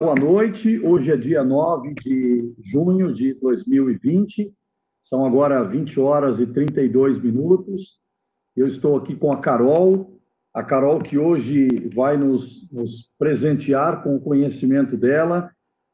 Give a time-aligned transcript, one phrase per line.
[0.00, 0.78] Boa noite.
[0.78, 4.54] Hoje é dia 9 de junho de 2020.
[5.02, 8.00] São agora 20 horas e 32 minutos.
[8.54, 10.16] Eu estou aqui com a Carol.
[10.54, 15.50] A Carol que hoje vai nos, nos presentear com o conhecimento dela.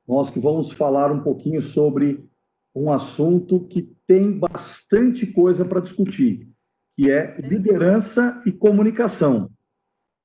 [0.07, 2.23] Nós que vamos falar um pouquinho sobre
[2.75, 6.47] um assunto que tem bastante coisa para discutir,
[6.95, 9.51] que é liderança e comunicação.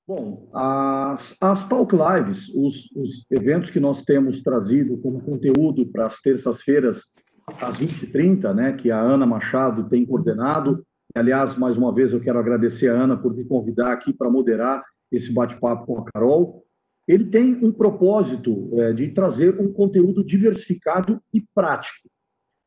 [0.10, 6.07] Bom, as, as Talk Lives, os, os eventos que nós temos trazido como conteúdo para
[6.07, 7.14] as terças-feiras,
[7.61, 10.83] às 20h30, né, que a Ana Machado tem coordenado.
[11.14, 14.83] Aliás, mais uma vez, eu quero agradecer a Ana por me convidar aqui para moderar
[15.11, 16.66] esse bate-papo com a Carol.
[17.07, 22.10] Ele tem um propósito é, de trazer um conteúdo diversificado e prático.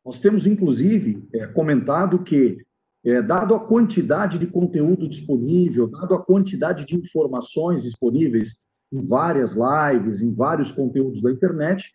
[0.06, 2.58] Nós temos, inclusive, é, comentado que
[3.04, 8.60] é, dado a quantidade de conteúdo disponível, dado a quantidade de informações disponíveis
[8.92, 11.92] em várias lives, em vários conteúdos da internet,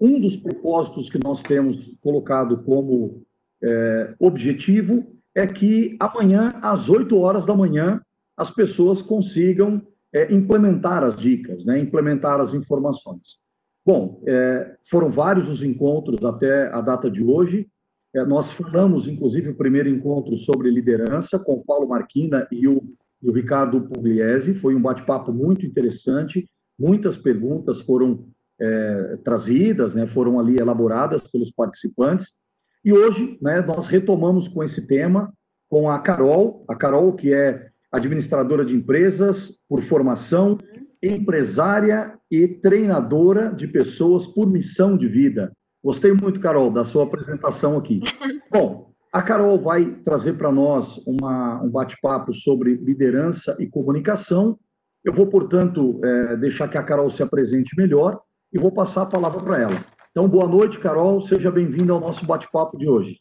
[0.00, 3.22] um dos propósitos que nós temos colocado como
[3.62, 8.00] é, objetivo é que amanhã, às 8 horas da manhã,
[8.36, 9.82] as pessoas consigam
[10.12, 13.38] é, implementar as dicas, né, implementar as informações.
[13.84, 17.68] Bom, é, foram vários os encontros até a data de hoje,
[18.14, 22.82] nós falamos, inclusive, o primeiro encontro sobre liderança com o Paulo Marquina e o,
[23.22, 24.54] e o Ricardo Pugliese.
[24.54, 26.48] Foi um bate-papo muito interessante.
[26.78, 28.26] Muitas perguntas foram
[28.60, 32.40] é, trazidas, né, foram ali elaboradas pelos participantes.
[32.84, 35.32] E hoje, né, nós retomamos com esse tema
[35.68, 40.58] com a Carol, a Carol que é administradora de empresas por formação,
[41.02, 45.52] empresária e treinadora de pessoas por missão de vida.
[45.82, 48.00] Gostei muito, Carol, da sua apresentação aqui.
[48.52, 54.58] Bom, a Carol vai trazer para nós uma, um bate-papo sobre liderança e comunicação.
[55.02, 58.20] Eu vou, portanto, é, deixar que a Carol se apresente melhor
[58.52, 59.84] e vou passar a palavra para ela.
[60.10, 61.22] Então, boa noite, Carol.
[61.22, 63.20] Seja bem-vinda ao nosso bate-papo de hoje.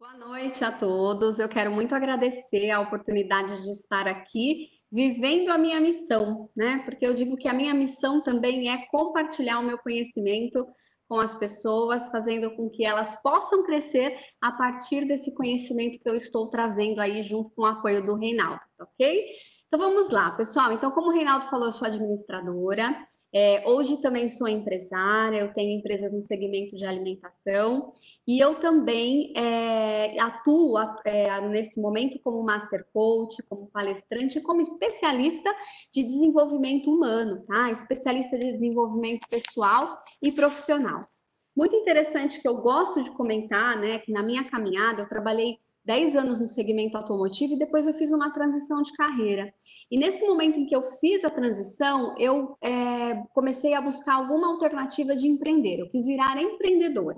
[0.00, 1.38] Boa noite a todos.
[1.38, 6.82] Eu quero muito agradecer a oportunidade de estar aqui vivendo a minha missão, né?
[6.84, 10.66] Porque eu digo que a minha missão também é compartilhar o meu conhecimento
[11.08, 16.14] com as pessoas, fazendo com que elas possam crescer a partir desse conhecimento que eu
[16.14, 19.26] estou trazendo aí junto com o apoio do Reinaldo, ok?
[19.66, 20.72] Então vamos lá, pessoal.
[20.72, 22.94] Então, como o Reinaldo falou, eu sou administradora.
[23.32, 27.92] É, hoje também sou empresária, eu tenho empresas no segmento de alimentação
[28.26, 35.54] e eu também é, atuo é, nesse momento como Master Coach, como palestrante, como especialista
[35.92, 37.70] de desenvolvimento humano, tá?
[37.70, 41.06] Especialista de desenvolvimento pessoal e profissional.
[41.54, 46.16] Muito interessante que eu gosto de comentar, né, que na minha caminhada eu trabalhei 10
[46.16, 49.50] anos no segmento automotivo e depois eu fiz uma transição de carreira.
[49.90, 54.48] E nesse momento em que eu fiz a transição, eu é, comecei a buscar alguma
[54.48, 55.80] alternativa de empreender.
[55.80, 57.16] Eu quis virar empreendedora.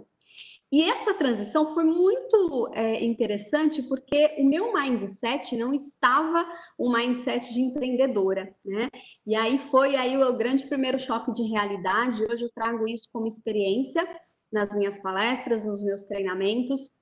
[0.70, 6.46] E essa transição foi muito é, interessante porque o meu mindset não estava
[6.78, 8.88] um mindset de empreendedora, né?
[9.26, 12.22] E aí foi aí o grande primeiro choque de realidade.
[12.22, 14.06] Hoje eu trago isso como experiência
[14.52, 16.92] nas minhas palestras, nos meus treinamentos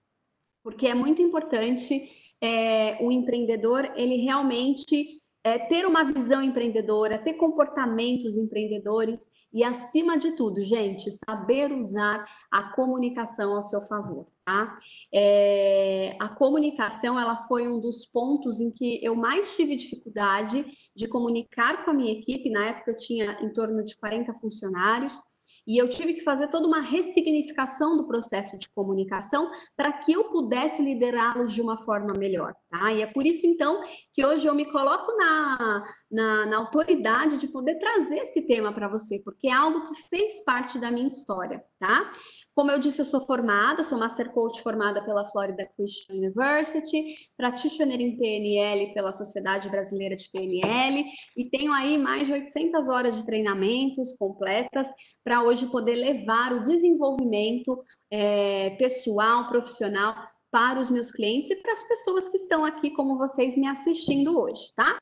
[0.63, 2.09] porque é muito importante
[2.41, 10.19] é, o empreendedor ele realmente é, ter uma visão empreendedora, ter comportamentos empreendedores e, acima
[10.19, 14.27] de tudo, gente, saber usar a comunicação ao seu favor.
[14.45, 14.79] Tá?
[15.13, 21.09] É, a comunicação ela foi um dos pontos em que eu mais tive dificuldade de
[21.09, 22.51] comunicar com a minha equipe.
[22.51, 25.21] Na época eu tinha em torno de 40 funcionários
[25.69, 30.25] e eu tive que fazer toda uma ressignificação do processo de comunicação para que eu
[30.31, 32.91] pudesse liderá-los de uma forma melhor, tá?
[32.91, 33.83] E é por isso, então,
[34.15, 38.89] que hoje eu me coloco na, na, na autoridade de poder trazer esse tema para
[38.89, 42.11] você, porque é algo que fez parte da minha história, tá?
[42.59, 48.01] Como eu disse, eu sou formada, sou Master Coach formada pela Florida Christian University, practitioner
[48.01, 51.05] em PNL pela Sociedade Brasileira de PNL
[51.37, 54.89] e tenho aí mais de 800 horas de treinamentos completas
[55.23, 60.17] para hoje poder levar o desenvolvimento é, pessoal, profissional
[60.51, 64.37] para os meus clientes e para as pessoas que estão aqui como vocês me assistindo
[64.37, 64.99] hoje, tá?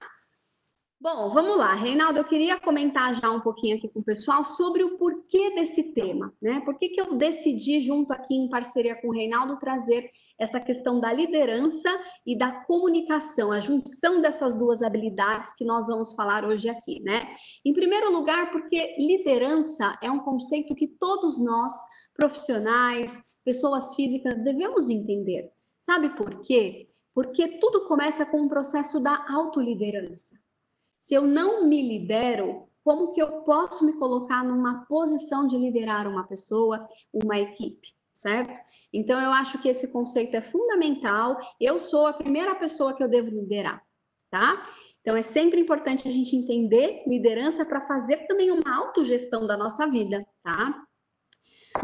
[1.09, 4.83] Bom, vamos lá, Reinaldo, eu queria comentar já um pouquinho aqui com o pessoal sobre
[4.83, 6.61] o porquê desse tema, né?
[6.65, 10.99] Por que, que eu decidi, junto aqui em parceria com o Reinaldo, trazer essa questão
[10.99, 11.89] da liderança
[12.27, 17.37] e da comunicação, a junção dessas duas habilidades que nós vamos falar hoje aqui, né?
[17.65, 21.73] Em primeiro lugar, porque liderança é um conceito que todos nós,
[22.15, 25.53] profissionais, pessoas físicas, devemos entender.
[25.81, 26.89] Sabe por quê?
[27.15, 30.35] Porque tudo começa com o processo da autoliderança.
[31.07, 36.09] Se eu não me lidero, como que eu posso me colocar numa posição de liderar
[36.09, 38.61] uma pessoa, uma equipe, certo?
[38.93, 41.39] Então eu acho que esse conceito é fundamental.
[41.61, 43.81] Eu sou a primeira pessoa que eu devo liderar,
[44.33, 44.65] tá?
[45.01, 49.87] Então é sempre importante a gente entender liderança para fazer também uma autogestão da nossa
[49.87, 50.86] vida, tá?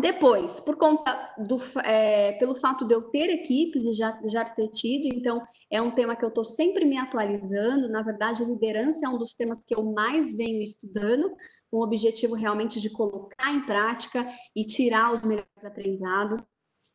[0.00, 4.68] Depois, por conta do, é, pelo fato de eu ter equipes e já, já ter
[4.68, 7.88] tido, então é um tema que eu estou sempre me atualizando.
[7.88, 11.30] Na verdade, a liderança é um dos temas que eu mais venho estudando,
[11.70, 16.42] com o objetivo realmente de colocar em prática e tirar os melhores aprendizados.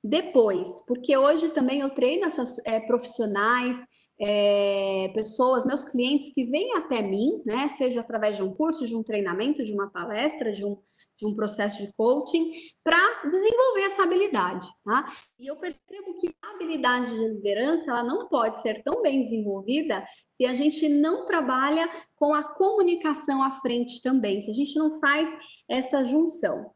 [0.03, 3.85] Depois, porque hoje também eu treino essas é, profissionais,
[4.19, 8.95] é, pessoas, meus clientes que vêm até mim, né, seja através de um curso, de
[8.95, 10.77] um treinamento, de uma palestra, de um,
[11.17, 12.51] de um processo de coaching,
[12.83, 15.05] para desenvolver essa habilidade, tá?
[15.39, 20.03] E eu percebo que a habilidade de liderança, ela não pode ser tão bem desenvolvida
[20.33, 24.99] se a gente não trabalha com a comunicação à frente também, se a gente não
[24.99, 25.29] faz
[25.69, 26.71] essa junção.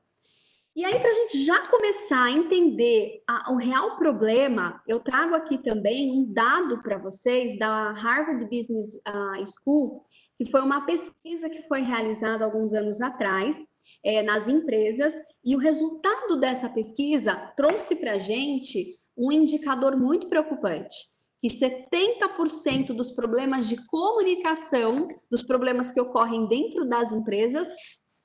[0.73, 5.35] E aí, para a gente já começar a entender a, o real problema, eu trago
[5.35, 10.05] aqui também um dado para vocês da Harvard Business uh, School,
[10.37, 13.67] que foi uma pesquisa que foi realizada alguns anos atrás
[14.01, 15.13] é, nas empresas,
[15.43, 22.93] e o resultado dessa pesquisa trouxe para a gente um indicador muito preocupante que 70%
[22.93, 27.67] dos problemas de comunicação, dos problemas que ocorrem dentro das empresas,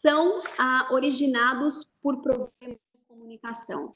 [0.00, 3.94] são ah, originados por problemas de comunicação.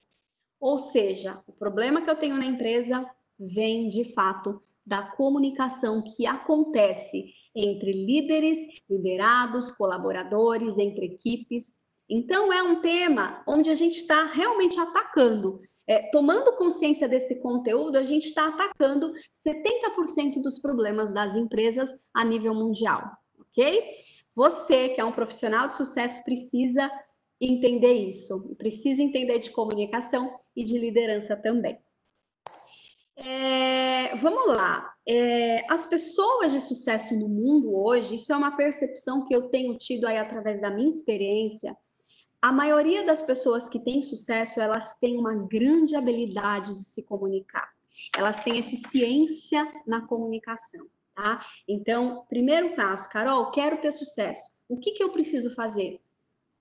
[0.58, 3.04] Ou seja, o problema que eu tenho na empresa
[3.38, 8.58] vem de fato da comunicação que acontece entre líderes,
[8.88, 11.74] liderados, colaboradores, entre equipes.
[12.08, 15.60] Então, é um tema onde a gente está realmente atacando.
[15.86, 19.12] É, tomando consciência desse conteúdo, a gente está atacando
[19.46, 23.04] 70% dos problemas das empresas a nível mundial,
[23.38, 23.84] ok?
[24.40, 26.90] Você, que é um profissional de sucesso, precisa
[27.38, 31.78] entender isso, precisa entender de comunicação e de liderança também.
[33.16, 34.94] É, vamos lá.
[35.06, 39.76] É, as pessoas de sucesso no mundo hoje, isso é uma percepção que eu tenho
[39.76, 41.76] tido aí através da minha experiência.
[42.40, 47.68] A maioria das pessoas que têm sucesso, elas têm uma grande habilidade de se comunicar.
[48.16, 51.40] Elas têm eficiência na comunicação tá?
[51.68, 54.50] Então, primeiro passo, Carol, quero ter sucesso.
[54.68, 56.00] O que, que eu preciso fazer?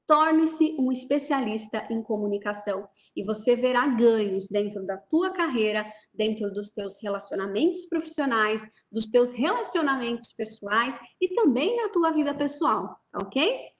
[0.08, 6.72] Torne-se um especialista em comunicação e você verá ganhos dentro da tua carreira, dentro dos
[6.72, 13.72] teus relacionamentos profissionais, dos teus relacionamentos pessoais e também na tua vida pessoal, ok?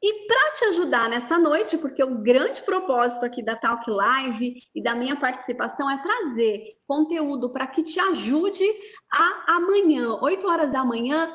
[0.00, 4.82] E para te ajudar nessa noite, porque o grande propósito aqui da Talk Live e
[4.82, 8.64] da minha participação é trazer conteúdo para que te ajude
[9.12, 11.28] a amanhã, 8 horas da manhã,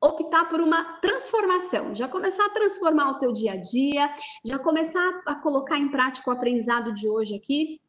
[0.00, 5.22] optar por uma transformação, já começar a transformar o teu dia a dia, já começar
[5.26, 7.80] a colocar em prática o aprendizado de hoje aqui,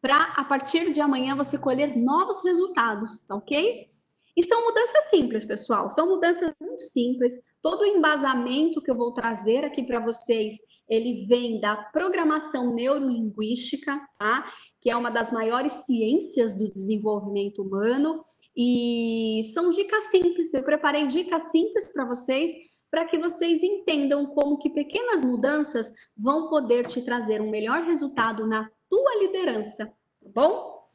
[0.00, 3.90] para a partir de amanhã você colher novos resultados, tá ok?
[4.36, 5.90] E são mudanças simples, pessoal.
[5.90, 7.40] São mudanças muito simples.
[7.62, 10.54] Todo o embasamento que eu vou trazer aqui para vocês,
[10.88, 14.44] ele vem da programação neurolinguística, tá?
[14.80, 18.24] Que é uma das maiores ciências do desenvolvimento humano.
[18.56, 20.52] E são dicas simples.
[20.52, 22.52] Eu preparei dicas simples para vocês
[22.90, 28.46] para que vocês entendam como que pequenas mudanças vão poder te trazer um melhor resultado
[28.46, 30.88] na tua liderança, tá bom?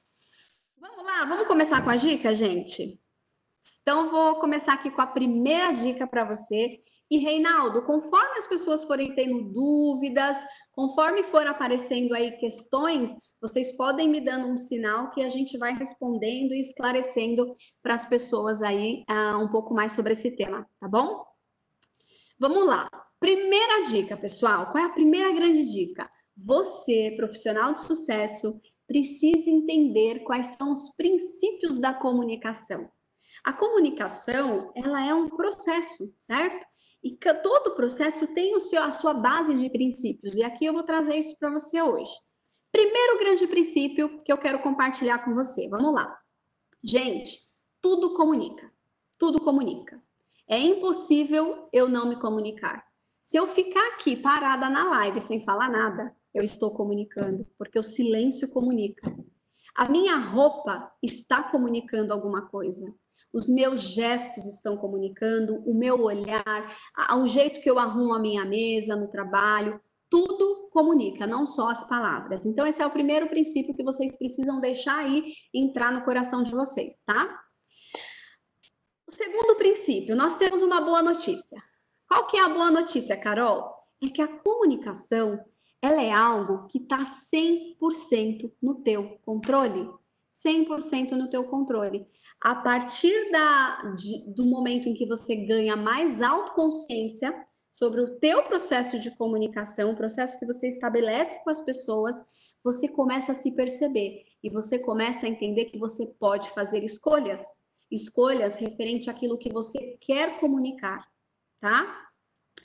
[0.78, 3.02] Vamos lá, vamos começar com a dica, gente?
[3.82, 6.80] Então, vou começar aqui com a primeira dica para você.
[7.12, 10.38] E, Reinaldo, conforme as pessoas forem tendo dúvidas,
[10.72, 15.74] conforme for aparecendo aí questões, vocês podem me dando um sinal que a gente vai
[15.74, 20.88] respondendo e esclarecendo para as pessoas aí uh, um pouco mais sobre esse tema, tá
[20.88, 21.26] bom?
[22.40, 22.88] Vamos lá.
[23.20, 24.72] Primeira dica, pessoal.
[24.72, 26.10] Qual é a primeira grande dica?
[26.38, 32.88] Você, profissional de sucesso, precisa entender quais são os princípios da comunicação.
[33.44, 36.66] A comunicação, ela é um processo, certo?
[37.04, 40.36] E todo processo tem o seu, a sua base de princípios.
[40.36, 42.12] E aqui eu vou trazer isso para você hoje.
[42.72, 45.68] Primeiro grande princípio que eu quero compartilhar com você.
[45.70, 46.20] Vamos lá.
[46.84, 47.40] Gente,
[47.82, 48.72] tudo comunica.
[49.18, 50.02] Tudo comunica.
[50.48, 52.84] É impossível eu não me comunicar.
[53.22, 57.84] Se eu ficar aqui parada na live sem falar nada, eu estou comunicando, porque o
[57.84, 59.16] silêncio comunica.
[59.76, 62.94] A minha roupa está comunicando alguma coisa
[63.34, 66.76] os meus gestos estão comunicando, o meu olhar,
[67.18, 71.88] o jeito que eu arrumo a minha mesa no trabalho, tudo comunica, não só as
[71.88, 72.46] palavras.
[72.46, 76.52] Então, esse é o primeiro princípio que vocês precisam deixar aí entrar no coração de
[76.52, 77.40] vocês, tá?
[79.08, 81.62] O segundo princípio, nós temos uma boa notícia.
[82.08, 83.72] Qual que é a boa notícia, Carol?
[84.04, 85.40] É que a comunicação,
[85.82, 89.90] ela é algo que está 100% no teu controle.
[90.46, 92.08] 100% no teu controle.
[92.42, 97.34] A partir da, de, do momento em que você ganha mais autoconsciência
[97.72, 102.16] sobre o teu processo de comunicação, o processo que você estabelece com as pessoas,
[102.64, 107.44] você começa a se perceber e você começa a entender que você pode fazer escolhas,
[107.92, 111.06] escolhas referente àquilo que você quer comunicar,
[111.60, 112.10] tá?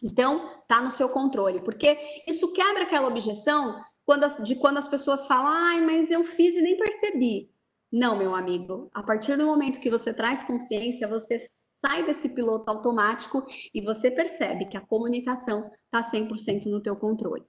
[0.03, 4.89] Então, tá no seu controle, porque isso quebra aquela objeção quando as, de quando as
[4.89, 7.54] pessoas falam, ai, mas eu fiz e nem percebi.
[7.97, 12.69] Não, meu amigo, a partir do momento que você traz consciência, você sai desse piloto
[12.69, 17.45] automático e você percebe que a comunicação está 100% no teu controle.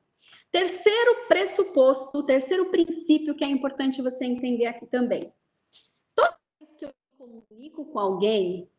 [0.52, 5.34] Terceiro pressuposto, terceiro princípio que é importante você entender aqui também.
[6.14, 8.70] Toda vez que eu comunico com alguém,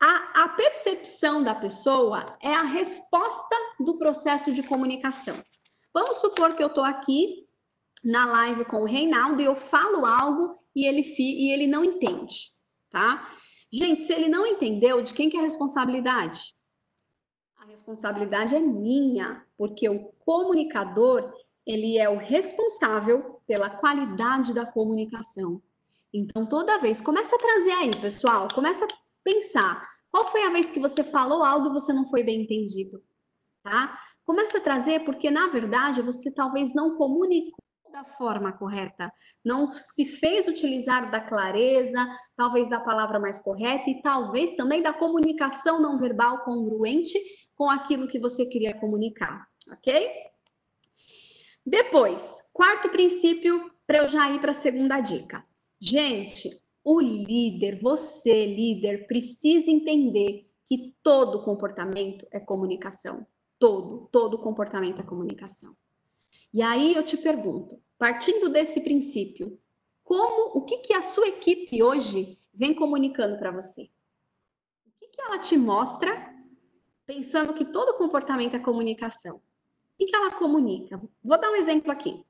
[0.00, 5.36] a, a percepção da pessoa é a resposta do processo de comunicação.
[5.94, 7.46] Vamos supor que eu estou aqui
[8.02, 12.52] na live com o Reinaldo e eu falo algo e ele, e ele não entende,
[12.90, 13.28] tá?
[13.72, 16.54] Gente, se ele não entendeu, de quem que é a responsabilidade?
[17.56, 21.32] A responsabilidade é minha, porque o comunicador,
[21.66, 25.62] ele é o responsável pela qualidade da comunicação.
[26.12, 28.88] Então, toda vez, começa a trazer aí, pessoal, começa a
[29.24, 33.02] pensar, qual foi a vez que você falou algo e você não foi bem entendido?
[33.62, 33.98] Tá?
[34.24, 37.62] Começa a trazer, porque na verdade você talvez não comunicou
[37.92, 39.12] da forma correta,
[39.44, 41.98] não se fez utilizar da clareza,
[42.34, 47.18] talvez da palavra mais correta e talvez também da comunicação não verbal congruente
[47.54, 50.08] com aquilo que você queria comunicar, ok?
[51.64, 55.44] Depois, quarto princípio, para eu já ir para a segunda dica.
[55.78, 56.50] Gente,
[56.82, 63.26] o líder, você, líder, precisa entender que todo comportamento é comunicação.
[63.58, 65.76] Todo, todo comportamento é comunicação.
[66.52, 69.58] E aí eu te pergunto, partindo desse princípio,
[70.02, 73.90] como, o que que a sua equipe hoje vem comunicando para você?
[74.86, 76.32] O que que ela te mostra
[77.06, 79.36] pensando que todo comportamento é comunicação.
[79.36, 79.40] O
[79.98, 81.00] que ela comunica?
[81.22, 82.24] Vou dar um exemplo aqui.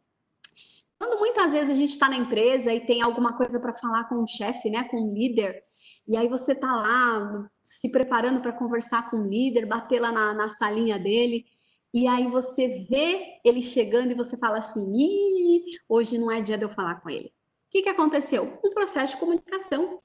[0.99, 4.16] Quando muitas vezes a gente está na empresa e tem alguma coisa para falar com
[4.16, 5.62] o chefe, né, com o líder,
[6.06, 10.32] e aí você está lá se preparando para conversar com o líder, bater lá na,
[10.35, 11.44] na salinha dele,
[11.92, 16.56] e aí você vê ele chegando e você fala assim: Ih, hoje não é dia
[16.56, 17.28] de eu falar com ele.
[17.28, 18.58] O que, que aconteceu?
[18.64, 20.00] Um processo de comunicação.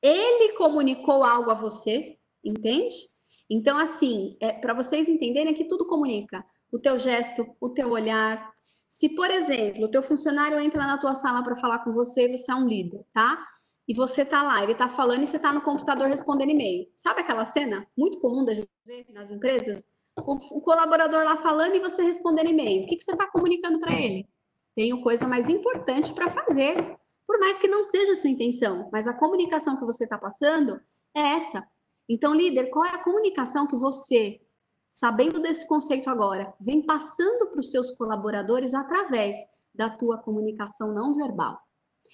[0.00, 2.94] Ele comunicou algo a você, entende?
[3.48, 6.44] Então, assim, é, para vocês entenderem que tudo comunica.
[6.70, 8.52] O teu gesto, o teu olhar.
[8.88, 12.50] Se, por exemplo, o teu funcionário entra na tua sala para falar com você, você
[12.50, 13.44] é um líder, tá?
[13.86, 16.86] E você tá lá, ele tá falando e você tá no computador respondendo e-mail.
[16.96, 19.88] Sabe aquela cena muito comum da gente ver nas empresas?
[20.18, 22.84] O, colaborador lá falando e você respondendo e-mail.
[22.84, 24.28] O que, que você está comunicando para ele?
[24.74, 26.98] Tenho coisa mais importante para fazer.
[27.26, 30.80] Por mais que não seja a sua intenção, mas a comunicação que você está passando
[31.14, 31.66] é essa.
[32.08, 34.40] Então, líder, qual é a comunicação que você,
[34.92, 39.36] sabendo desse conceito agora, vem passando para os seus colaboradores através
[39.74, 41.58] da tua comunicação não verbal?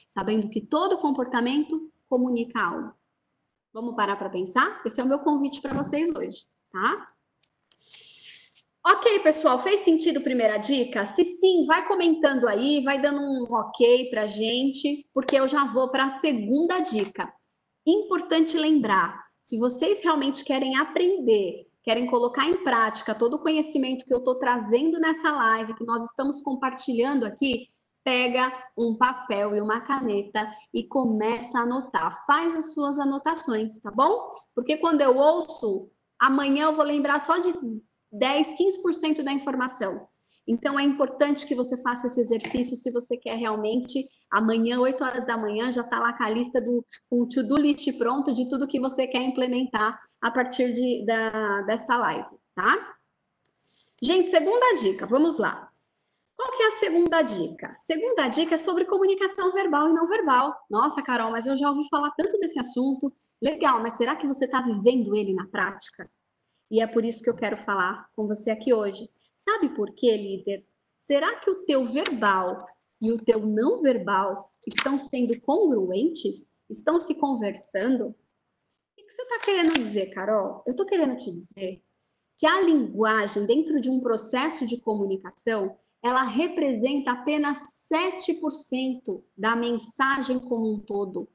[0.08, 2.92] Sabendo que todo comportamento comunica algo.
[3.72, 4.80] Vamos parar para pensar?
[4.84, 7.12] Esse é o meu convite para vocês hoje, tá?
[8.90, 11.04] Ok, pessoal, fez sentido a primeira dica?
[11.04, 15.90] Se sim, vai comentando aí, vai dando um ok para gente, porque eu já vou
[15.90, 17.30] para a segunda dica.
[17.86, 24.14] Importante lembrar, se vocês realmente querem aprender, querem colocar em prática todo o conhecimento que
[24.14, 27.68] eu estou trazendo nessa live, que nós estamos compartilhando aqui,
[28.02, 32.24] pega um papel e uma caneta e começa a anotar.
[32.24, 34.30] Faz as suas anotações, tá bom?
[34.54, 37.52] Porque quando eu ouço, amanhã eu vou lembrar só de
[38.12, 40.08] 10, 15% da informação.
[40.46, 45.26] Então, é importante que você faça esse exercício se você quer realmente, amanhã, 8 horas
[45.26, 48.66] da manhã, já está lá com a lista do o to-do list pronto de tudo
[48.66, 52.96] que você quer implementar a partir de, da, dessa live, tá?
[54.02, 55.70] Gente, segunda dica, vamos lá.
[56.34, 57.74] Qual que é a segunda dica?
[57.74, 60.56] Segunda dica é sobre comunicação verbal e não verbal.
[60.70, 63.12] Nossa, Carol, mas eu já ouvi falar tanto desse assunto.
[63.42, 66.08] Legal, mas será que você está vivendo ele na prática?
[66.70, 69.08] E é por isso que eu quero falar com você aqui hoje.
[69.34, 70.66] Sabe por quê, líder?
[70.96, 72.58] Será que o teu verbal
[73.00, 76.50] e o teu não verbal estão sendo congruentes?
[76.68, 78.08] Estão se conversando?
[78.08, 78.14] O
[78.96, 80.62] que você está querendo dizer, Carol?
[80.66, 81.82] Eu estou querendo te dizer
[82.36, 90.38] que a linguagem, dentro de um processo de comunicação, ela representa apenas 7% da mensagem
[90.38, 91.28] como um todo.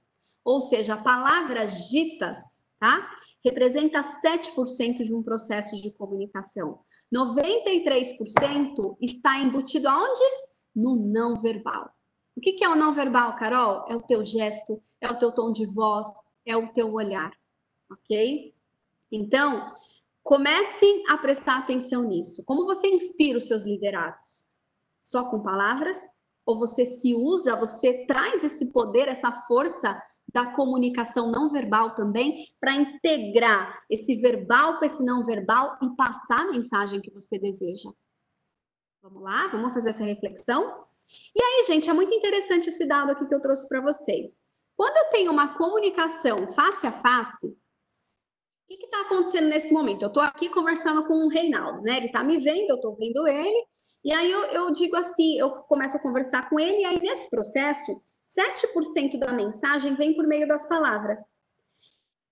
[0.43, 3.09] Ou seja, palavras ditas, tá?
[3.43, 6.79] Representa 7% de um processo de comunicação.
[7.13, 10.21] 93% está embutido aonde?
[10.75, 11.91] No não verbal.
[12.35, 13.85] O que é o não verbal, Carol?
[13.87, 16.07] É o teu gesto, é o teu tom de voz,
[16.45, 17.31] é o teu olhar,
[17.91, 18.53] ok?
[19.11, 19.71] Então,
[20.23, 22.43] comece a prestar atenção nisso.
[22.45, 24.47] Como você inspira os seus liderados?
[25.03, 26.01] Só com palavras?
[26.45, 30.01] Ou você se usa, você traz esse poder, essa força
[30.33, 36.41] da comunicação não verbal também, para integrar esse verbal com esse não verbal e passar
[36.41, 37.91] a mensagem que você deseja.
[39.01, 39.47] Vamos lá?
[39.49, 40.85] Vamos fazer essa reflexão?
[41.35, 44.41] E aí, gente, é muito interessante esse dado aqui que eu trouxe para vocês.
[44.75, 50.01] Quando eu tenho uma comunicação face a face, o que está acontecendo nesse momento?
[50.01, 51.97] Eu estou aqui conversando com o Reinaldo, né?
[51.97, 53.67] Ele está me vendo, eu estou vendo ele,
[54.03, 57.29] e aí eu, eu digo assim, eu começo a conversar com ele, e aí nesse
[57.29, 61.19] processo 7% da mensagem vem por meio das palavras.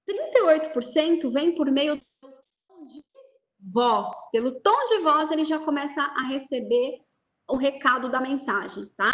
[0.10, 3.04] 38% vem por meio do tom de
[3.74, 4.10] voz.
[4.32, 7.00] Pelo tom de voz, ele já começa a receber
[7.50, 9.12] o recado da mensagem, tá?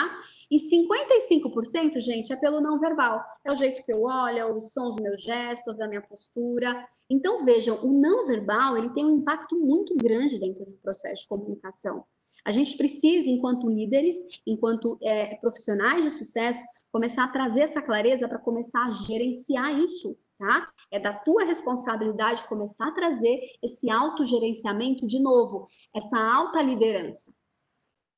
[0.50, 3.24] E 55%, gente, é pelo não verbal.
[3.44, 6.88] É o jeito que eu olho, são os meus gestos, a minha postura.
[7.10, 11.28] Então, vejam, o não verbal, ele tem um impacto muito grande dentro do processo de
[11.28, 12.06] comunicação.
[12.48, 14.16] A gente precisa, enquanto líderes,
[14.48, 20.18] enquanto é, profissionais de sucesso, começar a trazer essa clareza para começar a gerenciar isso,
[20.40, 20.72] tá?
[20.90, 27.34] É da tua responsabilidade começar a trazer esse autogerenciamento de novo, essa alta liderança.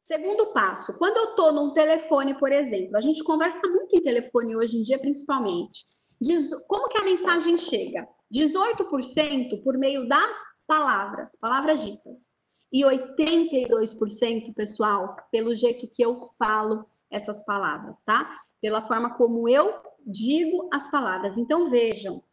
[0.03, 4.55] Segundo passo, quando eu estou num telefone, por exemplo, a gente conversa muito em telefone
[4.55, 5.87] hoje em dia, principalmente.
[6.21, 8.07] Diz, como que a mensagem chega?
[8.31, 12.28] 18% por meio das palavras, palavras ditas
[12.71, 18.37] e 82%, pessoal, pelo jeito que eu falo essas palavras, tá?
[18.61, 19.73] Pela forma como eu
[20.05, 21.37] digo as palavras.
[21.37, 22.23] Então, vejam,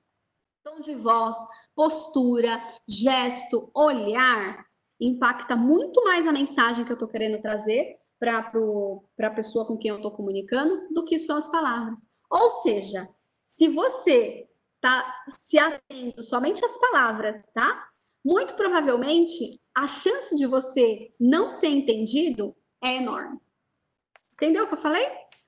[0.63, 1.37] tom de voz,
[1.75, 4.67] postura, gesto, olhar,
[5.01, 8.51] impacta muito mais a mensagem que eu estou querendo trazer para
[9.19, 12.01] a pessoa com quem eu estou comunicando do que só as palavras.
[12.31, 13.09] Ou seja,
[13.47, 17.89] se você está se atendo somente às palavras, tá?
[18.27, 23.39] Muito provavelmente a chance de você não ser entendido é enorme.
[24.33, 25.07] Entendeu o que eu falei?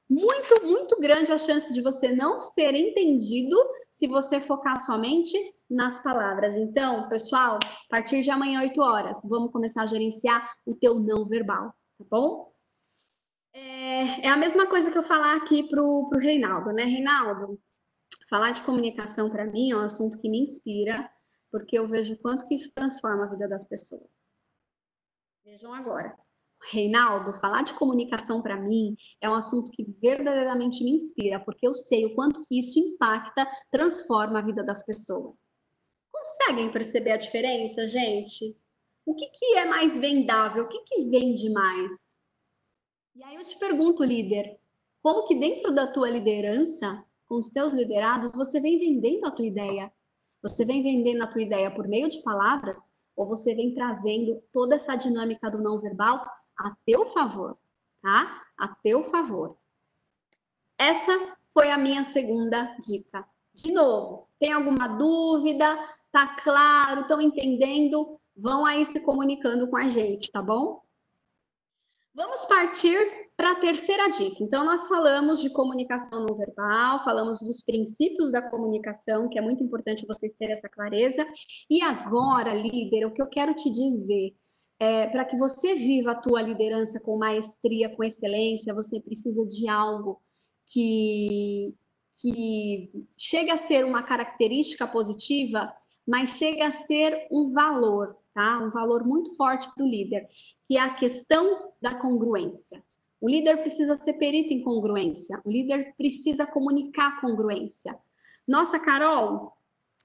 [0.09, 3.57] Muito, muito grande a chance de você não ser entendido
[3.91, 5.37] se você focar somente
[5.69, 6.57] nas palavras.
[6.57, 11.25] Então, pessoal, a partir de amanhã, 8 horas, vamos começar a gerenciar o teu não
[11.25, 12.53] verbal, tá bom?
[13.53, 16.85] É, é a mesma coisa que eu falar aqui pro, pro Reinaldo, né?
[16.85, 17.61] Reinaldo,
[18.31, 21.11] falar de comunicação para mim é um assunto que me inspira,
[21.51, 24.09] porque eu vejo quanto que isso transforma a vida das pessoas.
[25.45, 26.17] Vejam agora.
[26.71, 31.75] Reinaldo, falar de comunicação para mim é um assunto que verdadeiramente me inspira, porque eu
[31.75, 35.39] sei o quanto que isso impacta, transforma a vida das pessoas.
[36.13, 38.59] Conseguem perceber a diferença, gente?
[39.07, 40.65] O que, que é mais vendável?
[40.65, 41.93] O que, que vende mais?
[43.15, 44.59] E aí eu te pergunto, líder,
[45.03, 49.47] como que dentro da tua liderança, com os teus liderados, você vem vendendo a tua
[49.47, 49.93] ideia?
[50.43, 54.77] Você vem vendendo a tua ideia por meio de palavras ou você vem trazendo toda
[54.77, 56.25] essa dinâmica do não verbal
[56.57, 57.59] a teu favor,
[58.01, 58.45] tá?
[58.57, 59.57] A teu favor.
[60.77, 63.27] Essa foi a minha segunda dica.
[63.53, 65.77] De novo, tem alguma dúvida?
[66.13, 67.01] Tá claro?
[67.01, 68.21] Estão entendendo?
[68.37, 70.81] Vão aí se comunicando com a gente, tá bom?
[72.15, 77.63] Vamos partir para a terceira dica, então, nós falamos de comunicação não verbal, falamos dos
[77.63, 81.25] princípios da comunicação, que é muito importante vocês terem essa clareza.
[81.71, 84.35] E agora, líder, o que eu quero te dizer
[84.81, 89.69] é, para que você viva a tua liderança com maestria, com excelência, você precisa de
[89.69, 90.21] algo
[90.67, 91.77] que,
[92.21, 95.73] que chega a ser uma característica positiva,
[96.05, 98.59] mas chega a ser um valor, tá?
[98.59, 100.27] Um valor muito forte para o líder,
[100.67, 102.83] que é a questão da congruência.
[103.21, 105.41] O líder precisa ser perito em congruência.
[105.45, 107.99] O líder precisa comunicar congruência.
[108.47, 109.53] Nossa, Carol,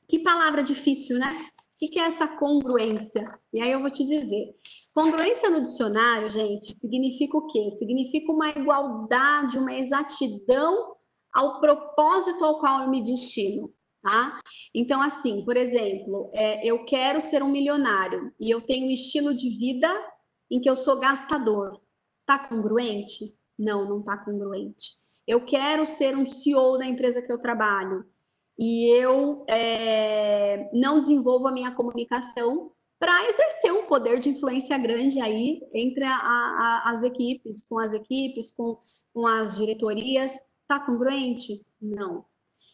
[0.08, 1.48] que palavra difícil, né?
[1.82, 3.28] O que é essa congruência?
[3.52, 4.56] E aí eu vou te dizer.
[4.94, 7.70] Congruência no dicionário, gente, significa o quê?
[7.72, 10.96] Significa uma igualdade, uma exatidão
[11.34, 14.40] ao propósito ao qual eu me destino, tá?
[14.74, 19.34] Então, assim, por exemplo, é, eu quero ser um milionário e eu tenho um estilo
[19.34, 19.90] de vida
[20.50, 21.82] em que eu sou gastador.
[22.26, 23.36] Tá congruente?
[23.58, 24.96] Não, não tá congruente.
[25.28, 28.06] Eu quero ser um CEO da empresa que eu trabalho
[28.58, 35.20] e eu é, não desenvolvo a minha comunicação para exercer um poder de influência grande
[35.20, 38.80] aí entre a, a, as equipes, com as equipes, com,
[39.14, 40.40] com as diretorias.
[40.68, 41.66] Tá congruente?
[41.82, 42.26] Não.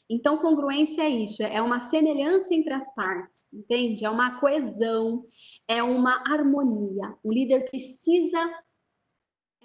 [0.09, 4.05] Então, congruência é isso, é uma semelhança entre as partes, entende?
[4.05, 5.23] É uma coesão,
[5.67, 7.15] é uma harmonia.
[7.23, 8.39] O líder precisa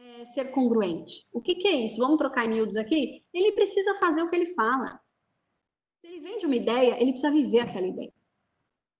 [0.04, 1.26] é, ser congruente.
[1.32, 1.96] O que, que é isso?
[1.96, 3.24] Vamos trocar em miúdos aqui?
[3.32, 5.00] Ele precisa fazer o que ele fala.
[6.00, 8.12] Se ele vende uma ideia, ele precisa viver aquela ideia.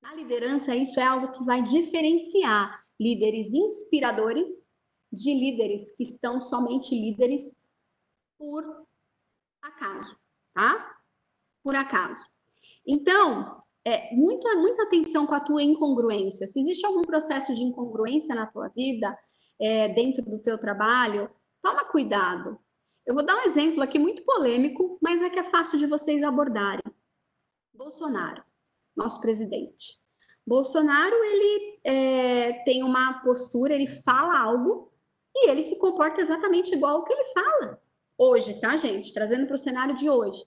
[0.01, 4.67] Na liderança, isso é algo que vai diferenciar líderes inspiradores
[5.13, 7.59] de líderes que estão somente líderes
[8.39, 8.65] por
[9.63, 10.19] acaso,
[10.55, 10.99] tá?
[11.63, 12.27] Por acaso.
[12.87, 16.47] Então, é, muita, muita atenção com a tua incongruência.
[16.47, 19.17] Se existe algum processo de incongruência na tua vida,
[19.61, 21.31] é, dentro do teu trabalho,
[21.63, 22.59] toma cuidado.
[23.07, 26.23] Eu vou dar um exemplo aqui muito polêmico, mas é que é fácil de vocês
[26.23, 26.83] abordarem.
[27.73, 28.43] Bolsonaro,
[28.97, 30.01] nosso presidente.
[30.47, 34.93] Bolsonaro, ele é, tem uma postura, ele fala algo
[35.35, 37.83] e ele se comporta exatamente igual ao que ele fala.
[38.17, 39.13] Hoje, tá, gente?
[39.13, 40.45] Trazendo para o cenário de hoje.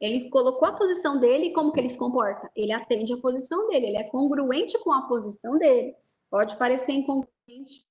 [0.00, 2.50] Ele colocou a posição dele e como que ele se comporta?
[2.56, 5.94] Ele atende a posição dele, ele é congruente com a posição dele.
[6.30, 7.86] Pode parecer incongruente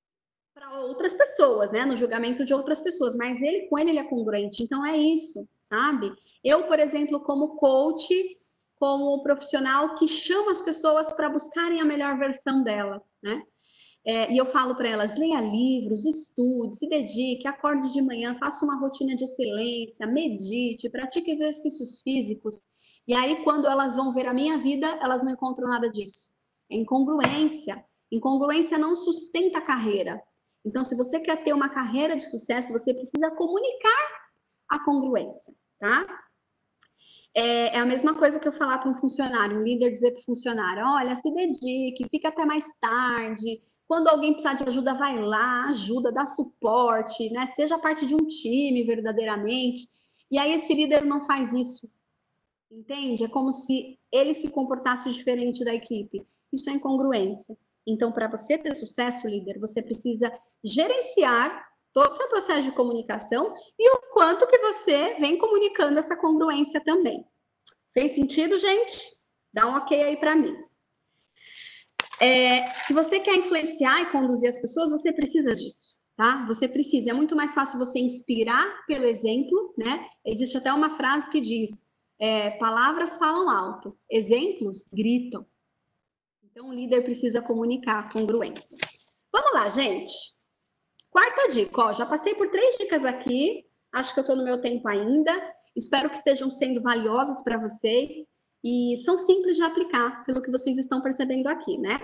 [0.54, 1.86] para outras pessoas, né?
[1.86, 4.64] No julgamento de outras pessoas, mas ele com ele, ele é congruente.
[4.64, 6.12] Então é isso, sabe?
[6.44, 8.38] Eu, por exemplo, como coach,
[8.80, 13.44] como profissional que chama as pessoas para buscarem a melhor versão delas, né?
[14.04, 18.66] É, e eu falo para elas: leia livros, estude, se dedique, acorde de manhã, faça
[18.66, 22.60] uma rotina de excelência, medite, pratique exercícios físicos.
[23.08, 26.30] E aí, quando elas vão ver a minha vida, elas não encontram nada disso.
[26.70, 27.84] É incongruência.
[28.12, 30.22] Incongruência não sustenta a carreira.
[30.66, 34.22] Então, se você quer ter uma carreira de sucesso, você precisa comunicar
[34.70, 36.06] a congruência, tá?
[37.34, 40.20] É, é, a mesma coisa que eu falar para um funcionário, um líder dizer para
[40.20, 43.62] o funcionário: olha, se dedique, fica até mais tarde.
[43.88, 47.46] Quando alguém precisar de ajuda, vai lá, ajuda, dá suporte, né?
[47.48, 49.82] Seja parte de um time verdadeiramente.
[50.30, 51.90] E aí esse líder não faz isso.
[52.72, 53.26] Entende?
[53.26, 56.26] É como se ele se comportasse diferente da equipe.
[56.54, 57.58] Isso é incongruência.
[57.88, 60.32] Então, para você ter sucesso, líder, você precisa
[60.64, 66.16] gerenciar todo o seu processo de comunicação e o quanto que você vem comunicando essa
[66.16, 67.26] congruência também.
[67.94, 69.04] Fez sentido, gente?
[69.54, 70.56] Dá um ok aí para mim.
[72.20, 76.46] É, se você quer influenciar e conduzir as pessoas, você precisa disso, tá?
[76.48, 77.10] Você precisa.
[77.10, 80.08] É muito mais fácil você inspirar pelo exemplo, né?
[80.24, 81.72] Existe até uma frase que diz:
[82.20, 85.46] é, palavras falam alto, exemplos gritam.
[86.52, 88.78] Então, o líder precisa comunicar congruência.
[89.32, 90.14] Vamos lá, gente.
[91.10, 94.60] Quarta dica, ó, já passei por três dicas aqui, acho que eu estou no meu
[94.60, 95.32] tempo ainda,
[95.76, 98.14] espero que estejam sendo valiosas para vocês
[98.64, 101.96] e são simples de aplicar, pelo que vocês estão percebendo aqui, né?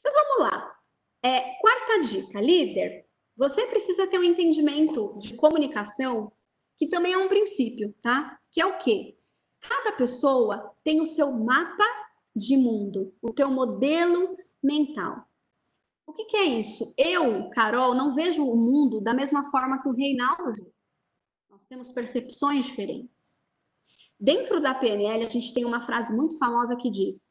[0.00, 0.70] Então vamos lá.
[1.22, 6.30] É, quarta dica, líder, você precisa ter um entendimento de comunicação
[6.76, 8.38] que também é um princípio, tá?
[8.50, 9.16] Que é o quê?
[9.60, 11.84] Cada pessoa tem o seu mapa
[12.34, 15.26] de mundo, o teu modelo mental.
[16.06, 16.92] O que, que, é isso?
[16.96, 20.72] Eu, Carol, não vejo o mundo da mesma forma que o Reinaldo.
[21.48, 23.38] Nós temos percepções diferentes.
[24.18, 27.30] Dentro da PNL, a gente tem uma frase muito famosa que diz: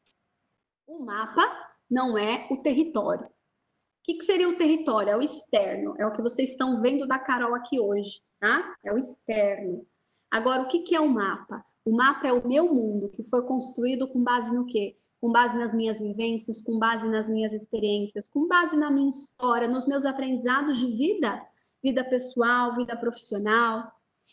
[0.86, 1.42] o mapa
[1.90, 3.26] não é o território.
[3.26, 5.10] O que, que seria o território?
[5.10, 8.74] É o externo, é o que vocês estão vendo da Carol aqui hoje, tá?
[8.84, 9.86] É o externo.
[10.32, 11.64] Agora, o que, que é o mapa?
[11.84, 14.94] O mapa é o meu mundo, que foi construído com base no quê?
[15.22, 19.68] com base nas minhas vivências, com base nas minhas experiências, com base na minha história,
[19.68, 21.40] nos meus aprendizados de vida,
[21.80, 23.88] vida pessoal, vida profissional.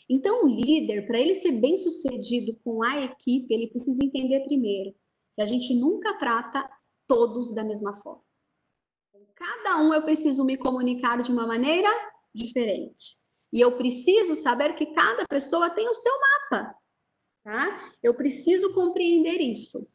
[0.10, 4.96] Então, o líder, para ele ser bem sucedido com a equipe, ele precisa entender primeiro
[5.36, 6.68] que a gente nunca trata
[7.08, 8.24] todos da mesma forma.
[9.36, 11.90] Cada um eu preciso me comunicar de uma maneira
[12.34, 13.20] diferente.
[13.52, 16.76] E eu preciso saber que cada pessoa tem o seu mapa,
[17.44, 17.92] tá?
[18.02, 19.88] Eu preciso compreender isso.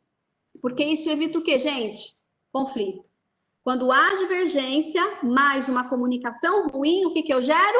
[0.60, 2.16] Porque isso evita o que, gente?
[2.52, 3.08] Conflito.
[3.62, 7.78] Quando há divergência, mais uma comunicação ruim, o que, que eu gero?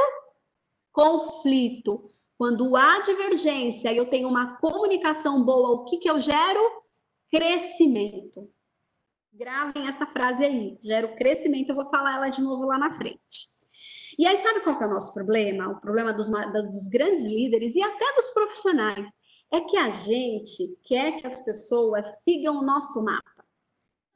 [0.93, 2.09] Conflito.
[2.39, 6.83] Quando há divergência e eu tenho uma comunicação boa, o que, que eu gero?
[7.31, 8.51] Crescimento.
[9.33, 10.79] Gravem essa frase aí.
[10.81, 13.55] Gero crescimento, eu vou falar ela de novo lá na frente.
[14.19, 15.69] E aí, sabe qual é o nosso problema?
[15.69, 19.11] O problema dos, dos grandes líderes e até dos profissionais
[19.53, 23.45] é que a gente quer que as pessoas sigam o nosso mapa.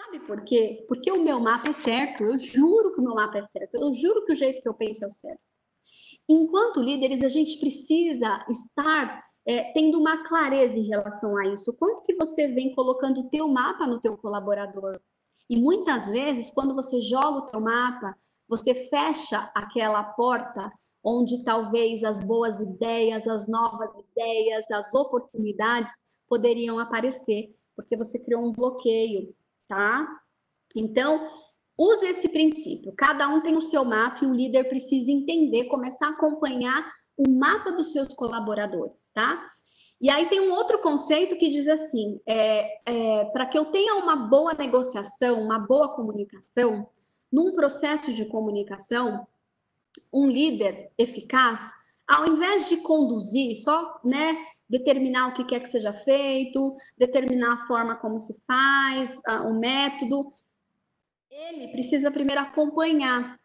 [0.00, 0.84] Sabe por quê?
[0.88, 3.92] Porque o meu mapa é certo, eu juro que o meu mapa é certo, eu
[3.92, 5.40] juro que o jeito que eu penso é o certo.
[6.28, 11.76] Enquanto líderes, a gente precisa estar é, tendo uma clareza em relação a isso.
[11.78, 15.00] Quanto que você vem colocando o teu mapa no teu colaborador?
[15.48, 18.14] E muitas vezes, quando você joga o teu mapa,
[18.48, 20.72] você fecha aquela porta
[21.04, 25.94] onde talvez as boas ideias, as novas ideias, as oportunidades
[26.28, 29.34] poderiam aparecer, porque você criou um bloqueio,
[29.68, 30.06] tá?
[30.74, 31.26] Então,
[31.76, 32.92] use esse princípio.
[32.96, 37.30] Cada um tem o seu mapa e o líder precisa entender, começar a acompanhar o
[37.30, 39.50] mapa dos seus colaboradores, tá?
[40.00, 43.96] E aí tem um outro conceito que diz assim: é, é, para que eu tenha
[43.96, 46.88] uma boa negociação, uma boa comunicação,
[47.30, 49.26] num processo de comunicação,
[50.12, 51.72] um líder eficaz,
[52.06, 54.36] ao invés de conduzir, só né,
[54.68, 60.30] determinar o que quer que seja feito, determinar a forma como se faz, o método,
[61.30, 63.38] ele precisa primeiro acompanhar,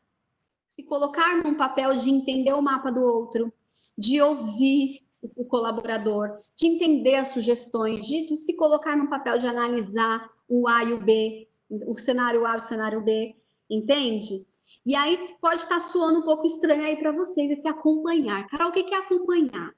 [0.67, 3.53] se colocar num papel de entender o mapa do outro,
[3.97, 5.03] de ouvir
[5.37, 10.67] o colaborador, de entender as sugestões, de, de se colocar no papel de analisar o
[10.67, 13.35] A e o B, o cenário A e o cenário B,
[13.69, 14.47] entende?
[14.85, 18.47] E aí pode estar suando um pouco estranho aí para vocês esse acompanhar.
[18.47, 19.73] Carol, o que é acompanhar?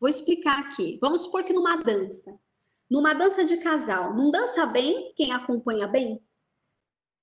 [0.00, 0.98] Vou explicar aqui.
[1.00, 2.38] Vamos supor que numa dança,
[2.90, 6.22] numa dança de casal, não dança bem quem acompanha bem?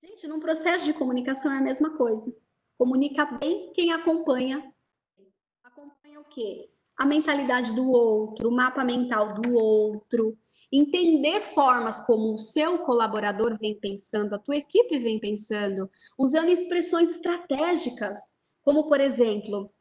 [0.03, 2.35] Gente, num processo de comunicação é a mesma coisa.
[2.77, 4.71] Comunica bem quem acompanha.
[5.63, 6.69] Acompanha o quê?
[6.97, 10.37] a mentalidade do outro, o mapa mental do outro,
[10.71, 17.09] entender formas como o seu colaborador vem pensando, a tua equipe vem pensando, usando expressões
[17.09, 18.19] estratégicas,
[18.63, 19.71] como por exemplo,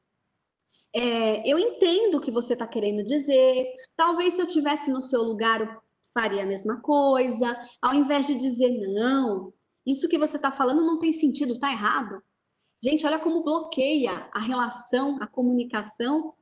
[0.94, 3.66] é, eu entendo o que você está querendo dizer,
[3.97, 5.68] talvez se eu tivesse no seu lugar eu
[6.12, 9.53] faria a mesma coisa, ao invés de dizer não,
[9.85, 12.23] isso que você está falando não tem sentido, está errado.
[12.83, 16.35] Gente, olha como bloqueia a relação, a comunicação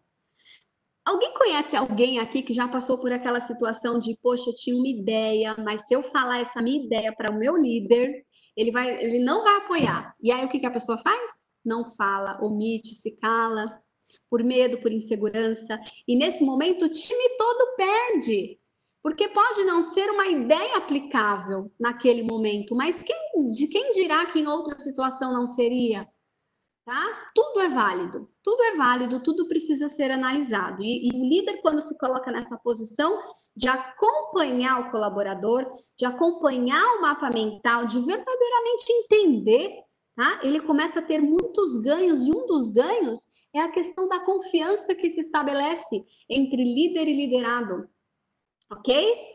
[1.04, 4.86] Alguém conhece alguém aqui que já passou por aquela situação de, poxa, eu tinha uma
[4.86, 8.24] ideia, mas se eu falar essa minha ideia para o meu líder,
[8.56, 10.14] ele, vai, ele não vai apoiar.
[10.22, 11.42] E aí o que, que a pessoa faz?
[11.64, 13.80] Não fala, omite, se cala,
[14.30, 15.80] por medo, por insegurança.
[16.06, 18.58] E nesse momento o time todo perde.
[19.02, 23.16] Porque pode não ser uma ideia aplicável naquele momento, mas quem,
[23.48, 26.06] de quem dirá que em outra situação não seria?
[26.84, 27.30] Tá?
[27.34, 30.82] Tudo é válido, tudo é válido, tudo precisa ser analisado.
[30.82, 33.20] E, e, o líder, quando se coloca nessa posição
[33.56, 35.66] de acompanhar o colaborador,
[35.96, 39.82] de acompanhar o mapa mental, de verdadeiramente entender,
[40.16, 40.40] tá?
[40.42, 44.94] Ele começa a ter muitos ganhos, e um dos ganhos é a questão da confiança
[44.94, 47.88] que se estabelece entre líder e liderado.
[48.70, 49.32] Ok?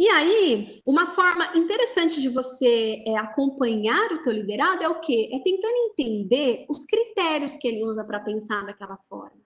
[0.00, 5.28] E aí, uma forma interessante de você é, acompanhar o teu liderado é o quê?
[5.30, 9.38] É tentando entender os critérios que ele usa para pensar daquela forma.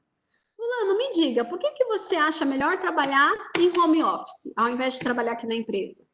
[0.57, 4.95] Fulano, me diga, por que, que você acha melhor trabalhar em home office, ao invés
[4.95, 6.07] de trabalhar aqui na empresa?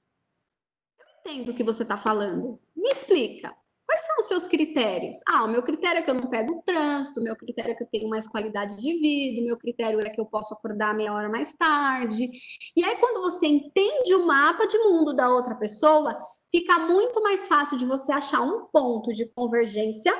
[0.98, 2.58] Eu entendo o que você está falando.
[2.74, 3.54] Me explica.
[3.90, 5.18] Quais são os seus critérios?
[5.26, 7.82] Ah, o meu critério é que eu não pego trânsito, o meu critério é que
[7.82, 11.12] eu tenho mais qualidade de vida, o meu critério é que eu posso acordar meia
[11.12, 12.30] hora mais tarde.
[12.76, 16.16] E aí, quando você entende o mapa de mundo da outra pessoa,
[16.52, 20.14] fica muito mais fácil de você achar um ponto de convergência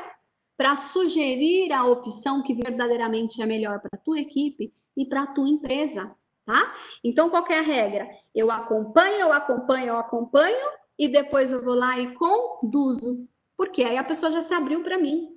[0.57, 5.27] para sugerir a opção que verdadeiramente é melhor para a tua equipe e para a
[5.29, 6.13] tua empresa,
[6.45, 6.75] tá?
[7.05, 8.09] Então, qual é a regra?
[8.35, 13.30] Eu acompanho, eu acompanho, eu acompanho e depois eu vou lá e conduzo
[13.61, 15.37] porque aí a pessoa já se abriu para mim.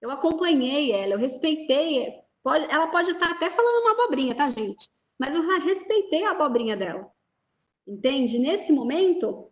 [0.00, 2.14] Eu acompanhei ela, eu respeitei.
[2.40, 4.88] Pode, ela pode estar até falando uma abobrinha, tá, gente?
[5.18, 7.10] Mas eu respeitei a abobrinha dela.
[7.84, 8.38] Entende?
[8.38, 9.50] Nesse momento,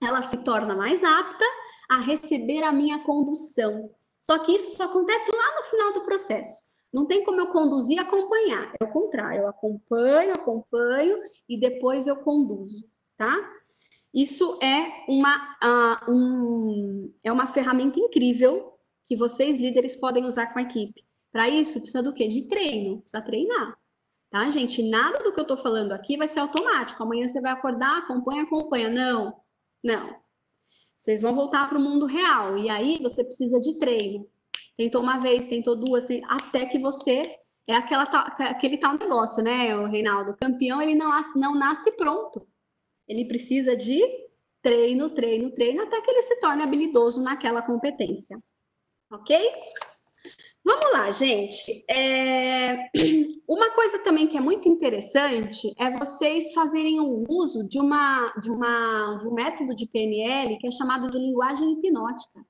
[0.00, 1.44] ela se torna mais apta
[1.90, 3.90] a receber a minha condução.
[4.20, 6.62] Só que isso só acontece lá no final do processo.
[6.94, 8.72] Não tem como eu conduzir e acompanhar.
[8.80, 9.40] É o contrário.
[9.40, 13.34] Eu acompanho, acompanho e depois eu conduzo, tá?
[14.12, 20.58] Isso é uma, uh, um, é uma ferramenta incrível que vocês, líderes, podem usar com
[20.58, 21.04] a equipe.
[21.30, 22.28] Para isso, precisa do quê?
[22.28, 23.76] De treino, precisa treinar.
[24.30, 24.82] Tá, gente?
[24.82, 27.02] Nada do que eu estou falando aqui vai ser automático.
[27.02, 28.90] Amanhã você vai acordar, acompanha, acompanha.
[28.90, 29.34] Não,
[29.82, 30.20] não.
[30.96, 32.58] Vocês vão voltar para o mundo real.
[32.58, 34.28] E aí você precisa de treino.
[34.76, 36.22] Tentou uma vez, tentou duas, tem...
[36.28, 37.22] até que você.
[37.66, 40.30] É aquela, aquele tal negócio, né, o Reinaldo?
[40.30, 42.46] O campeão, ele não, não nasce pronto.
[43.08, 44.00] Ele precisa de
[44.62, 48.38] treino, treino, treino, até que ele se torne habilidoso naquela competência.
[49.10, 49.36] Ok?
[50.64, 51.84] Vamos lá, gente.
[51.88, 52.90] É...
[53.48, 58.50] Uma coisa também que é muito interessante é vocês fazerem o uso de, uma, de,
[58.50, 62.44] uma, de um método de PNL que é chamado de linguagem hipnótica.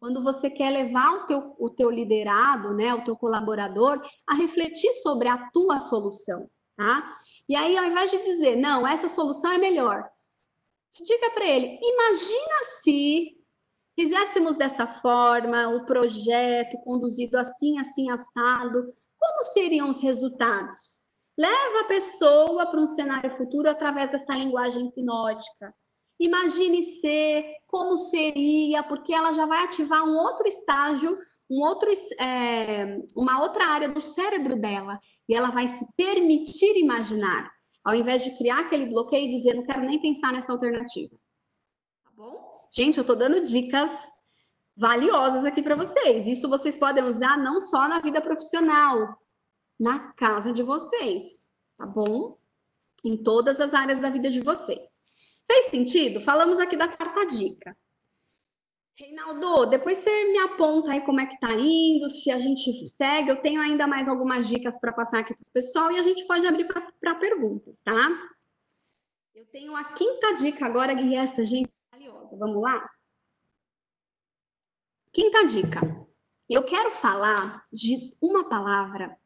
[0.00, 4.92] Quando você quer levar o teu, o teu liderado, né, o teu colaborador, a refletir
[4.94, 7.12] sobre a tua solução, tá?
[7.48, 10.08] E aí, ao invés de dizer, não, essa solução é melhor,
[11.02, 13.38] diga para ele: imagina se
[13.98, 20.98] fizéssemos dessa forma o projeto conduzido assim, assim, assado, como seriam os resultados?
[21.36, 25.72] Leva a pessoa para um cenário futuro através dessa linguagem hipnótica.
[26.20, 31.16] Imagine ser, como seria, porque ela já vai ativar um outro estágio,
[31.48, 37.52] um outro, é, uma outra área do cérebro dela, e ela vai se permitir imaginar,
[37.84, 41.14] ao invés de criar aquele bloqueio e dizer, não quero nem pensar nessa alternativa.
[42.04, 42.52] Tá bom?
[42.72, 43.90] Gente, eu estou dando dicas
[44.76, 46.26] valiosas aqui para vocês.
[46.26, 49.18] Isso vocês podem usar não só na vida profissional,
[49.78, 51.44] na casa de vocês,
[51.76, 52.38] tá bom?
[53.04, 54.98] Em todas as áreas da vida de vocês.
[55.46, 56.20] Fez sentido?
[56.20, 57.76] Falamos aqui da quarta dica.
[58.98, 63.30] Reinaldo, depois você me aponta aí como é que tá indo, se a gente segue.
[63.30, 66.26] Eu tenho ainda mais algumas dicas para passar aqui para o pessoal e a gente
[66.26, 67.94] pode abrir para perguntas, tá?
[69.32, 72.36] Eu tenho a quinta dica agora, e essa, gente, é valiosa.
[72.36, 72.90] Vamos lá?
[75.12, 75.80] Quinta dica.
[76.50, 79.16] Eu quero falar de uma palavra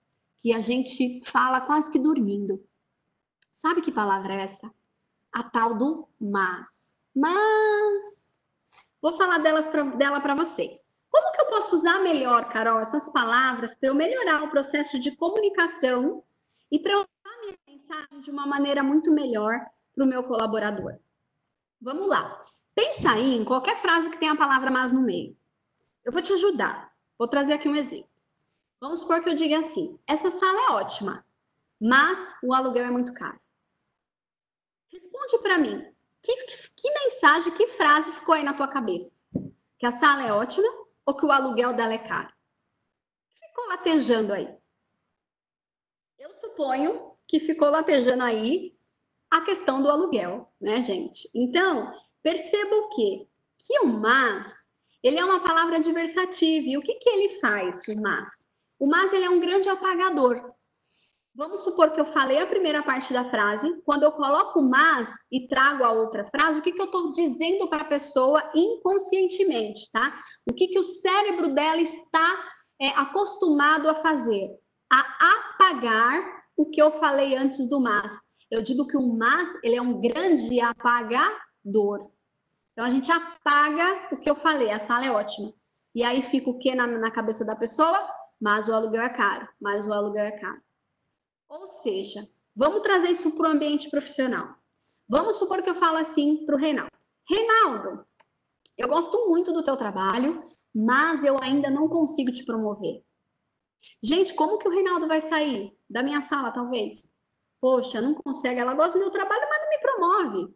[0.42, 2.62] que a gente fala quase que dormindo.
[3.50, 4.70] Sabe que palavra é essa?
[5.32, 7.00] A tal do mas.
[7.14, 8.31] Mas.
[9.02, 10.88] Vou falar delas pra, dela para vocês.
[11.10, 15.14] Como que eu posso usar melhor, Carol, essas palavras para eu melhorar o processo de
[15.16, 16.24] comunicação
[16.70, 19.60] e para eu usar minha mensagem de uma maneira muito melhor
[19.92, 20.98] para o meu colaborador?
[21.80, 22.40] Vamos lá.
[22.74, 25.36] Pensa aí em qualquer frase que tenha a palavra mas no meio.
[26.04, 26.92] Eu vou te ajudar.
[27.18, 28.08] Vou trazer aqui um exemplo.
[28.80, 31.26] Vamos supor que eu diga assim: essa sala é ótima,
[31.80, 33.38] mas o aluguel é muito caro.
[34.88, 35.91] Responde para mim.
[36.22, 39.20] Que, que, que, mensagem, que frase ficou aí na tua cabeça?
[39.78, 40.68] Que a sala é ótima
[41.04, 42.32] ou que o aluguel dela é caro?
[43.34, 44.48] Ficou latejando aí?
[46.18, 48.76] Eu suponho que ficou latejando aí
[49.28, 51.28] a questão do aluguel, né, gente?
[51.34, 53.26] Então, perceba o quê?
[53.58, 54.68] Que o mas,
[55.02, 56.68] ele é uma palavra adversativa.
[56.68, 58.46] E o que, que ele faz, o mas?
[58.78, 60.54] O mas ele é um grande apagador.
[61.34, 65.48] Vamos supor que eu falei a primeira parte da frase, quando eu coloco mas e
[65.48, 70.14] trago a outra frase, o que, que eu estou dizendo para a pessoa inconscientemente, tá?
[70.48, 72.38] O que, que o cérebro dela está
[72.80, 74.48] é, acostumado a fazer?
[74.92, 78.12] A apagar o que eu falei antes do mas.
[78.50, 82.10] Eu digo que o mas ele é um grande apagador.
[82.72, 85.52] Então a gente apaga o que eu falei, a sala é ótima.
[85.94, 88.06] E aí fica o que na, na cabeça da pessoa?
[88.42, 90.60] mas o aluguel é caro, mas o aluguel é caro.
[91.52, 94.54] Ou seja, vamos trazer isso para o ambiente profissional.
[95.06, 96.90] Vamos supor que eu falo assim para o Reinaldo.
[97.28, 98.06] Reinaldo,
[98.78, 100.40] eu gosto muito do teu trabalho,
[100.74, 103.04] mas eu ainda não consigo te promover.
[104.02, 107.12] Gente, como que o Reinaldo vai sair da minha sala, talvez?
[107.60, 110.54] Poxa, não consegue, ela gosta do meu trabalho, mas não me promove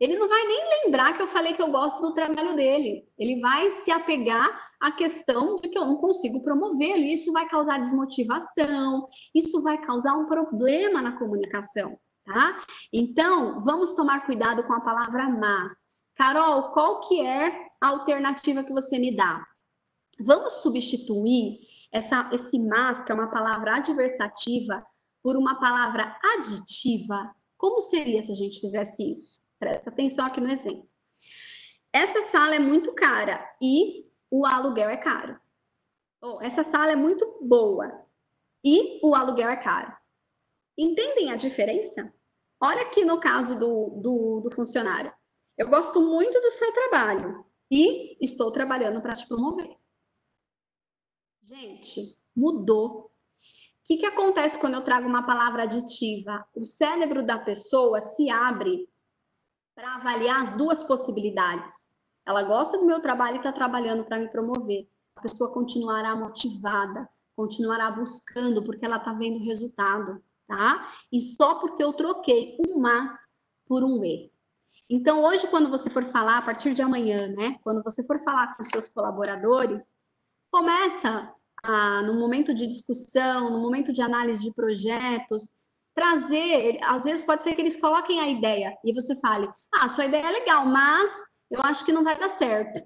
[0.00, 3.04] ele não vai nem lembrar que eu falei que eu gosto do trabalho dele.
[3.18, 4.48] Ele vai se apegar
[4.80, 7.02] à questão de que eu não consigo promovê-lo.
[7.02, 12.62] E isso vai causar desmotivação, isso vai causar um problema na comunicação, tá?
[12.92, 15.72] Então, vamos tomar cuidado com a palavra mas.
[16.14, 19.44] Carol, qual que é a alternativa que você me dá?
[20.20, 21.58] Vamos substituir
[21.92, 24.84] essa, esse mas, que é uma palavra adversativa,
[25.22, 27.34] por uma palavra aditiva.
[27.56, 29.37] Como seria se a gente fizesse isso?
[29.58, 30.88] Presta atenção aqui no exemplo.
[31.92, 35.38] Essa sala é muito cara e o aluguel é caro.
[36.22, 38.04] Oh, essa sala é muito boa
[38.64, 39.96] e o aluguel é caro.
[40.76, 42.12] Entendem a diferença?
[42.60, 45.12] Olha aqui no caso do, do, do funcionário.
[45.56, 49.76] Eu gosto muito do seu trabalho e estou trabalhando para te promover.
[51.42, 53.06] Gente, mudou.
[53.06, 53.10] O
[53.84, 56.46] que, que acontece quando eu trago uma palavra aditiva?
[56.54, 58.88] O cérebro da pessoa se abre
[59.78, 61.86] para avaliar as duas possibilidades.
[62.26, 64.88] Ela gosta do meu trabalho e está trabalhando para me promover.
[65.14, 70.90] A pessoa continuará motivada, continuará buscando porque ela está vendo resultado, tá?
[71.12, 73.28] E só porque eu troquei um mas
[73.68, 74.32] por um e.
[74.90, 77.56] Então, hoje, quando você for falar, a partir de amanhã, né?
[77.62, 79.86] Quando você for falar com seus colaboradores,
[80.50, 85.52] começa a, no momento de discussão, no momento de análise de projetos,
[85.98, 90.04] trazer, às vezes pode ser que eles coloquem a ideia e você fale: "Ah, sua
[90.04, 91.10] ideia é legal, mas
[91.50, 92.80] eu acho que não vai dar certo".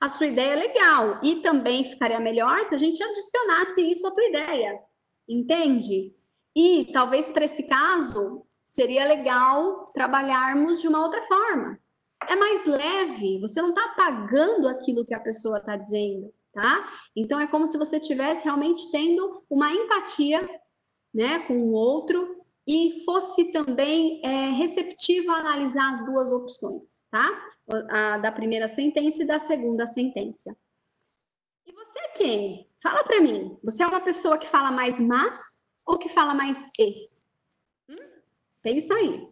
[0.00, 4.10] A sua ideia é legal e também ficaria melhor se a gente adicionasse isso à
[4.10, 4.80] tua ideia.
[5.28, 6.12] Entende?
[6.56, 11.78] E talvez para esse caso seria legal trabalharmos de uma outra forma.
[12.28, 16.84] É mais leve, você não está apagando aquilo que a pessoa está dizendo, tá?
[17.14, 20.48] Então é como se você estivesse realmente tendo uma empatia
[21.12, 27.28] né, com o outro e fosse também é, receptiva a analisar as duas opções, tá?
[27.90, 30.56] A da primeira sentença e da segunda sentença.
[31.66, 32.68] E você é quem?
[32.82, 33.58] Fala para mim.
[33.62, 37.08] Você é uma pessoa que fala mais mas ou que fala mais e?
[37.88, 37.96] Hum?
[38.62, 39.28] Pensa aí.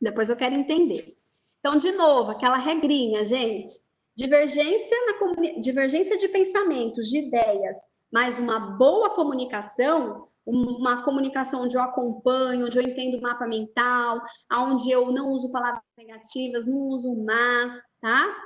[0.00, 1.16] Depois eu quero entender.
[1.60, 3.72] Então, de novo, aquela regrinha, gente.
[4.16, 7.76] Divergência, na divergência de pensamentos, de ideias,
[8.12, 14.20] mas uma boa comunicação uma comunicação onde eu acompanho, onde eu entendo o mapa mental,
[14.52, 18.36] onde eu não uso palavras negativas, não uso mas, tá?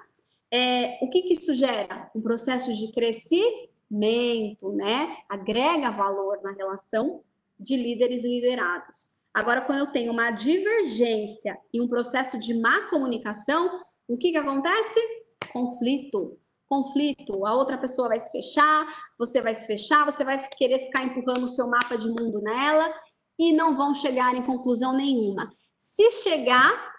[0.51, 2.11] É, o que, que isso gera?
[2.15, 5.17] Um processo de crescimento, né?
[5.29, 7.23] Agrega valor na relação
[7.59, 9.11] de líderes liderados.
[9.33, 14.39] Agora, quando eu tenho uma divergência e um processo de má comunicação, o que, que
[14.39, 15.01] acontece?
[15.53, 16.39] Conflito
[16.69, 18.87] conflito, a outra pessoa vai se fechar,
[19.19, 22.93] você vai se fechar, você vai querer ficar empurrando o seu mapa de mundo nela
[23.39, 25.51] e não vão chegar em conclusão nenhuma.
[25.79, 26.95] Se chegar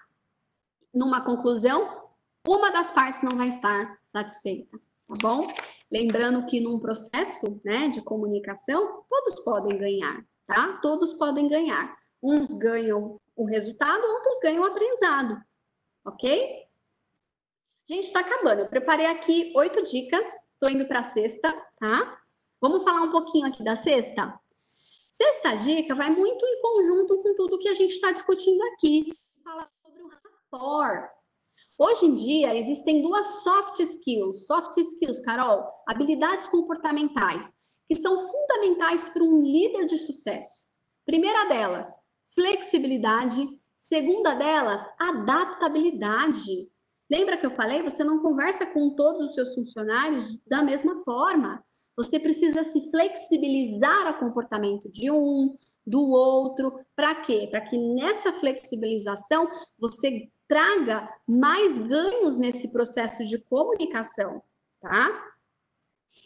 [0.94, 2.08] numa conclusão,
[2.48, 5.48] uma das partes não vai estar satisfeita, tá bom?
[5.92, 10.80] Lembrando que num processo, né, de comunicação, todos podem ganhar, tá?
[10.82, 11.96] Todos podem ganhar.
[12.24, 15.38] Uns ganham o resultado, outros ganham o aprendizado,
[16.06, 16.67] ok?
[17.90, 18.62] Gente, está acabando.
[18.62, 20.26] Eu preparei aqui oito dicas.
[20.54, 22.20] Estou indo para a sexta, tá?
[22.60, 24.38] Vamos falar um pouquinho aqui da sexta?
[25.10, 29.14] Sexta dica vai muito em conjunto com tudo que a gente está discutindo aqui.
[29.42, 31.10] Fala sobre o rapport.
[31.78, 34.48] Hoje em dia, existem duas soft skills.
[34.48, 37.54] Soft skills, Carol, habilidades comportamentais,
[37.88, 40.66] que são fundamentais para um líder de sucesso.
[41.06, 41.96] Primeira delas,
[42.36, 43.48] flexibilidade.
[43.78, 46.70] Segunda delas, adaptabilidade.
[47.10, 47.82] Lembra que eu falei?
[47.84, 51.64] Você não conversa com todos os seus funcionários da mesma forma.
[51.96, 55.56] Você precisa se flexibilizar ao comportamento de um,
[55.86, 56.80] do outro.
[56.96, 57.48] Para quê?
[57.50, 59.48] Para que nessa flexibilização
[59.80, 64.44] você traga mais ganhos nesse processo de comunicação,
[64.80, 65.24] tá?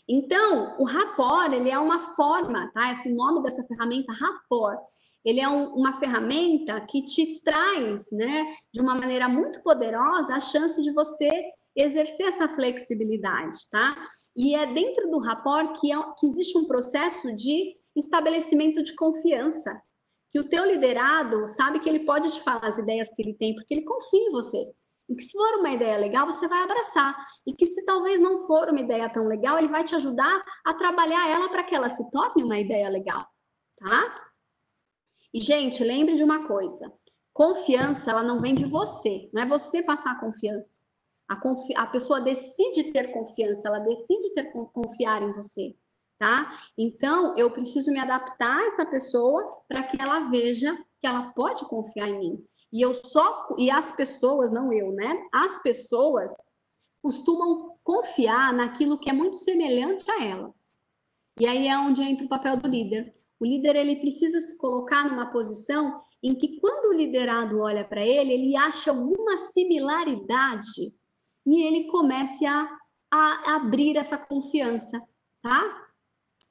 [0.08, 2.92] Então, o rapport, ele é uma forma, tá?
[2.92, 4.80] Esse nome dessa ferramenta, rapport,
[5.24, 10.40] ele é um, uma ferramenta que te traz, né, de uma maneira muito poderosa, a
[10.40, 11.30] chance de você
[11.76, 13.96] exercer essa flexibilidade, tá?
[14.36, 19.82] E é dentro do rapport que, é, que existe um processo de estabelecimento de confiança,
[20.32, 23.56] que o teu liderado sabe que ele pode te falar as ideias que ele tem,
[23.56, 24.66] porque ele confia em você.
[25.10, 27.18] E que se for uma ideia legal, você vai abraçar.
[27.46, 30.74] E que se talvez não for uma ideia tão legal, ele vai te ajudar a
[30.74, 33.26] trabalhar ela para que ela se torne uma ideia legal,
[33.78, 34.31] tá?
[35.34, 36.92] E, gente, lembre de uma coisa:
[37.34, 40.80] confiança, ela não vem de você, não é você passar confiança.
[41.28, 45.74] A, confi a pessoa decide ter confiança, ela decide ter confiar em você,
[46.20, 46.52] tá?
[46.78, 51.66] Então, eu preciso me adaptar a essa pessoa para que ela veja que ela pode
[51.66, 52.46] confiar em mim.
[52.72, 55.26] E eu só e as pessoas, não eu, né?
[55.32, 56.34] As pessoas
[57.02, 60.80] costumam confiar naquilo que é muito semelhante a elas.
[61.40, 63.14] E aí é onde entra o papel do líder.
[63.42, 68.06] O líder ele precisa se colocar numa posição em que quando o liderado olha para
[68.06, 70.94] ele, ele acha alguma similaridade
[71.48, 72.70] e ele comece a,
[73.12, 75.02] a abrir essa confiança,
[75.42, 75.88] tá?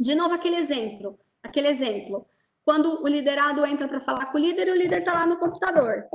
[0.00, 2.26] De novo aquele exemplo, aquele exemplo.
[2.64, 6.06] Quando o liderado entra para falar com o líder, o líder está lá no computador.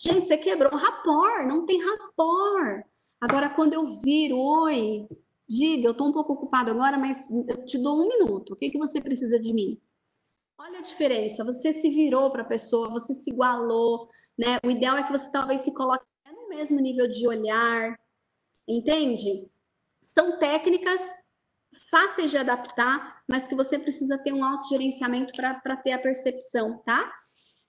[0.00, 2.84] Gente, você quebrou um rapor, não tem rapor.
[3.20, 5.04] Agora, quando eu viro, oi,
[5.48, 8.52] diga, eu estou um pouco ocupado agora, mas eu te dou um minuto.
[8.52, 9.80] O que, que você precisa de mim?
[10.58, 14.06] Olha a diferença, você se virou para a pessoa, você se igualou,
[14.38, 14.58] né?
[14.64, 17.98] O ideal é que você talvez se coloque no mesmo nível de olhar,
[18.68, 19.50] entende?
[20.02, 21.00] São técnicas
[21.90, 27.12] fáceis de adaptar, mas que você precisa ter um autogerenciamento para ter a percepção, tá?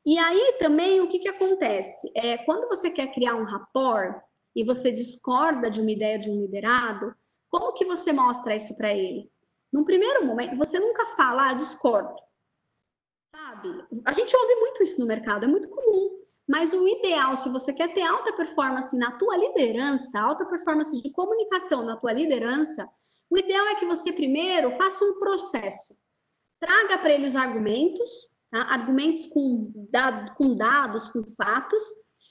[0.05, 2.11] E aí também o que, que acontece?
[2.15, 4.21] É, quando você quer criar um rapport
[4.55, 7.15] e você discorda de uma ideia de um liderado,
[7.49, 9.31] como que você mostra isso para ele?
[9.71, 12.13] Num primeiro momento, você nunca fala, ah, discordo.
[13.34, 13.84] Sabe?
[14.05, 16.21] A gente ouve muito isso no mercado, é muito comum.
[16.47, 21.11] Mas o ideal, se você quer ter alta performance na tua liderança, alta performance de
[21.11, 22.88] comunicação na tua liderança,
[23.29, 25.95] o ideal é que você primeiro faça um processo.
[26.59, 28.61] Traga para ele os argumentos, tá?
[28.63, 31.84] argumentos com, dado, com dados, com fatos,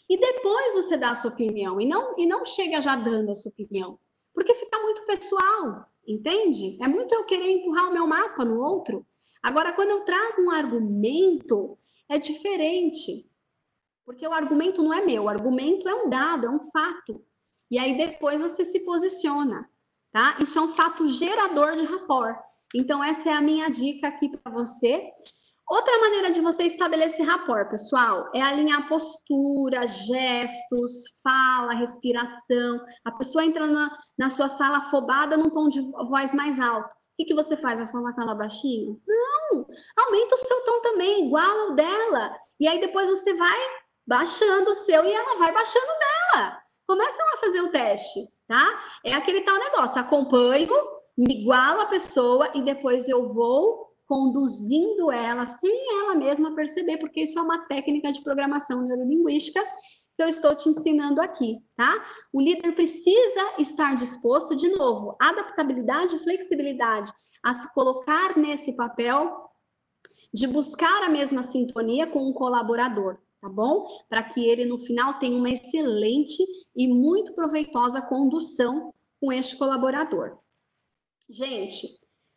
[0.09, 1.81] e depois você dá a sua opinião.
[1.81, 3.99] E não, e não chega já dando a sua opinião.
[4.33, 6.79] Porque fica muito pessoal, entende?
[6.81, 9.05] É muito eu querer empurrar o meu mapa no outro.
[9.43, 11.77] Agora, quando eu trago um argumento,
[12.09, 13.29] é diferente.
[14.05, 17.25] Porque o argumento não é meu, o argumento é um dado, é um fato.
[17.71, 19.69] E aí depois você se posiciona,
[20.13, 20.37] tá?
[20.41, 22.37] Isso é um fato gerador de rapport.
[22.75, 25.11] Então, essa é a minha dica aqui para você.
[25.69, 32.85] Outra maneira de você estabelecer rapport, pessoal, é alinhar postura, gestos, fala, respiração.
[33.05, 36.95] A pessoa entra na, na sua sala afobada num tom de voz mais alto.
[37.13, 37.79] O que, que você faz?
[37.91, 39.01] Falar com ela baixinho?
[39.07, 39.67] Não!
[39.99, 42.37] Aumenta o seu tom também, igual ao dela.
[42.59, 43.59] E aí depois você vai
[44.07, 46.63] baixando o seu e ela vai baixando dela.
[46.87, 48.81] Começam a fazer o teste, tá?
[49.05, 50.75] É aquele tal negócio, acompanho,
[51.17, 57.23] me igualo a pessoa e depois eu vou conduzindo ela sem ela mesma perceber, porque
[57.23, 59.63] isso é uma técnica de programação neurolinguística
[60.17, 62.05] que eu estou te ensinando aqui, tá?
[62.33, 69.51] O líder precisa estar disposto, de novo, adaptabilidade e flexibilidade, a se colocar nesse papel
[70.33, 73.87] de buscar a mesma sintonia com um colaborador, tá bom?
[74.09, 76.43] Para que ele no final tenha uma excelente
[76.77, 80.39] e muito proveitosa condução com este colaborador.
[81.29, 81.89] Gente,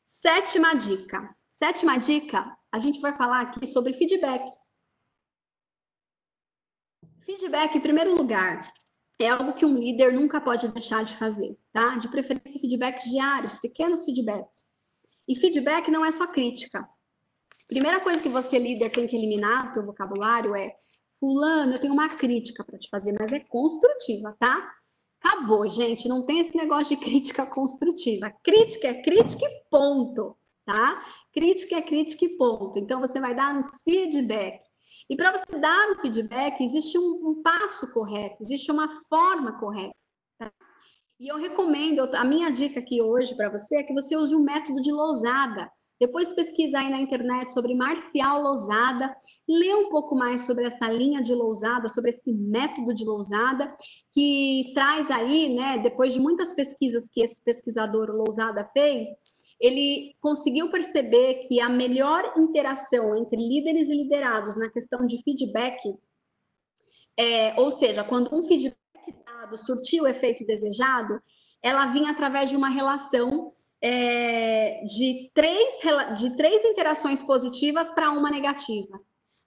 [0.05, 1.35] sétima dica.
[1.49, 4.45] Sétima dica, a gente vai falar aqui sobre feedback.
[7.25, 8.71] Feedback, em primeiro lugar,
[9.19, 11.97] é algo que um líder nunca pode deixar de fazer, tá?
[11.97, 14.65] De preferência, feedbacks diários, pequenos feedbacks.
[15.27, 16.87] E feedback não é só crítica.
[17.67, 20.75] Primeira coisa que você, líder, tem que eliminar do seu vocabulário é
[21.19, 24.71] fulano, eu tenho uma crítica para te fazer, mas é construtiva, tá?
[25.23, 28.31] Acabou, gente, não tem esse negócio de crítica construtiva.
[28.43, 31.01] Crítica é crítica e ponto tá?
[31.31, 32.79] Crítica é crítica e ponto.
[32.79, 34.64] Então, você vai dar um feedback.
[35.09, 39.95] E para você dar um feedback, existe um, um, passo correto, existe uma forma correta.
[40.39, 40.51] Tá?
[41.19, 44.43] E eu recomendo, a minha dica aqui hoje para você é que você use o
[44.43, 45.69] método de Lousada.
[45.99, 49.15] Depois pesquisa aí na internet sobre Marcial Lousada,
[49.47, 53.73] lê um pouco mais sobre essa linha de Lousada, sobre esse método de Lousada,
[54.11, 59.07] que traz aí, né, depois de muitas pesquisas que esse pesquisador Lousada fez,
[59.59, 65.79] ele conseguiu perceber que a melhor interação entre líderes e liderados na questão de feedback,
[67.17, 68.77] é, ou seja, quando um feedback
[69.25, 71.19] dado surtiu o efeito desejado,
[71.63, 75.79] ela vinha através de uma relação é, de, três,
[76.17, 78.99] de três interações positivas para uma negativa.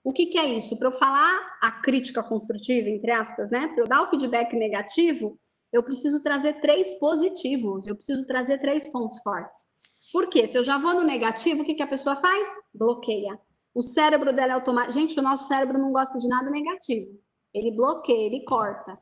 [0.03, 0.77] O que, que é isso?
[0.77, 3.67] Para eu falar a crítica construtiva, entre aspas, né?
[3.67, 5.37] Para eu dar o feedback negativo,
[5.71, 9.69] eu preciso trazer três positivos, eu preciso trazer três pontos fortes.
[10.11, 12.47] Porque se eu já vou no negativo, o que, que a pessoa faz?
[12.73, 13.39] Bloqueia.
[13.73, 14.93] O cérebro dela é automático.
[14.93, 17.11] Gente, o nosso cérebro não gosta de nada negativo.
[17.53, 18.97] Ele bloqueia, ele corta,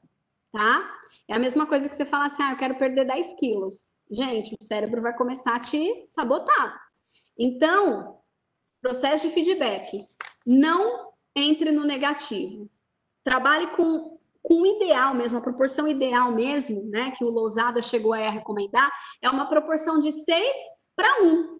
[0.51, 0.93] tá?
[1.27, 3.87] É a mesma coisa que você falar assim, ah, eu quero perder 10 quilos.
[4.09, 6.79] Gente, o cérebro vai começar a te sabotar.
[7.37, 8.19] Então,
[8.81, 10.05] processo de feedback.
[10.45, 12.69] Não entre no negativo.
[13.23, 17.11] Trabalhe com, com o ideal mesmo, a proporção ideal mesmo, né?
[17.11, 18.89] Que o Lousada chegou a recomendar,
[19.21, 20.57] é uma proporção de 6
[20.97, 21.59] para um.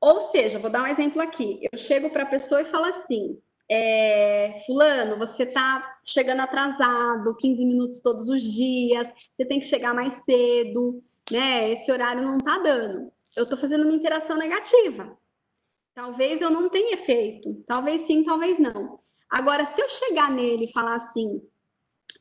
[0.00, 1.58] Ou seja, vou dar um exemplo aqui.
[1.72, 3.36] Eu chego para a pessoa e falo assim:
[3.68, 9.92] é, Fulano, você está chegando atrasado, 15 minutos todos os dias, você tem que chegar
[9.92, 11.72] mais cedo, né?
[11.72, 13.10] Esse horário não está dando.
[13.36, 15.18] Eu estou fazendo uma interação negativa.
[15.94, 18.98] Talvez eu não tenha efeito, talvez sim, talvez não.
[19.28, 21.42] Agora, se eu chegar nele e falar assim,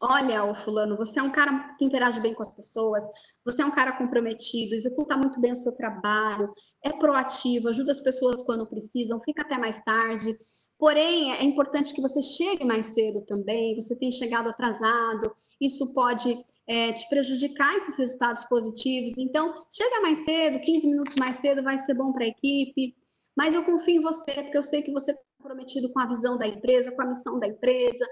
[0.08, 3.04] Olha, o fulano, você é um cara que interage bem com as pessoas,
[3.44, 6.52] você é um cara comprometido, executa muito bem o seu trabalho,
[6.84, 10.38] é proativo, ajuda as pessoas quando precisam, fica até mais tarde.
[10.78, 16.38] Porém, é importante que você chegue mais cedo também, você tem chegado atrasado, isso pode
[16.68, 19.18] é, te prejudicar esses resultados positivos.
[19.18, 22.96] Então, chega mais cedo, 15 minutos mais cedo vai ser bom para a equipe,
[23.36, 26.38] mas eu confio em você, porque eu sei que você está comprometido com a visão
[26.38, 28.06] da empresa, com a missão da empresa,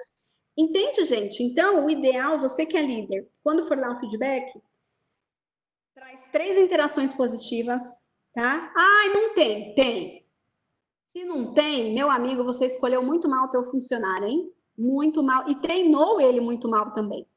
[0.58, 1.42] Entende, gente?
[1.42, 4.54] Então, o ideal, você que é líder, quando for dar um feedback,
[5.96, 7.82] traz três interações positivas,
[8.34, 8.72] tá?
[8.76, 9.74] Ai, não tem.
[9.74, 10.26] Tem.
[11.08, 14.52] Se não tem, meu amigo, você escolheu muito mal o teu funcionário, hein?
[14.78, 15.50] Muito mal.
[15.50, 17.28] E treinou ele muito mal também.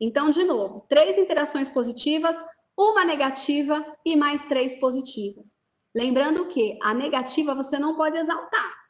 [0.00, 2.36] Então, de novo, três interações positivas,
[2.76, 5.54] uma negativa e mais três positivas.
[5.94, 8.81] Lembrando que a negativa você não pode exaltar.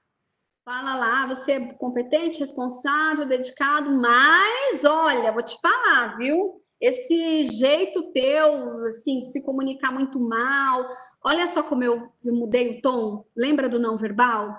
[0.65, 6.55] Fala lá, você é competente, responsável, dedicado, mas olha, vou te falar, viu?
[6.81, 10.89] Esse jeito teu, assim, se comunicar muito mal.
[11.25, 13.25] Olha só como eu, eu mudei o tom.
[13.37, 14.57] Lembra do não verbal?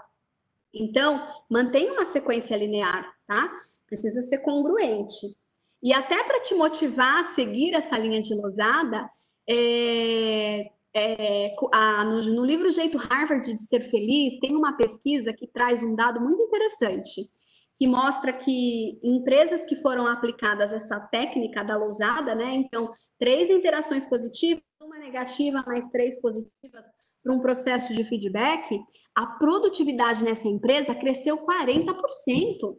[0.73, 3.49] Então, mantenha uma sequência linear, tá?
[3.87, 5.37] Precisa ser congruente.
[5.81, 9.09] E até para te motivar a seguir essa linha de losada,
[9.49, 15.47] é, é, a, no, no, livro Jeito Harvard de Ser Feliz, tem uma pesquisa que
[15.47, 17.29] traz um dado muito interessante,
[17.77, 22.53] que mostra que empresas que foram aplicadas essa técnica da lousada, né?
[22.53, 22.89] Então,
[23.19, 26.85] três interações positivas, uma negativa, mais três positivas,
[27.23, 28.79] para um processo de feedback,
[29.15, 32.77] a produtividade nessa empresa cresceu 40%.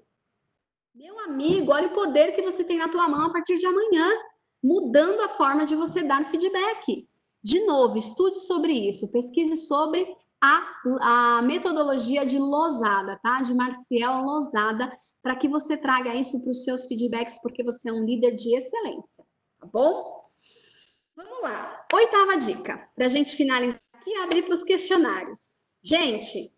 [0.94, 4.08] Meu amigo, olha o poder que você tem na tua mão a partir de amanhã,
[4.62, 7.08] mudando a forma de você dar feedback.
[7.44, 10.06] De novo, estude sobre isso, pesquise sobre
[10.42, 13.42] a, a metodologia de Losada, tá?
[13.42, 14.90] De Marcial Losada,
[15.22, 18.56] para que você traga isso para os seus feedbacks, porque você é um líder de
[18.56, 19.22] excelência,
[19.60, 20.24] tá bom?
[21.14, 21.86] Vamos lá.
[21.92, 25.56] Oitava dica, para a gente finalizar aqui e abrir para os questionários.
[25.82, 26.50] Gente,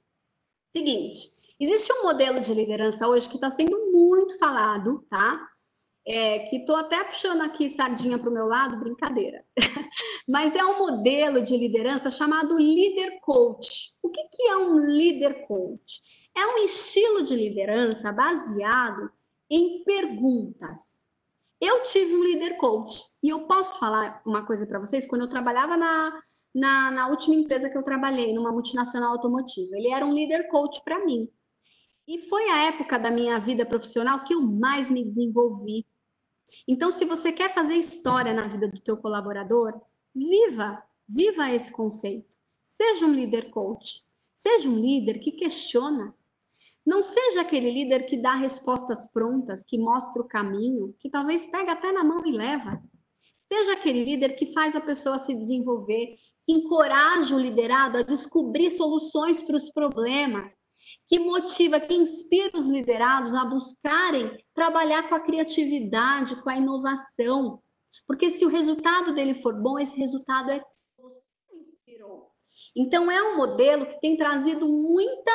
[0.71, 1.29] seguinte,
[1.59, 5.49] existe um modelo de liderança hoje que está sendo muito falado, tá?
[6.09, 9.45] É, que estou até puxando aqui sardinha para o meu lado, brincadeira.
[10.29, 13.97] Mas é um modelo de liderança chamado Leader Coach.
[14.01, 16.01] O que, que é um Leader Coach?
[16.37, 19.11] É um estilo de liderança baseado
[19.51, 21.03] em perguntas.
[21.61, 25.07] Eu tive um Leader Coach e eu posso falar uma coisa para vocês.
[25.07, 26.13] Quando eu trabalhava na,
[26.55, 30.83] na, na última empresa que eu trabalhei, numa multinacional automotiva, ele era um Leader Coach
[30.85, 31.29] para mim.
[32.07, 35.85] E foi a época da minha vida profissional que eu mais me desenvolvi,
[36.67, 39.81] então, se você quer fazer história na vida do teu colaborador,
[40.15, 42.37] viva, viva esse conceito.
[42.63, 46.15] Seja um líder coach, seja um líder que questiona.
[46.85, 51.73] Não seja aquele líder que dá respostas prontas, que mostra o caminho, que talvez pega
[51.73, 52.83] até na mão e leva.
[53.45, 58.71] Seja aquele líder que faz a pessoa se desenvolver, que encoraja o liderado a descobrir
[58.71, 60.53] soluções para os problemas,
[61.09, 67.63] que motiva, que inspira os liderados a buscarem trabalhar com a criatividade, com a inovação.
[68.07, 70.63] Porque se o resultado dele for bom, esse resultado é
[70.99, 72.31] você que inspirou.
[72.77, 75.33] Então é um modelo que tem trazido muita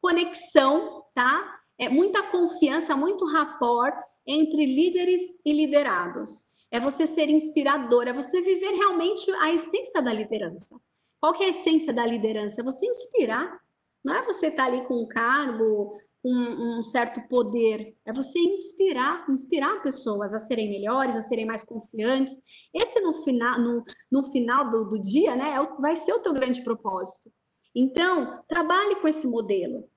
[0.00, 1.60] conexão, tá?
[1.78, 3.94] É muita confiança, muito rapport
[4.26, 6.46] entre líderes e liderados.
[6.70, 10.76] É você ser inspirador, é você viver realmente a essência da liderança.
[11.20, 12.60] Qual que é a essência da liderança?
[12.60, 13.60] É você inspirar
[14.04, 15.92] não é você estar tá ali com um cargo,
[16.22, 17.94] com um certo poder.
[18.04, 22.40] É você inspirar, inspirar pessoas a serem melhores, a serem mais confiantes.
[22.74, 26.32] Esse no final, no, no final do, do dia, né, é vai ser o teu
[26.32, 27.30] grande propósito.
[27.74, 29.88] Então, trabalhe com esse modelo.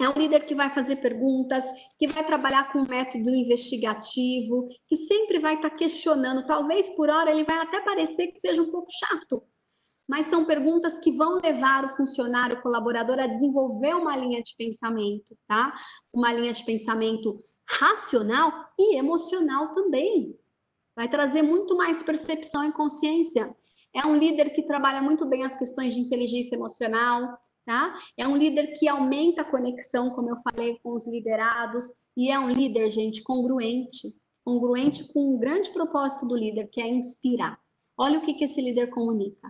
[0.00, 1.62] É um líder que vai fazer perguntas,
[1.98, 6.46] que vai trabalhar com um método investigativo, que sempre vai estar tá questionando.
[6.46, 9.42] Talvez por hora ele vai até parecer que seja um pouco chato,
[10.10, 14.56] mas são perguntas que vão levar o funcionário, o colaborador a desenvolver uma linha de
[14.56, 15.72] pensamento, tá?
[16.12, 20.36] Uma linha de pensamento racional e emocional também.
[20.96, 23.54] Vai trazer muito mais percepção e consciência.
[23.94, 27.96] É um líder que trabalha muito bem as questões de inteligência emocional, tá?
[28.16, 31.84] É um líder que aumenta a conexão, como eu falei, com os liderados,
[32.16, 34.08] e é um líder, gente, congruente,
[34.44, 37.60] congruente com o grande propósito do líder, que é inspirar.
[37.96, 39.48] Olha o que, que esse líder comunica.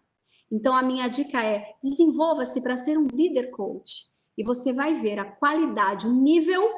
[0.50, 4.10] Então, a minha dica é: desenvolva-se para ser um líder coach.
[4.36, 6.68] E você vai ver a qualidade, o nível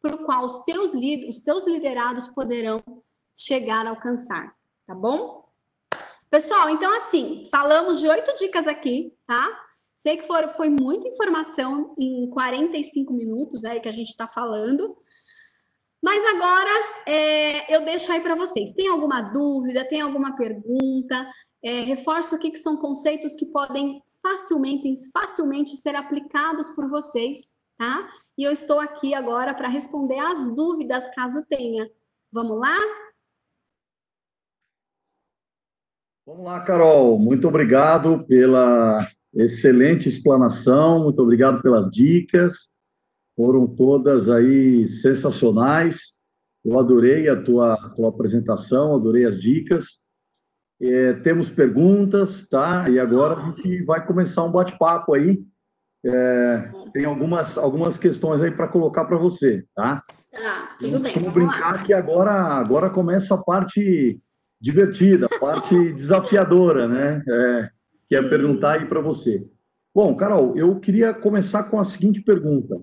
[0.00, 0.92] para o qual os teus,
[1.28, 2.82] os teus liderados poderão
[3.34, 4.54] chegar a alcançar.
[4.86, 5.48] Tá bom?
[6.30, 9.48] Pessoal, então assim, falamos de oito dicas aqui, tá?
[9.96, 14.96] Sei que for, foi muita informação em 45 minutos aí que a gente está falando.
[16.00, 16.70] Mas agora
[17.06, 18.72] é, eu deixo aí para vocês.
[18.72, 19.88] Tem alguma dúvida?
[19.88, 21.28] Tem alguma pergunta?
[21.62, 28.08] É, reforço aqui que são conceitos que podem facilmente, facilmente ser aplicados por vocês, tá?
[28.36, 31.88] E eu estou aqui agora para responder as dúvidas, caso tenha.
[32.30, 32.76] Vamos lá?
[36.26, 37.18] Vamos lá, Carol.
[37.18, 38.98] Muito obrigado pela
[39.34, 42.76] excelente explanação, muito obrigado pelas dicas.
[43.34, 46.18] Foram todas aí sensacionais.
[46.64, 50.07] Eu adorei a tua, a tua apresentação, adorei as dicas.
[50.80, 52.86] É, temos perguntas, tá?
[52.88, 55.42] E agora a gente vai começar um bate-papo aí.
[56.04, 60.04] É, tem algumas, algumas questões aí para colocar para você, tá?
[60.32, 61.12] Tá, tudo bem.
[61.14, 61.82] Vamos brincar lá.
[61.82, 64.20] que agora, agora começa a parte
[64.60, 67.22] divertida, a parte desafiadora, né?
[67.28, 67.70] É,
[68.08, 69.44] que é perguntar aí para você.
[69.94, 72.80] Bom, Carol, eu queria começar com a seguinte pergunta.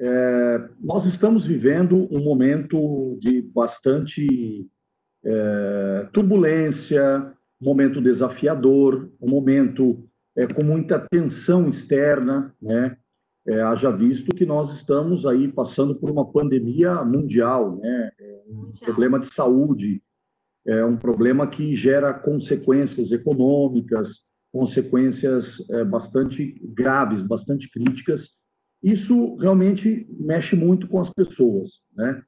[0.00, 4.64] É, nós estamos vivendo um momento de bastante
[5.28, 12.96] é, turbulência, momento desafiador, um momento é, com muita tensão externa, né?
[13.46, 18.10] É, haja visto que nós estamos aí passando por uma pandemia mundial, né?
[18.18, 20.02] É um problema de saúde,
[20.66, 28.38] é um problema que gera consequências econômicas, consequências é, bastante graves, bastante críticas.
[28.82, 32.22] Isso realmente mexe muito com as pessoas, né?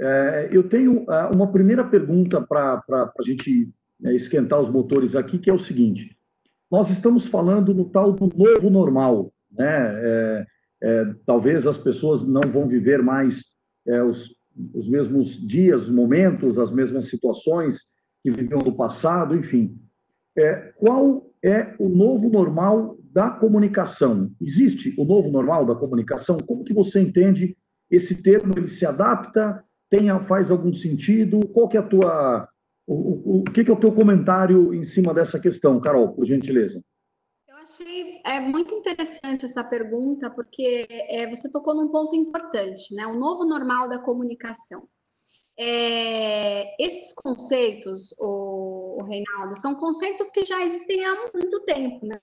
[0.00, 3.68] É, eu tenho ah, uma primeira pergunta para a gente
[4.00, 6.16] né, esquentar os motores aqui, que é o seguinte:
[6.70, 9.66] nós estamos falando no tal do novo normal, né?
[9.66, 10.46] É,
[10.80, 14.36] é, talvez as pessoas não vão viver mais é, os,
[14.74, 17.92] os mesmos dias, momentos, as mesmas situações
[18.22, 19.76] que viviam no passado, enfim.
[20.36, 24.30] É, qual é o novo normal da comunicação?
[24.40, 26.38] Existe o novo normal da comunicação?
[26.38, 27.56] Como que você entende
[27.90, 28.54] esse termo?
[28.56, 29.64] Ele se adapta?
[29.90, 31.40] Tem, faz algum sentido?
[31.48, 32.48] Qual que é a tua
[32.86, 36.24] o, o, o que, que é o teu comentário em cima dessa questão, Carol, por
[36.24, 36.82] gentileza?
[37.46, 43.06] Eu achei é, muito interessante essa pergunta, porque é, você tocou num ponto importante, né?
[43.06, 44.88] O novo normal da comunicação.
[45.58, 52.18] É, esses conceitos, o, o, Reinaldo, são conceitos que já existem há muito tempo, né?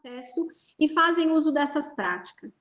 [0.00, 0.46] acesso
[0.78, 2.54] e fazem uso dessas práticas.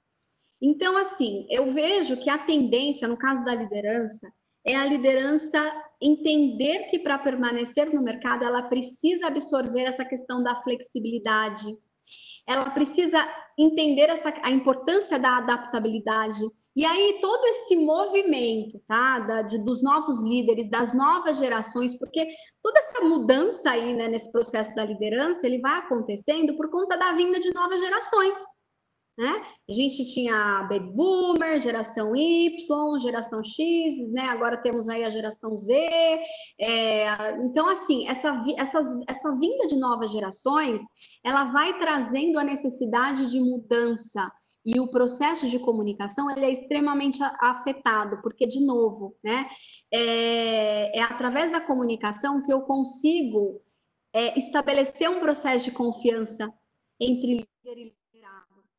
[0.61, 4.29] Então, assim, eu vejo que a tendência, no caso da liderança,
[4.65, 5.59] é a liderança
[6.01, 11.65] entender que para permanecer no mercado ela precisa absorver essa questão da flexibilidade,
[12.47, 13.25] ela precisa
[13.57, 16.39] entender essa, a importância da adaptabilidade.
[16.75, 22.27] E aí todo esse movimento, tá, da, de, dos novos líderes, das novas gerações, porque
[22.63, 27.13] toda essa mudança aí, né, nesse processo da liderança, ele vai acontecendo por conta da
[27.13, 28.41] vinda de novas gerações.
[29.19, 29.43] Né?
[29.69, 34.21] A gente tinha Baby Boomer, geração Y, geração X, né?
[34.29, 35.73] Agora temos aí a geração Z.
[36.57, 40.81] É, então, assim, essa, essa, essa vinda de novas gerações,
[41.21, 44.31] ela vai trazendo a necessidade de mudança
[44.65, 49.49] e o processo de comunicação ele é extremamente afetado, porque, de novo, né,
[49.91, 53.61] é, é através da comunicação que eu consigo
[54.13, 56.49] é, estabelecer um processo de confiança
[57.01, 57.98] entre líder e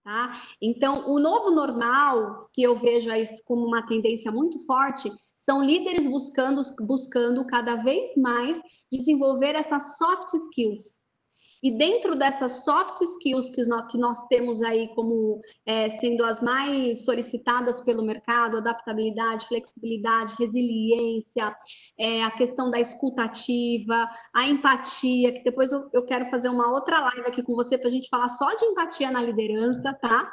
[0.03, 0.33] Tá?
[0.63, 6.07] Então, o novo normal, que eu vejo aí como uma tendência muito forte, são líderes
[6.07, 11.00] buscando, buscando cada vez mais desenvolver essas soft skills,
[11.63, 16.43] e dentro dessas soft skills que nós, que nós temos aí como é, sendo as
[16.43, 21.55] mais solicitadas pelo mercado, adaptabilidade, flexibilidade, resiliência,
[21.99, 27.01] é, a questão da escutativa, a empatia, que depois eu, eu quero fazer uma outra
[27.01, 30.33] live aqui com você para a gente falar só de empatia na liderança, tá?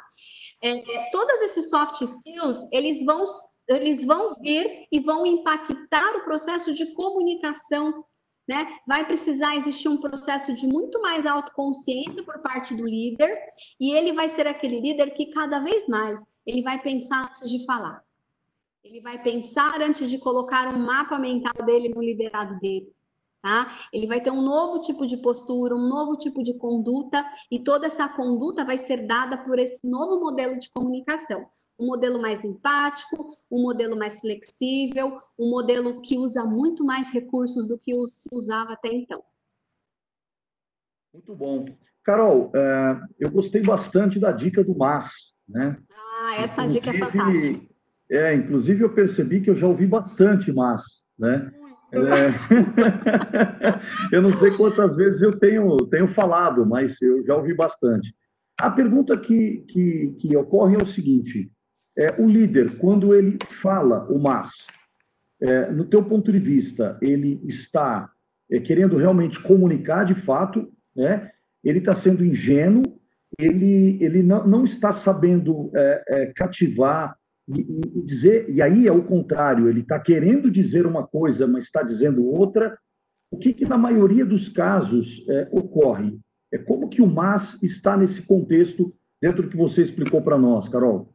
[0.62, 3.24] É, todos esses soft skills, eles vão
[3.68, 8.02] eles vão vir e vão impactar o processo de comunicação
[8.48, 8.66] né?
[8.86, 13.38] Vai precisar existir um processo de muito mais autoconsciência por parte do líder,
[13.78, 17.64] e ele vai ser aquele líder que cada vez mais ele vai pensar antes de
[17.66, 18.02] falar.
[18.82, 22.90] Ele vai pensar antes de colocar um mapa mental dele no liderado dele.
[23.42, 23.70] Tá?
[23.92, 27.86] Ele vai ter um novo tipo de postura, um novo tipo de conduta, e toda
[27.86, 31.46] essa conduta vai ser dada por esse novo modelo de comunicação
[31.78, 37.66] um modelo mais empático, um modelo mais flexível, um modelo que usa muito mais recursos
[37.66, 39.22] do que se usava até então.
[41.12, 41.64] Muito bom.
[42.02, 45.76] Carol, é, eu gostei bastante da dica do MAS, né?
[45.90, 47.74] Ah, essa inclusive, dica é fantástica.
[48.10, 51.52] É, inclusive eu percebi que eu já ouvi bastante MAS, né?
[51.90, 52.28] É...
[54.12, 58.14] eu não sei quantas vezes eu tenho, tenho falado, mas eu já ouvi bastante.
[58.60, 61.50] A pergunta que, que, que ocorre é o seguinte:
[61.98, 64.68] é, o líder, quando ele fala o mas,
[65.42, 68.10] é, no teu ponto de vista, ele está
[68.50, 71.30] é, querendo realmente comunicar de fato, né?
[71.64, 72.84] ele está sendo ingênuo,
[73.38, 77.16] ele, ele não, não está sabendo é, é, cativar
[77.48, 77.60] e,
[77.96, 81.82] e, dizer, e aí é o contrário, ele está querendo dizer uma coisa, mas está
[81.82, 82.78] dizendo outra.
[83.30, 86.18] O que, que na maioria dos casos é, ocorre?
[86.52, 90.68] É como que o mas está nesse contexto dentro do que você explicou para nós,
[90.68, 91.12] Carol?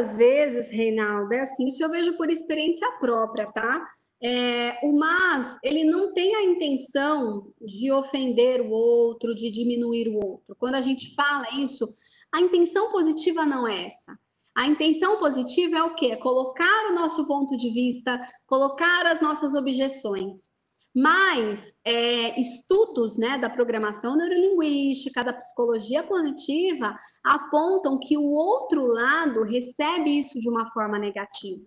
[0.00, 3.86] Das vezes, Reinaldo, é assim, isso eu vejo por experiência própria, tá?
[4.22, 10.14] É, o mas, ele não tem a intenção de ofender o outro, de diminuir o
[10.14, 10.56] outro.
[10.58, 11.86] Quando a gente fala isso,
[12.32, 14.18] a intenção positiva não é essa.
[14.56, 16.06] A intenção positiva é o quê?
[16.12, 20.48] É colocar o nosso ponto de vista, colocar as nossas objeções.
[20.94, 29.44] Mas é, estudos né, da programação neurolinguística, da psicologia positiva, apontam que o outro lado
[29.44, 31.64] recebe isso de uma forma negativa.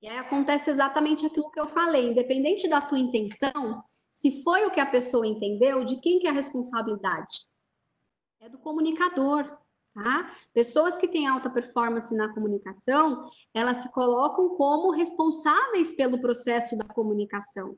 [0.00, 4.70] E aí acontece exatamente aquilo que eu falei, independente da tua intenção, se foi o
[4.70, 7.46] que a pessoa entendeu, de quem que é a responsabilidade?
[8.40, 9.44] É do comunicador,
[9.94, 10.32] tá?
[10.54, 13.22] Pessoas que têm alta performance na comunicação,
[13.52, 17.76] elas se colocam como responsáveis pelo processo da comunicação.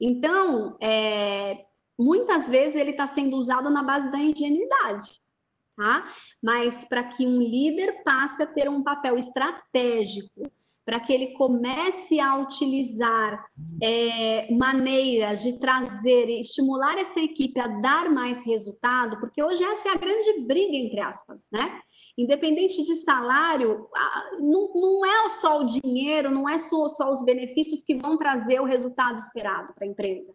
[0.00, 1.64] Então, é,
[1.98, 5.20] muitas vezes ele está sendo usado na base da ingenuidade,
[5.76, 6.12] tá?
[6.42, 10.50] Mas para que um líder passe a ter um papel estratégico,
[10.88, 13.44] para que ele comece a utilizar
[13.82, 19.90] é, maneiras de trazer e estimular essa equipe a dar mais resultado, porque hoje essa
[19.90, 21.78] é a grande briga, entre aspas, né?
[22.16, 23.86] Independente de salário,
[24.40, 28.58] não, não é só o dinheiro, não é só, só os benefícios que vão trazer
[28.58, 30.34] o resultado esperado para a empresa.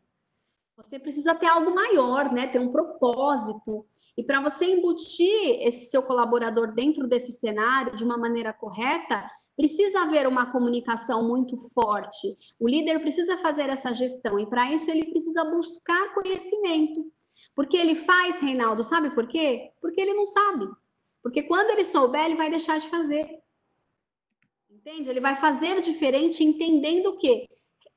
[0.77, 2.45] Você precisa ter algo maior, né?
[2.45, 3.87] Ter um propósito.
[4.15, 9.25] E para você embutir esse seu colaborador dentro desse cenário de uma maneira correta,
[9.57, 12.35] precisa haver uma comunicação muito forte.
[12.59, 17.11] O líder precisa fazer essa gestão e para isso ele precisa buscar conhecimento.
[17.55, 19.71] Porque ele faz, Reinaldo, sabe por quê?
[19.81, 20.67] Porque ele não sabe.
[21.21, 23.41] Porque quando ele souber, ele vai deixar de fazer.
[24.69, 25.09] Entende?
[25.09, 27.47] Ele vai fazer diferente entendendo o quê?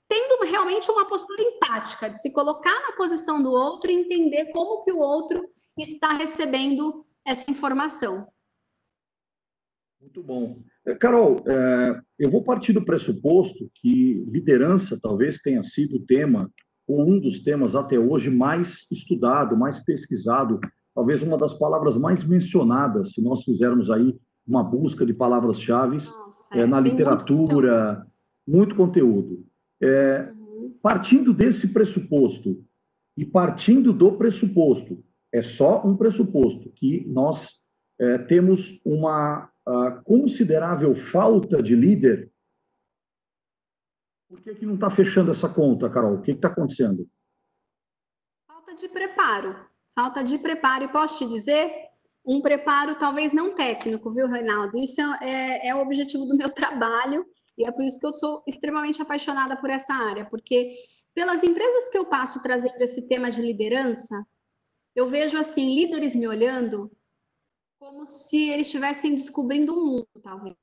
[0.09, 4.84] Tendo realmente uma postura empática, de se colocar na posição do outro e entender como
[4.84, 5.42] que o outro
[5.78, 8.26] está recebendo essa informação.
[10.00, 10.62] Muito bom.
[10.86, 16.50] É, Carol, é, eu vou partir do pressuposto que liderança talvez tenha sido o tema,
[16.86, 20.61] ou um dos temas até hoje mais estudado, mais pesquisado,
[20.94, 25.98] talvez uma das palavras mais mencionadas, se nós fizermos aí uma busca de palavras-chave
[26.52, 28.07] é, na literatura,
[28.46, 29.44] muito conteúdo.
[29.82, 30.32] É,
[30.82, 32.64] partindo desse pressuposto
[33.16, 37.62] e partindo do pressuposto, é só um pressuposto, que nós
[37.98, 39.50] é, temos uma
[40.04, 42.30] considerável falta de líder.
[44.28, 46.14] Por que, que não está fechando essa conta, Carol?
[46.14, 47.08] O que está acontecendo?
[48.46, 49.56] Falta de preparo.
[49.92, 50.84] Falta de preparo.
[50.84, 51.72] E posso te dizer,
[52.24, 54.76] um preparo talvez não técnico, viu, Reinaldo?
[54.78, 57.24] Isso é, é o objetivo do meu trabalho
[57.57, 60.74] e é por isso que eu sou extremamente apaixonada por essa área, porque
[61.14, 64.26] pelas empresas que eu passo trazendo esse tema de liderança,
[64.94, 66.90] eu vejo assim líderes me olhando
[67.78, 70.54] como se eles estivessem descobrindo o mundo, talvez.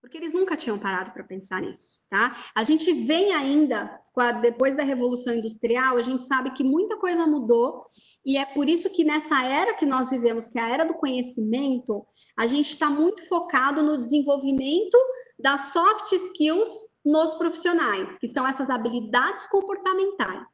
[0.00, 2.36] Porque eles nunca tinham parado para pensar nisso, tá?
[2.54, 4.00] A gente vem ainda,
[4.40, 7.84] depois da Revolução Industrial, a gente sabe que muita coisa mudou
[8.26, 10.94] e é por isso que nessa era que nós vivemos, que é a era do
[10.94, 12.04] conhecimento,
[12.36, 14.98] a gente está muito focado no desenvolvimento
[15.38, 16.68] das soft skills
[17.04, 20.50] nos profissionais, que são essas habilidades comportamentais.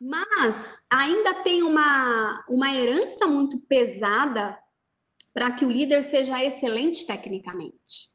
[0.00, 4.58] Mas ainda tem uma, uma herança muito pesada
[5.32, 8.12] para que o líder seja excelente tecnicamente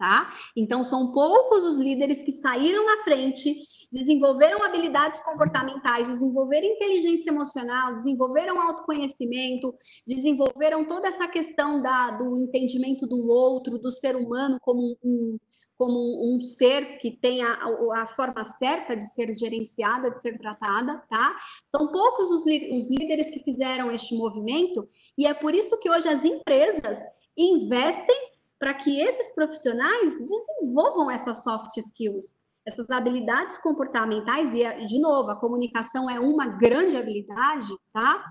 [0.00, 0.32] tá?
[0.56, 3.54] Então, são poucos os líderes que saíram na frente,
[3.90, 9.74] desenvolveram habilidades comportamentais, desenvolveram inteligência emocional, desenvolveram autoconhecimento,
[10.06, 15.38] desenvolveram toda essa questão da, do entendimento do outro, do ser humano como um,
[15.76, 17.58] como um ser que tem a,
[17.96, 21.34] a, forma certa de ser gerenciada, de ser tratada, tá?
[21.74, 24.86] São poucos os, os líderes que fizeram este movimento,
[25.16, 26.98] e é por isso que hoje as empresas
[27.36, 32.36] investem para que esses profissionais desenvolvam essas soft skills,
[32.66, 38.24] essas habilidades comportamentais, e, de novo, a comunicação é uma grande habilidade, tá?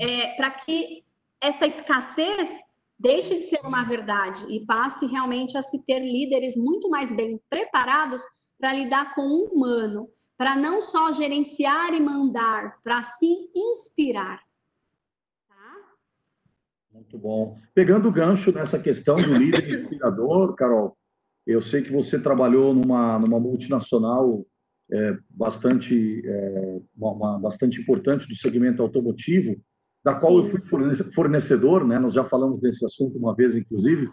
[0.00, 1.04] É, para que
[1.40, 2.60] essa escassez
[2.98, 7.40] deixe de ser uma verdade e passe realmente a se ter líderes muito mais bem
[7.50, 8.22] preparados
[8.58, 14.40] para lidar com o humano, para não só gerenciar e mandar, para sim inspirar.
[16.96, 17.58] Muito bom.
[17.74, 20.96] Pegando o gancho nessa questão do líder inspirador, Carol,
[21.46, 24.44] eu sei que você trabalhou numa, numa multinacional
[24.90, 29.56] é, bastante, é, uma, uma, bastante importante do segmento automotivo,
[30.04, 30.38] da qual Sim.
[30.38, 31.98] eu fui fornecedor, né?
[31.98, 34.08] Nós já falamos desse assunto uma vez, inclusive.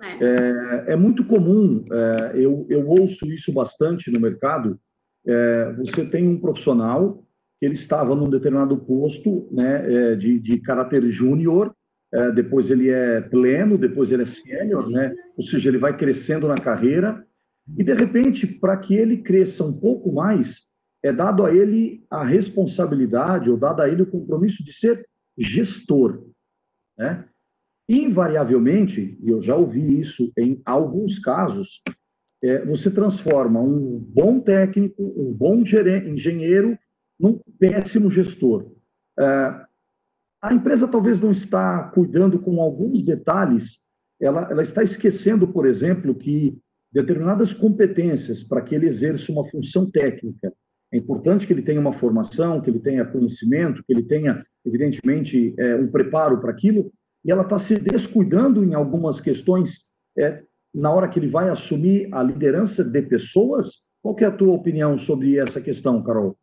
[0.00, 4.78] É, é, é muito comum, é, eu, eu ouço isso bastante no mercado.
[5.24, 7.24] É, você tem um profissional
[7.58, 11.72] que ele estava num determinado posto, né, de, de caráter júnior,
[12.12, 15.14] é, depois ele é pleno, depois ele é sênior, né?
[15.36, 17.26] ou seja, ele vai crescendo na carreira,
[17.78, 20.70] e de repente, para que ele cresça um pouco mais,
[21.02, 25.06] é dado a ele a responsabilidade, ou dado a ele o compromisso de ser
[25.38, 26.24] gestor.
[26.98, 27.24] Né?
[27.88, 31.82] Invariavelmente, e eu já ouvi isso em alguns casos,
[32.42, 36.78] é, você transforma um bom técnico, um bom engenheiro,
[37.18, 38.70] num péssimo gestor.
[39.18, 39.64] É,
[40.42, 43.84] a empresa talvez não está cuidando com alguns detalhes,
[44.20, 46.58] ela, ela está esquecendo, por exemplo, que
[46.92, 50.52] determinadas competências para que ele exerça uma função técnica,
[50.92, 55.54] é importante que ele tenha uma formação, que ele tenha conhecimento, que ele tenha, evidentemente,
[55.58, 56.92] é, um preparo para aquilo,
[57.24, 60.42] e ela está se descuidando em algumas questões é,
[60.74, 63.86] na hora que ele vai assumir a liderança de pessoas.
[64.02, 66.36] Qual é a tua opinião sobre essa questão, Carol?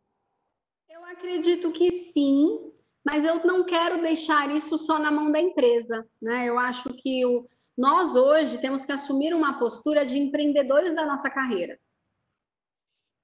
[0.89, 2.68] Eu acredito que sim,
[3.05, 6.47] mas eu não quero deixar isso só na mão da empresa, né?
[6.47, 7.45] Eu acho que o,
[7.77, 11.79] nós hoje temos que assumir uma postura de empreendedores da nossa carreira.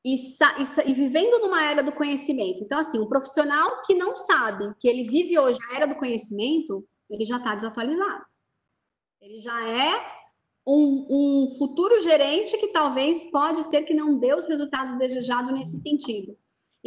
[0.04, 2.64] E, e, e, vivendo numa era do conhecimento.
[2.64, 6.88] Então, assim, um profissional que não sabe que ele vive hoje a era do conhecimento,
[7.10, 8.24] ele já está desatualizado.
[9.20, 10.16] Ele já é
[10.66, 15.80] um, um, futuro gerente que talvez pode ser que não dê os resultados desejados nesse
[15.80, 16.38] sentido.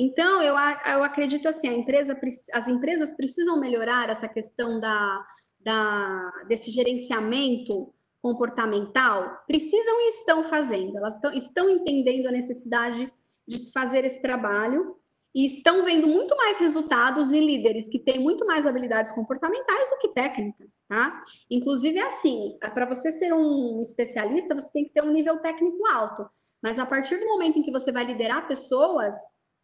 [0.00, 2.16] Então, eu, eu acredito assim, empresa,
[2.52, 5.26] as empresas precisam melhorar essa questão da,
[5.58, 7.92] da, desse gerenciamento
[8.22, 13.12] comportamental, precisam e estão fazendo, elas estão, estão entendendo a necessidade
[13.46, 14.96] de se fazer esse trabalho
[15.34, 19.98] e estão vendo muito mais resultados em líderes que têm muito mais habilidades comportamentais do
[19.98, 21.22] que técnicas, tá?
[21.50, 25.86] Inclusive, é assim, para você ser um especialista, você tem que ter um nível técnico
[25.86, 26.28] alto,
[26.62, 29.14] mas a partir do momento em que você vai liderar pessoas,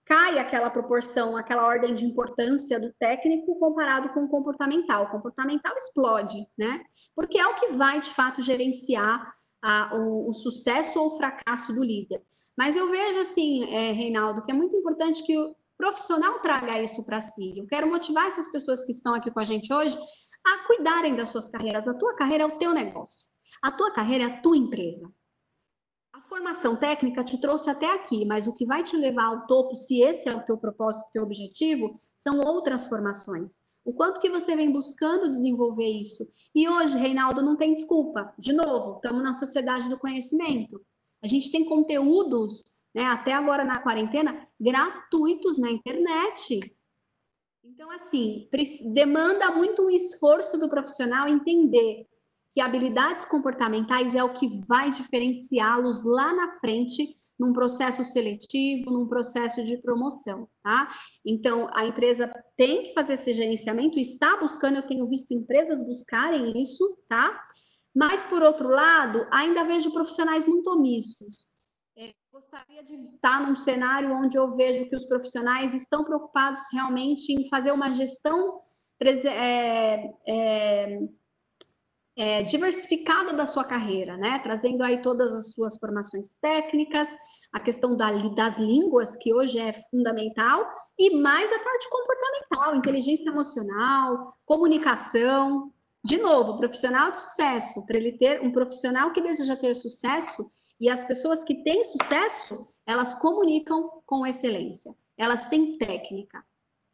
[0.06, 5.04] cai aquela proporção, aquela ordem de importância do técnico comparado com o comportamental.
[5.04, 6.82] O comportamental explode, né?
[7.14, 9.26] Porque é o que vai, de fato, gerenciar
[9.62, 12.22] a, o, o, sucesso ou o fracasso do líder.
[12.56, 17.04] Mas eu vejo, assim, é, Reinaldo, que é muito importante que o profissional traga isso
[17.06, 17.58] para si.
[17.58, 19.98] Eu quero motivar essas pessoas que estão aqui com a gente hoje
[20.46, 21.88] a cuidarem das suas carreiras.
[21.88, 23.26] A tua carreira é o teu negócio.
[23.62, 25.10] A tua carreira é a tua empresa
[26.34, 30.02] formação técnica te trouxe até aqui, mas o que vai te levar ao topo, se
[30.02, 33.60] esse é o teu propósito, o teu objetivo, são outras formações.
[33.84, 36.26] O quanto que você vem buscando desenvolver isso.
[36.52, 38.34] E hoje, Reinaldo, não tem desculpa.
[38.36, 40.84] De novo, estamos na sociedade do conhecimento.
[41.22, 46.58] A gente tem conteúdos, né, até agora na quarentena, gratuitos na internet.
[47.62, 48.48] Então, assim,
[48.92, 52.08] demanda muito um esforço do profissional entender
[52.54, 59.08] que habilidades comportamentais é o que vai diferenciá-los lá na frente num processo seletivo, num
[59.08, 60.88] processo de promoção, tá?
[61.26, 66.60] Então, a empresa tem que fazer esse gerenciamento, está buscando, eu tenho visto empresas buscarem
[66.60, 67.36] isso, tá?
[67.92, 71.44] Mas, por outro lado, ainda vejo profissionais muito omissos.
[71.98, 77.32] É, gostaria de estar num cenário onde eu vejo que os profissionais estão preocupados realmente
[77.32, 78.60] em fazer uma gestão
[79.00, 80.98] é, é,
[82.16, 84.38] é, diversificada da sua carreira, né?
[84.38, 87.08] Trazendo aí todas as suas formações técnicas,
[87.52, 90.64] a questão da, das línguas, que hoje é fundamental,
[90.98, 95.72] e mais a parte comportamental, inteligência emocional, comunicação.
[96.04, 100.46] De novo, profissional de sucesso, para ele ter um profissional que deseja ter sucesso,
[100.78, 106.44] e as pessoas que têm sucesso, elas comunicam com excelência, elas têm técnica,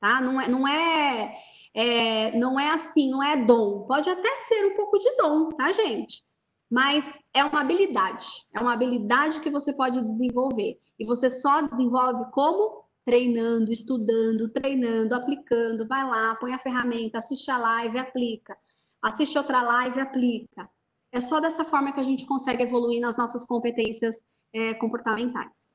[0.00, 0.20] tá?
[0.20, 1.34] Não é, não é
[1.74, 3.86] é, não é assim, não é dom.
[3.86, 6.22] Pode até ser um pouco de dom, tá, gente?
[6.70, 10.78] Mas é uma habilidade, é uma habilidade que você pode desenvolver.
[10.98, 12.84] E você só desenvolve como?
[13.04, 15.86] Treinando, estudando, treinando, aplicando.
[15.86, 18.56] Vai lá, põe a ferramenta, assiste a live, aplica.
[19.02, 20.68] Assiste outra live, aplica.
[21.12, 25.74] É só dessa forma que a gente consegue evoluir nas nossas competências é, comportamentais.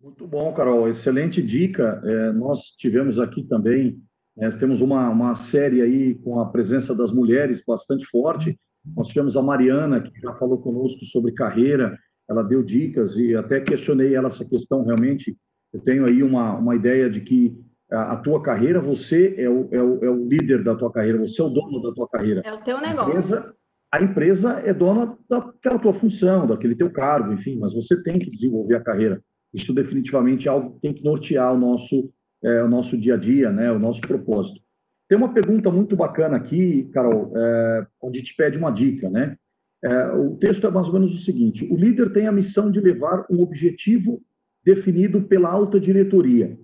[0.00, 0.88] Muito bom, Carol.
[0.88, 2.02] Excelente dica.
[2.04, 4.02] É, nós tivemos aqui também
[4.36, 8.58] nós temos uma, uma série aí com a presença das mulheres bastante forte.
[8.96, 11.96] Nós tivemos a Mariana, que já falou conosco sobre carreira,
[12.28, 15.36] ela deu dicas e até questionei ela essa questão realmente.
[15.72, 17.56] Eu tenho aí uma, uma ideia de que
[17.90, 21.18] a, a tua carreira, você é o, é, o, é o líder da tua carreira,
[21.18, 22.42] você é o dono da tua carreira.
[22.44, 23.04] É o teu negócio.
[23.04, 23.54] A empresa,
[23.92, 28.30] a empresa é dona daquela tua função, daquele teu cargo, enfim, mas você tem que
[28.30, 29.22] desenvolver a carreira.
[29.52, 32.10] Isso definitivamente é algo que tem que nortear o nosso
[32.44, 34.60] é, o nosso dia a dia, né, o nosso propósito.
[35.08, 39.36] Tem uma pergunta muito bacana aqui, Carol, é, onde te pede uma dica, né?
[39.82, 42.80] É, o texto é mais ou menos o seguinte: o líder tem a missão de
[42.80, 44.22] levar um objetivo
[44.64, 46.58] definido pela alta diretoria.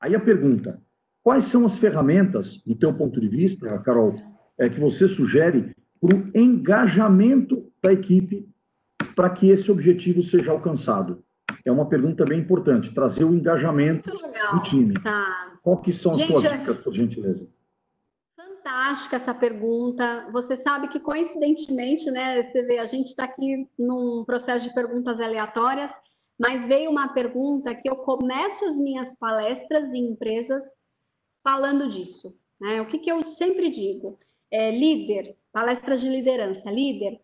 [0.00, 0.80] Aí a pergunta:
[1.22, 4.14] quais são as ferramentas, do teu ponto de vista, Carol,
[4.56, 8.48] é, que você sugere para o engajamento da equipe
[9.16, 11.24] para que esse objetivo seja alcançado?
[11.64, 14.94] É uma pergunta bem importante, trazer o engajamento do time.
[15.02, 15.58] Tá.
[15.62, 17.48] Qual que são as Gente, suas dicas, por gentileza?
[18.36, 20.28] Fantástica essa pergunta.
[20.30, 25.20] Você sabe que, coincidentemente, né, você vê, a gente está aqui num processo de perguntas
[25.20, 25.90] aleatórias,
[26.38, 30.62] mas veio uma pergunta que eu começo as minhas palestras em empresas
[31.42, 32.36] falando disso.
[32.60, 32.82] Né?
[32.82, 34.18] O que, que eu sempre digo?
[34.50, 37.20] É, líder, palestras de liderança, líder,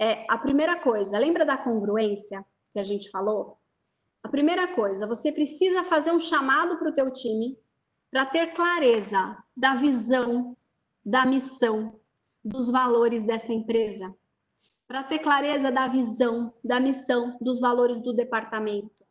[0.00, 3.58] é a primeira coisa, lembra da congruência que a gente falou?
[4.22, 7.58] A primeira coisa, você precisa fazer um chamado para o teu time
[8.10, 10.56] para ter clareza da visão,
[11.04, 11.98] da missão,
[12.44, 14.14] dos valores dessa empresa,
[14.86, 19.04] para ter clareza da visão, da missão, dos valores do departamento.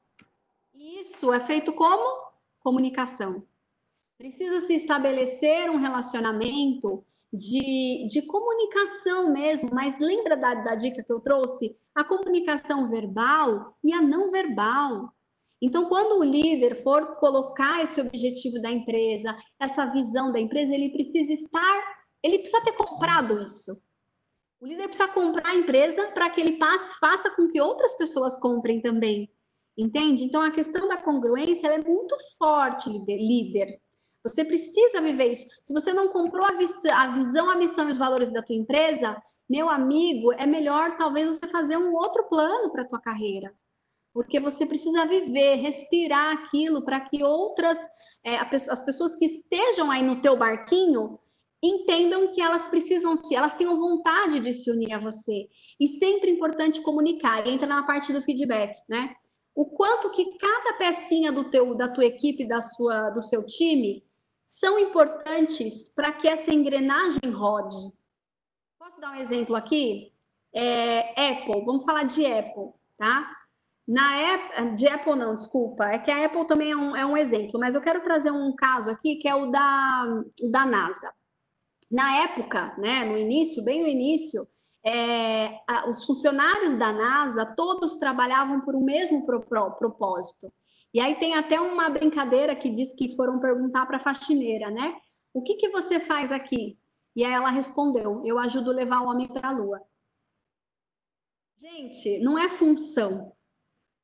[0.74, 3.44] E isso é feito como comunicação.
[4.18, 7.04] Precisa se estabelecer um relacionamento
[7.34, 11.78] de, de comunicação mesmo, mas lembra da, da dica que eu trouxe?
[11.96, 15.14] A comunicação verbal e a não verbal.
[15.62, 20.90] Então, quando o líder for colocar esse objetivo da empresa, essa visão da empresa, ele
[20.90, 23.72] precisa estar, ele precisa ter comprado isso.
[24.60, 28.38] O líder precisa comprar a empresa para que ele passe, faça com que outras pessoas
[28.40, 29.32] comprem também.
[29.78, 30.24] Entende?
[30.24, 33.81] Então, a questão da congruência é muito forte, líder, líder.
[34.24, 35.48] Você precisa viver isso.
[35.64, 38.56] Se você não comprou a, vis a visão, a missão e os valores da tua
[38.56, 43.54] empresa, meu amigo, é melhor talvez você fazer um outro plano para a tua carreira.
[44.14, 47.78] Porque você precisa viver, respirar aquilo para que outras,
[48.24, 51.18] é, as pessoas que estejam aí no teu barquinho,
[51.64, 55.48] entendam que elas precisam se, elas tenham vontade de se unir a você.
[55.80, 57.46] E sempre importante comunicar.
[57.46, 59.16] E entra na parte do feedback, né?
[59.54, 64.04] O quanto que cada pecinha do teu, da tua equipe, da sua, do seu time,
[64.44, 67.92] são importantes para que essa engrenagem rode.
[68.78, 70.14] Posso dar um exemplo aqui?
[70.54, 73.32] É, Apple, vamos falar de Apple, tá?
[73.88, 77.18] Na Apple, de Apple não, desculpa, é que a Apple também é um, é um
[77.18, 81.14] exemplo, mas eu quero trazer um caso aqui que é o da, o da NASA.
[81.92, 84.48] Na época, né, no início, bem no início,
[84.86, 90.52] é, a, os funcionários da NASA todos trabalhavam por um mesmo pro, pro, propósito.
[90.94, 94.96] E aí tem até uma brincadeira que diz que foram perguntar para a faxineira, né?
[95.34, 96.78] O que, que você faz aqui?
[97.16, 99.82] E aí ela respondeu: Eu ajudo a levar o homem para a lua.
[101.58, 103.32] Gente, não é função.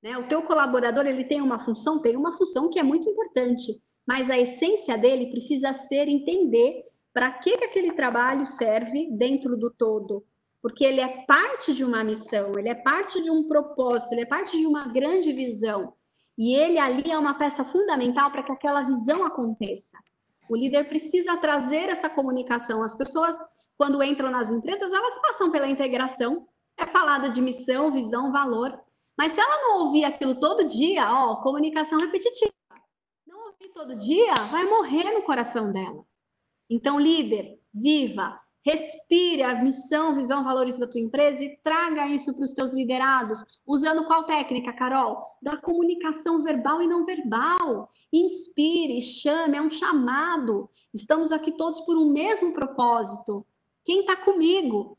[0.02, 0.18] Né?
[0.18, 4.30] O teu colaborador ele tem uma função, tem uma função que é muito importante, mas
[4.30, 10.24] a essência dele precisa ser entender para que, que aquele trabalho serve dentro do todo,
[10.62, 14.26] porque ele é parte de uma missão, ele é parte de um propósito, ele é
[14.26, 15.97] parte de uma grande visão.
[16.38, 19.98] E ele ali é uma peça fundamental para que aquela visão aconteça.
[20.50, 22.84] O líder precisa trazer essa comunicação.
[22.84, 23.36] As pessoas,
[23.78, 26.48] quando entram nas empresas, elas passam pela integração.
[26.78, 28.80] É falado de missão, visão, valor.
[29.18, 32.54] Mas se ela não ouvir aquilo todo dia, ó, comunicação repetitiva.
[33.26, 36.06] Não ouvir todo dia, vai morrer no coração dela.
[36.70, 42.44] Então, líder, viva, Respire a missão, visão, valores da tua empresa e traga isso para
[42.44, 43.62] os teus liderados.
[43.66, 45.24] Usando qual técnica, Carol?
[45.42, 47.88] Da comunicação verbal e não verbal.
[48.12, 50.70] Inspire, chame, é um chamado.
[50.94, 53.48] Estamos aqui todos por um mesmo propósito.
[53.86, 54.98] Quem está comigo?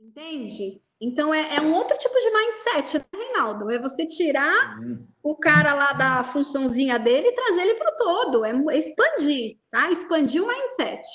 [0.00, 0.82] Entende?
[1.00, 3.70] Então é, é, um outro tipo de mindset, né, Reinaldo?
[3.70, 5.06] É você tirar uhum.
[5.22, 8.44] o cara lá da funçãozinha dele e trazer ele para o todo.
[8.44, 9.92] É expandir, tá?
[9.92, 11.06] Expandir o mindset.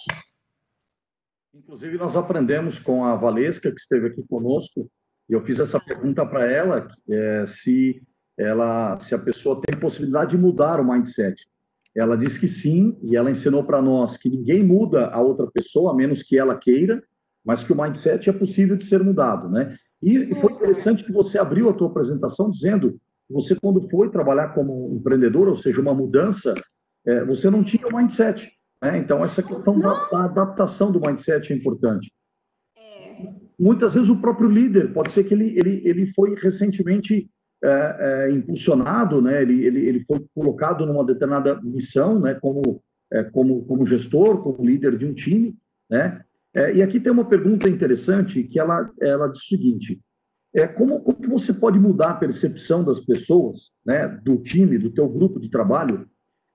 [1.54, 4.90] Inclusive, nós aprendemos com a Valesca, que esteve aqui conosco,
[5.30, 8.02] e eu fiz essa pergunta para ela, é, se,
[8.38, 11.48] ela, se a pessoa tem possibilidade de mudar o mindset.
[11.96, 15.92] Ela disse que sim, e ela ensinou para nós que ninguém muda a outra pessoa,
[15.92, 17.04] a menos que ela queira,
[17.44, 19.76] mas que o mindset é possível de ser mudado, né?
[20.02, 22.94] E, foi interessante que você abriu a tua apresentação dizendo
[23.28, 26.54] que você, quando foi trabalhar como empreendedor, ou seja, uma mudança,
[27.06, 28.50] é, você não tinha o mindset.
[28.82, 28.98] Né?
[28.98, 32.12] Então, essa questão da, da, adaptação do mindset é importante.
[32.78, 33.28] É.
[33.60, 37.30] Muitas vezes o próprio líder, pode ser que ele, ele, ele foi recentemente
[37.62, 39.42] é, é, impulsionado, né?
[39.42, 42.36] ele, ele, ele foi colocado numa determinada missão, né?
[42.36, 45.58] como, é, como, como gestor, como líder de um time.
[45.90, 46.22] Né?
[46.54, 50.00] É, e aqui tem uma pergunta interessante que ela, ela diz o seguinte,
[50.54, 54.90] é, como, como que você pode mudar a percepção das pessoas, né, do time, do
[54.90, 56.08] teu grupo de trabalho,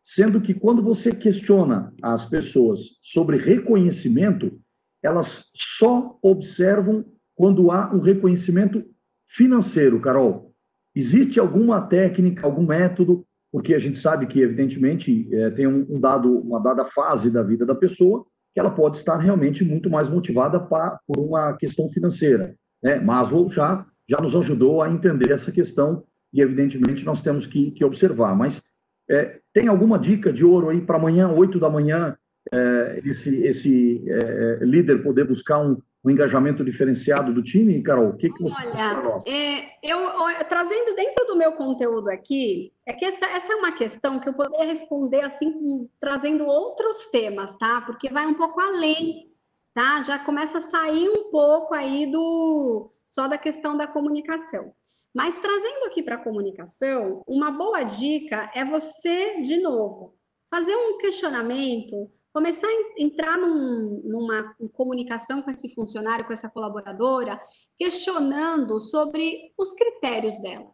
[0.05, 4.61] Sendo que quando você questiona as pessoas sobre reconhecimento,
[5.03, 8.85] elas só observam quando há um reconhecimento
[9.27, 10.53] financeiro, Carol.
[10.95, 16.39] Existe alguma técnica, algum método, porque a gente sabe que, evidentemente, é, tem um, dado,
[16.39, 20.61] uma dada fase da vida da pessoa que ela pode estar realmente muito mais motivada
[20.61, 22.55] pra, por uma questão financeira.
[22.83, 23.01] Né?
[23.01, 27.85] Maslow já, já nos ajudou a entender essa questão e, evidentemente, nós temos que, que
[27.85, 28.37] observar.
[28.37, 28.63] Mas
[29.11, 32.19] é, tem alguma dica de ouro aí para amanhã, 8 da manhã,
[32.53, 38.09] é, esse, esse é, líder poder buscar um, um, engajamento diferenciado do time, Carol?
[38.09, 42.93] O que, que você Olha, é, eu, eu, trazendo dentro do meu conteúdo aqui, é
[42.93, 47.81] que essa, essa é uma questão que eu poderia responder assim, trazendo outros temas, tá?
[47.83, 49.33] Porque vai um pouco além
[49.75, 50.01] tá?
[50.03, 54.73] Já começa a sair um pouco aí do só da questão da comunicação.
[55.15, 60.17] Mas trazendo aqui para a comunicação, uma boa dica é você, de novo,
[60.51, 67.41] fazer um questionamento, começar a entrar num, numa comunicação com esse funcionário, com essa colaboradora,
[67.79, 70.69] questionando sobre os critérios dela.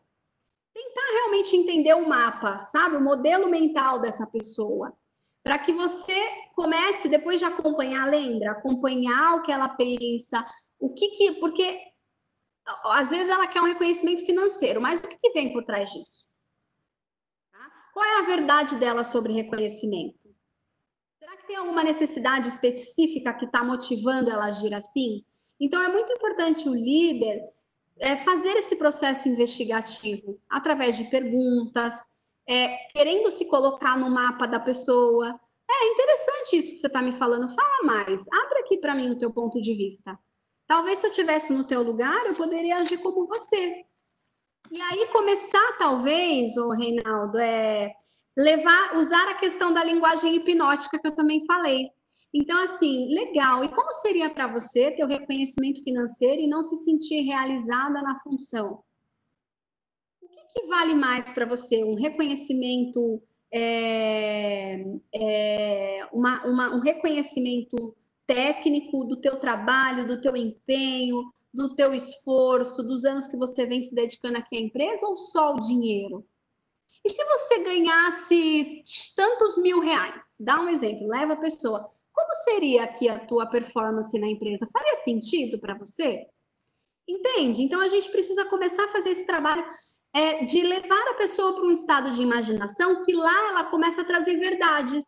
[0.72, 2.96] Tentar realmente entender o mapa, sabe?
[2.96, 4.96] O modelo mental dessa pessoa.
[5.42, 6.14] para que você
[6.54, 8.52] comece, depois de acompanhar, lembra?
[8.52, 10.46] Acompanhar o que ela pensa,
[10.78, 11.32] o que que.
[11.40, 11.89] Porque
[12.84, 16.28] às vezes ela quer um reconhecimento financeiro, mas o que, vem por trás disso?
[17.52, 17.70] Tá?
[17.92, 20.28] Qual é a verdade dela sobre reconhecimento?
[21.18, 25.24] Será que tem alguma necessidade específica que está motivando ela a agir assim?
[25.58, 27.42] Então, é muito importante o líder
[27.98, 31.94] é, fazer esse processo investigativo através de perguntas,
[32.48, 35.38] é, querendo se colocar no mapa da pessoa.
[35.70, 37.54] É interessante isso que você está me falando.
[37.54, 38.26] Fala mais.
[38.32, 40.18] Abre aqui para mim o teu ponto de vista.
[40.70, 43.84] Talvez se eu tivesse no teu lugar, eu poderia agir como você.
[44.70, 47.92] E aí começar, talvez, o Reinaldo, é
[48.38, 51.90] levar, usar a questão da linguagem hipnótica que eu também falei.
[52.32, 53.64] Então, assim, legal.
[53.64, 58.16] E como seria para você ter o reconhecimento financeiro e não se sentir realizada na
[58.20, 58.80] função?
[60.22, 61.82] O que, que vale mais para você?
[61.82, 63.20] Um reconhecimento,
[63.52, 67.96] é, é, uma, uma, um reconhecimento
[68.30, 73.82] técnico do teu trabalho, do teu empenho, do teu esforço, dos anos que você vem
[73.82, 76.24] se dedicando aqui à empresa ou só o dinheiro?
[77.04, 78.84] E se você ganhasse
[79.16, 80.36] tantos mil reais?
[80.38, 81.90] Dá um exemplo, leva a pessoa.
[82.12, 84.68] Como seria aqui a tua performance na empresa?
[84.72, 86.24] Faria sentido para você?
[87.08, 87.62] Entende?
[87.64, 89.66] Então a gente precisa começar a fazer esse trabalho
[90.14, 94.04] é, de levar a pessoa para um estado de imaginação que lá ela começa a
[94.04, 95.06] trazer verdades.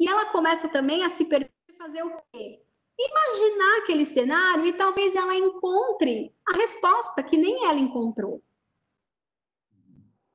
[0.00, 1.55] E ela começa também a se permitir
[1.86, 2.60] fazer o quê?
[2.98, 8.42] Imaginar aquele cenário e talvez ela encontre a resposta que nem ela encontrou.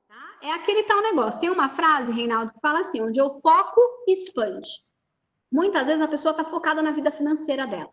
[0.08, 0.40] Tá?
[0.44, 1.40] É aquele tal negócio.
[1.40, 4.70] Tem uma frase, Reinaldo, que fala assim: onde eu foco, expande.
[5.52, 7.92] Muitas vezes a pessoa está focada na vida financeira dela.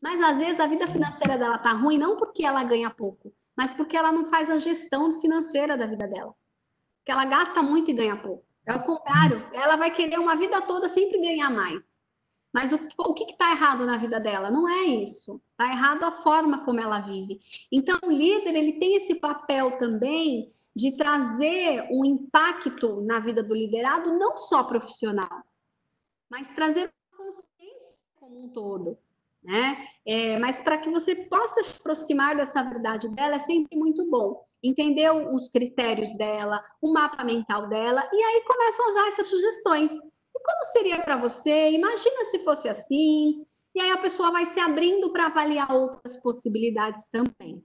[0.00, 3.72] Mas às vezes a vida financeira dela está ruim não porque ela ganha pouco, mas
[3.72, 6.34] porque ela não faz a gestão financeira da vida dela.
[7.04, 8.44] Que ela gasta muito e ganha pouco.
[8.66, 11.95] É o contrário, ela vai querer uma vida toda sempre ganhar mais.
[12.56, 14.50] Mas o, o que está errado na vida dela?
[14.50, 15.42] Não é isso.
[15.50, 17.38] Está errado a forma como ela vive.
[17.70, 23.54] Então, o líder ele tem esse papel também de trazer um impacto na vida do
[23.54, 25.42] liderado, não só profissional,
[26.30, 28.96] mas trazer consciência como um todo.
[29.44, 29.88] Né?
[30.06, 34.42] É, mas para que você possa se aproximar dessa verdade dela é sempre muito bom.
[34.62, 39.92] Entender os critérios dela, o mapa mental dela, e aí começa a usar essas sugestões.
[40.46, 41.70] Como seria para você?
[41.72, 43.44] Imagina se fosse assim.
[43.74, 47.64] E aí a pessoa vai se abrindo para avaliar outras possibilidades também.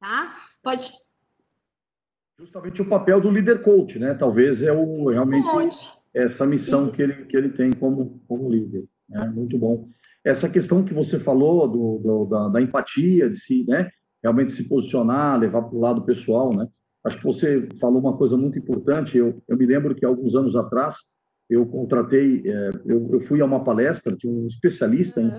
[0.00, 0.34] Tá?
[0.62, 0.92] Pode.
[2.38, 4.14] Justamente o papel do líder coach, né?
[4.14, 5.48] Talvez é o realmente.
[5.48, 8.84] Coach essa missão que ele, que ele tem como, como líder.
[9.08, 9.28] Né?
[9.34, 9.88] Muito bom.
[10.24, 13.88] Essa questão que você falou do, do da, da, empatia, de se né,
[14.22, 16.68] realmente se posicionar, levar para o lado pessoal, né?
[17.02, 19.16] Acho que você falou uma coisa muito importante.
[19.16, 20.96] Eu, eu me lembro que alguns anos atrás
[21.50, 25.32] eu contratei, é, eu, fui a uma palestra de um especialista em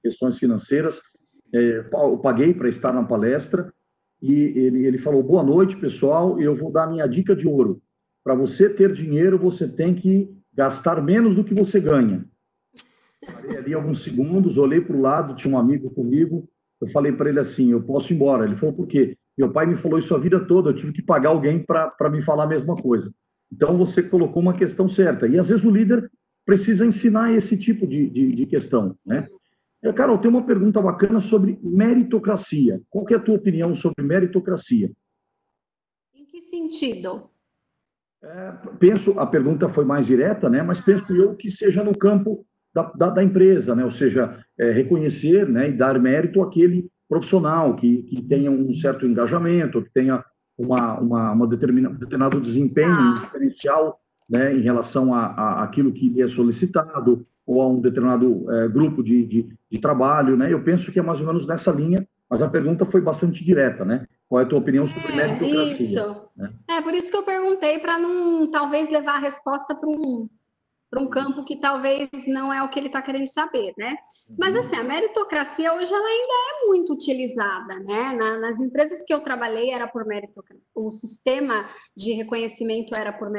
[0.00, 1.00] questões financeiras.
[1.52, 3.72] É, eu paguei para estar na palestra
[4.22, 6.40] e ele, ele falou: Boa noite, pessoal.
[6.40, 7.82] Eu vou dar minha dica de ouro.
[8.22, 12.24] Para você ter dinheiro, você tem que gastar menos do que você ganha.
[13.24, 16.48] Parei ali alguns segundos, olhei para o lado, tinha um amigo comigo,
[16.80, 18.44] eu falei para ele assim, eu posso ir embora.
[18.44, 19.16] Ele falou, por quê?
[19.36, 22.22] Meu pai me falou isso a vida toda, eu tive que pagar alguém para me
[22.22, 23.12] falar a mesma coisa.
[23.52, 25.26] Então, você colocou uma questão certa.
[25.26, 26.10] E, às vezes, o líder
[26.44, 29.28] precisa ensinar esse tipo de, de, de questão, né?
[29.94, 32.80] Carol, tem uma pergunta bacana sobre meritocracia.
[32.90, 34.90] Qual é a tua opinião sobre meritocracia?
[36.14, 37.30] Em que sentido?
[38.22, 40.62] É, penso, a pergunta foi mais direta, né?
[40.62, 42.44] Mas penso eu que seja no campo
[42.74, 43.84] da, da, da empresa, né?
[43.84, 45.68] Ou seja, é, reconhecer, né?
[45.68, 50.24] E dar mérito àquele profissional que, que tenha um certo engajamento, que tenha
[50.58, 53.14] uma, uma, uma determina, um determinado desempenho ah.
[53.20, 54.54] diferencial, né?
[54.54, 59.02] Em relação a, a aquilo que lhe é solicitado ou a um determinado é, grupo
[59.02, 60.52] de, de, de trabalho, né?
[60.52, 63.84] Eu penso que é mais ou menos nessa linha, mas a pergunta foi bastante direta,
[63.84, 64.06] né?
[64.28, 65.84] Qual é a tua opinião sobre é, meritocracia?
[65.84, 66.28] Isso.
[66.36, 66.52] Né?
[66.68, 70.28] É, por isso que eu perguntei, para não, talvez, levar a resposta para um,
[70.90, 73.96] para um campo que talvez não é o que ele está querendo saber, né?
[74.38, 74.60] Mas, uhum.
[74.60, 78.12] assim, a meritocracia hoje ela ainda é muito utilizada, né?
[78.12, 83.30] Na, nas empresas que eu trabalhei era por meritocracia, o sistema de reconhecimento era por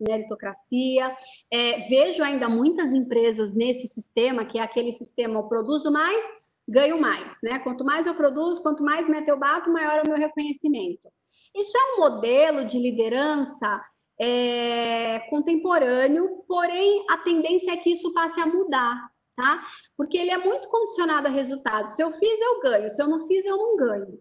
[0.00, 1.14] meritocracia.
[1.52, 6.24] É, vejo ainda muitas empresas nesse sistema, que é aquele sistema eu produzo mais,
[6.68, 7.60] ganho mais, né?
[7.60, 11.08] Quanto mais eu produzo, quanto mais meta eu bato, maior é o meu reconhecimento.
[11.54, 13.80] Isso é um modelo de liderança
[14.20, 19.66] é, contemporâneo, porém a tendência é que isso passe a mudar, tá?
[19.96, 21.96] Porque ele é muito condicionado a resultados.
[21.96, 22.90] Se eu fiz, eu ganho.
[22.90, 24.18] Se eu não fiz, eu não ganho.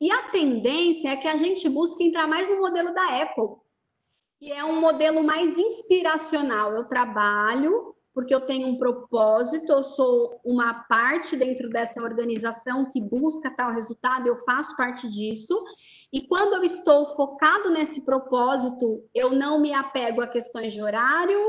[0.00, 3.56] E a tendência é que a gente busque entrar mais no modelo da Apple,
[4.38, 6.72] que é um modelo mais inspiracional.
[6.72, 13.00] Eu trabalho porque eu tenho um propósito, eu sou uma parte dentro dessa organização que
[13.00, 15.58] busca tal resultado, eu faço parte disso.
[16.12, 21.40] E quando eu estou focado nesse propósito, eu não me apego a questões de horário,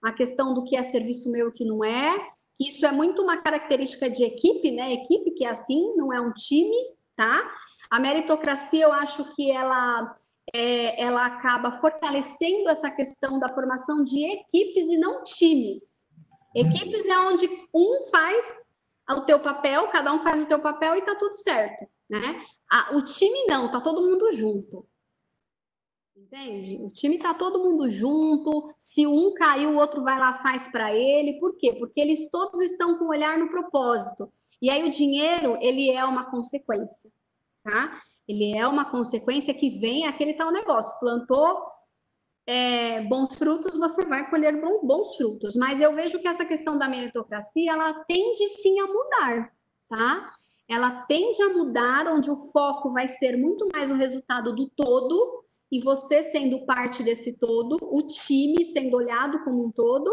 [0.00, 2.28] a questão do que é serviço meu e o que não é.
[2.60, 4.92] Isso é muito uma característica de equipe, né?
[4.92, 6.76] Equipe que é assim, não é um time,
[7.16, 7.50] tá?
[7.90, 10.16] A meritocracia, eu acho que ela
[10.54, 16.02] é, ela acaba fortalecendo essa questão da formação de equipes e não times.
[16.54, 18.70] Equipes é onde um faz
[19.10, 22.44] o teu papel, cada um faz o teu papel e tá tudo certo, né?
[22.92, 24.86] o time não, tá todo mundo junto.
[26.14, 26.78] Entende?
[26.82, 28.66] O time tá todo mundo junto.
[28.80, 31.38] Se um caiu, o outro vai lá faz para ele.
[31.40, 31.74] Por quê?
[31.78, 34.30] Porque eles todos estão com o olhar no propósito.
[34.60, 37.10] E aí o dinheiro, ele é uma consequência,
[37.64, 38.00] tá?
[38.28, 40.98] Ele é uma consequência que vem aquele tal negócio.
[41.00, 41.62] Plantou,
[42.46, 45.56] é, bons frutos, você vai colher bons frutos.
[45.56, 49.52] Mas eu vejo que essa questão da meritocracia, ela tende sim a mudar,
[49.88, 50.32] tá?
[50.72, 55.44] Ela tende a mudar, onde o foco vai ser muito mais o resultado do todo,
[55.70, 60.10] e você sendo parte desse todo, o time sendo olhado como um todo,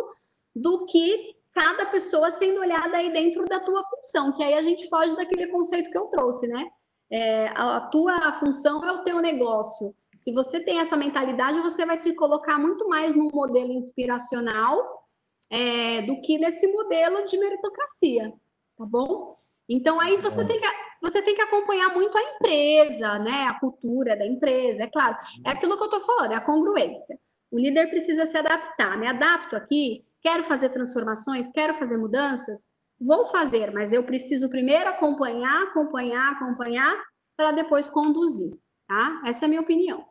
[0.53, 4.87] do que cada pessoa sendo olhada aí dentro da tua função, que aí a gente
[4.89, 6.65] foge daquele conceito que eu trouxe, né?
[7.09, 9.95] É, a tua função é o teu negócio.
[10.19, 15.07] Se você tem essa mentalidade, você vai se colocar muito mais num modelo inspiracional
[15.49, 18.33] é, do que nesse modelo de meritocracia,
[18.77, 19.35] tá bom?
[19.69, 20.67] Então aí você tem que
[21.01, 23.47] você tem que acompanhar muito a empresa, né?
[23.49, 25.15] A cultura da empresa, é claro.
[25.45, 27.17] É aquilo que eu estou falando, é a congruência.
[27.51, 28.97] O líder precisa se adaptar.
[28.99, 32.65] Me adapto aqui, quero fazer transformações, quero fazer mudanças,
[32.99, 37.01] vou fazer, mas eu preciso primeiro acompanhar, acompanhar, acompanhar,
[37.37, 38.51] para depois conduzir,
[38.87, 39.21] tá?
[39.25, 40.03] Essa é a minha opinião.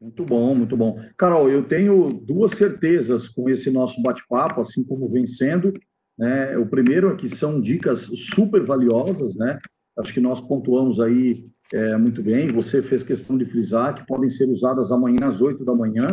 [0.00, 0.98] Muito bom, muito bom.
[1.16, 5.72] Carol, eu tenho duas certezas com esse nosso bate-papo, assim como vem sendo.
[6.18, 6.56] Né?
[6.58, 9.58] O primeiro é que são dicas super valiosas, né?
[9.98, 12.48] Acho que nós pontuamos aí é, muito bem.
[12.48, 16.06] Você fez questão de frisar que podem ser usadas amanhã às 8 da manhã,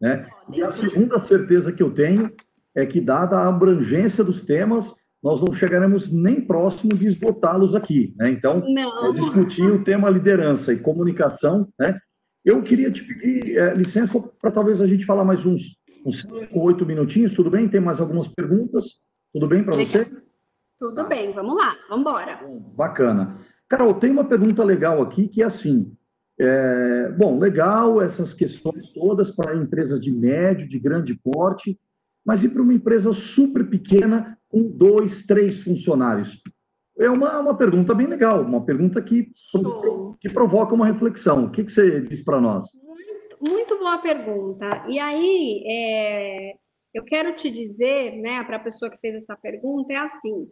[0.00, 0.26] né?
[0.52, 2.30] E a segunda certeza que eu tenho
[2.74, 8.14] é que, dada a abrangência dos temas, nós não chegaremos nem próximo de esgotá-los aqui,
[8.16, 8.30] né?
[8.30, 8.62] Então,
[9.08, 11.98] é, discutir o tema liderança e comunicação, né?
[12.44, 16.60] Eu queria te pedir é, licença para talvez a gente falar mais uns, uns cinco,
[16.60, 17.68] oito minutinhos, tudo bem?
[17.68, 19.02] Tem mais algumas perguntas?
[19.32, 20.04] Tudo bem para você?
[20.78, 21.04] Tudo tá.
[21.04, 22.40] bem, vamos lá, vamos embora.
[22.74, 23.38] Bacana.
[23.68, 25.92] Carol, tem uma pergunta legal aqui que é assim:
[26.38, 31.78] é, bom, legal essas questões todas para empresas de médio, de grande porte,
[32.24, 36.42] mas e para uma empresa super pequena com dois, três funcionários?
[36.98, 39.30] é uma, uma pergunta bem legal, uma pergunta que,
[40.20, 41.44] que provoca uma reflexão.
[41.44, 42.66] O que, que você diz para nós?
[42.84, 44.84] Muito, muito, boa pergunta.
[44.88, 46.54] E aí, é,
[46.94, 50.50] eu quero te dizer, né, para a pessoa que fez essa pergunta, é assim: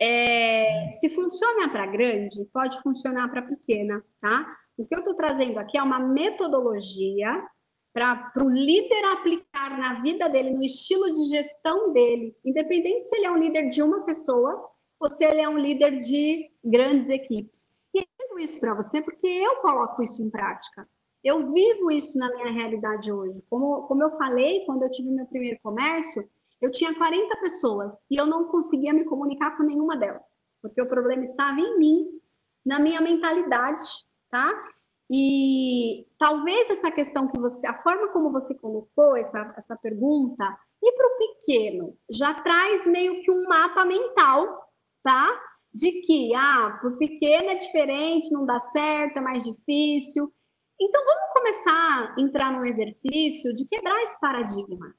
[0.00, 4.56] é, se funciona para grande, pode funcionar para pequena, tá?
[4.76, 7.44] O que eu estou trazendo aqui é uma metodologia
[7.92, 13.26] para o líder aplicar na vida dele, no estilo de gestão dele, independente se ele
[13.26, 17.68] é um líder de uma pessoa ou se ele é um líder de grandes equipes.
[17.92, 20.88] E eu digo isso para você porque eu coloco isso em prática.
[21.24, 23.42] Eu vivo isso na minha realidade hoje.
[23.50, 26.28] Como, como eu falei, quando eu tive meu primeiro comércio,
[26.60, 30.26] eu tinha 40 pessoas e eu não conseguia me comunicar com nenhuma delas,
[30.60, 32.20] porque o problema estava em mim,
[32.64, 33.88] na minha mentalidade,
[34.30, 34.52] tá?
[35.10, 40.44] E talvez essa questão que você, a forma como você colocou essa, essa pergunta,
[40.82, 44.68] e para o pequeno, já traz meio que um mapa mental
[45.02, 45.40] tá?
[45.72, 50.28] De que, ah, por pequeno é diferente, não dá certo, é mais difícil.
[50.80, 54.94] Então, vamos começar a entrar num exercício de quebrar esse paradigma.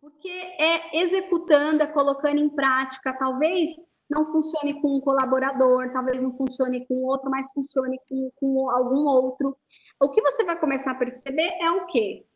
[0.00, 3.70] Porque é executando, é colocando em prática, talvez
[4.10, 9.06] não funcione com um colaborador, talvez não funcione com outro, mas funcione com, com algum
[9.06, 9.56] outro.
[10.00, 12.26] O que você vai começar a perceber é o quê?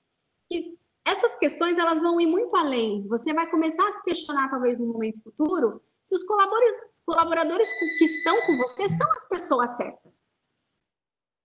[0.50, 3.06] Que essas questões elas vão ir muito além.
[3.08, 7.68] Você vai começar a se questionar, talvez, no momento futuro, se os colaboradores
[7.98, 10.22] que estão com você são as pessoas certas.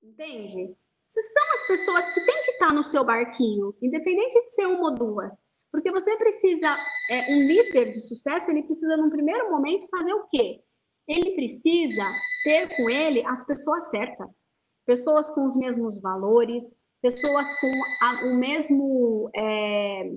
[0.01, 0.75] Entende?
[1.21, 4.95] São as pessoas que têm que estar no seu barquinho, independente de ser uma ou
[4.95, 5.33] duas.
[5.71, 6.77] Porque você precisa,
[7.09, 10.61] é, um líder de sucesso, ele precisa, num primeiro momento, fazer o quê?
[11.07, 12.03] Ele precisa
[12.43, 14.45] ter com ele as pessoas certas.
[14.85, 17.71] Pessoas com os mesmos valores, pessoas com
[18.01, 19.29] a, o mesmo.
[19.35, 20.11] É,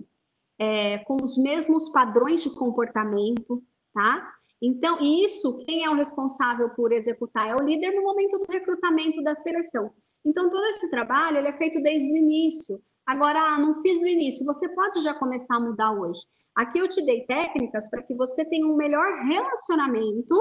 [0.59, 3.63] é, com os mesmos padrões de comportamento,
[3.93, 4.36] tá?
[4.63, 7.49] Então, isso, quem é o responsável por executar?
[7.49, 9.91] É o líder no momento do recrutamento da seleção.
[10.25, 12.81] Então, todo esse trabalho ele é feito desde o início.
[13.07, 16.21] Agora, ah, não fiz no início, você pode já começar a mudar hoje.
[16.57, 20.35] Aqui eu te dei técnicas para que você tenha um melhor relacionamento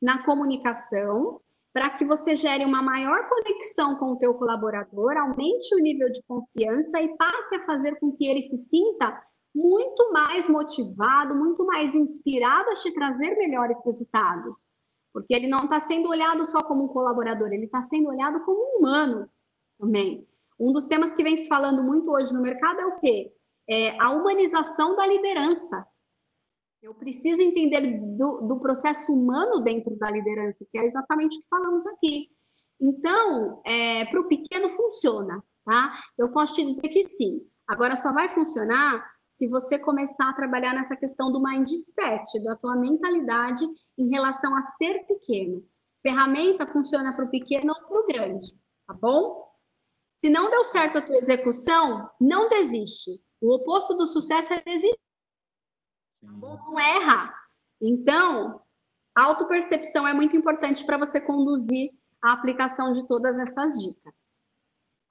[0.00, 1.40] na comunicação,
[1.74, 6.22] para que você gere uma maior conexão com o teu colaborador, aumente o nível de
[6.26, 9.22] confiança e passe a fazer com que ele se sinta
[9.54, 14.56] muito mais motivado, muito mais inspirado a te trazer melhores resultados.
[15.12, 18.60] Porque ele não está sendo olhado só como um colaborador, ele está sendo olhado como
[18.60, 19.28] um humano
[19.78, 20.26] também.
[20.58, 23.32] Um dos temas que vem se falando muito hoje no mercado é o quê?
[23.68, 25.86] É a humanização da liderança.
[26.82, 31.48] Eu preciso entender do, do processo humano dentro da liderança, que é exatamente o que
[31.48, 32.28] falamos aqui.
[32.80, 35.92] Então, é, para o pequeno funciona, tá?
[36.18, 37.40] Eu posso te dizer que sim.
[37.68, 42.76] Agora só vai funcionar se você começar a trabalhar nessa questão do mindset, da tua
[42.76, 43.64] mentalidade
[43.96, 45.64] em relação a ser pequeno.
[46.02, 48.52] Ferramenta funciona para o pequeno ou para o grande,
[48.86, 49.48] tá bom?
[50.16, 53.10] Se não deu certo a tua execução, não desiste.
[53.40, 54.98] O oposto do sucesso é desistir.
[56.20, 57.32] Não erra.
[57.80, 58.60] Então,
[59.14, 61.90] a autopercepção é muito importante para você conduzir
[62.22, 64.29] a aplicação de todas essas dicas.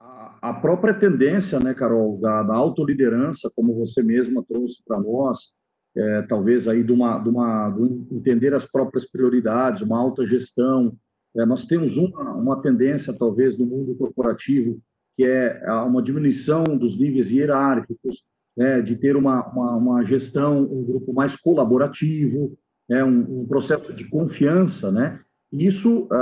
[0.00, 5.58] A, própria tendência, né, Carol, da, da autoliderança, como você mesma trouxe para nós,
[5.94, 10.96] é, talvez aí de uma, de uma de entender as próprias prioridades, uma alta gestão.
[11.36, 14.80] É, nós temos uma, uma tendência, talvez, no mundo corporativo
[15.20, 18.24] que é uma diminuição dos níveis hierárquicos,
[18.56, 22.56] né, de ter uma, uma, uma, gestão, um grupo mais colaborativo,
[22.88, 25.20] né, um, um processo de confiança, né?
[25.52, 26.14] Isso, uh,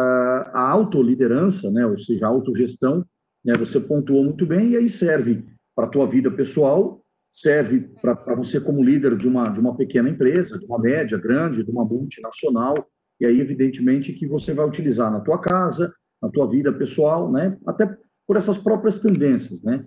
[0.53, 3.07] a autoliderança, né, ou seja, a autogestão,
[3.49, 5.43] né, você pontuou muito bem, e aí serve
[5.75, 7.03] para a tua vida pessoal,
[7.33, 11.65] serve para você como líder de uma, de uma pequena empresa, de uma média, grande,
[11.65, 12.75] de uma multinacional,
[13.19, 17.57] e aí, evidentemente, que você vai utilizar na tua casa, na tua vida pessoal, né,
[17.67, 17.89] até
[18.27, 19.83] por essas próprias tendências, né?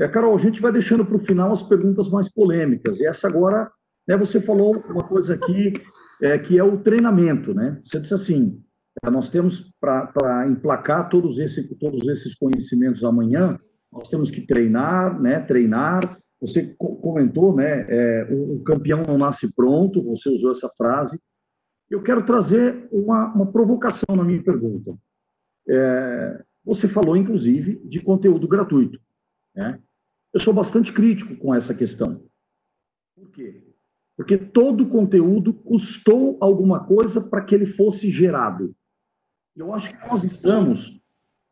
[0.00, 2.98] É, Carol, a gente vai deixando para o final as perguntas mais polêmicas.
[3.00, 3.70] E essa agora,
[4.06, 5.72] né, você falou uma coisa aqui,
[6.20, 7.80] é, que é o treinamento, né?
[7.84, 8.60] Você disse assim,
[9.04, 13.58] nós temos para emplacar todos, esse, todos esses conhecimentos amanhã,
[13.92, 15.40] nós temos que treinar, né?
[15.40, 16.20] Treinar.
[16.40, 17.86] Você comentou, né?
[17.88, 20.02] É, o, o campeão não nasce pronto.
[20.04, 21.20] Você usou essa frase.
[21.90, 24.94] Eu quero trazer uma, uma provocação na minha pergunta.
[25.68, 29.00] É, você falou, inclusive, de conteúdo gratuito.
[29.54, 29.80] Né?
[30.32, 32.22] Eu sou bastante crítico com essa questão.
[33.16, 33.64] Por quê?
[34.16, 38.74] Porque todo conteúdo custou alguma coisa para que ele fosse gerado.
[39.58, 41.00] Eu acho que nós estamos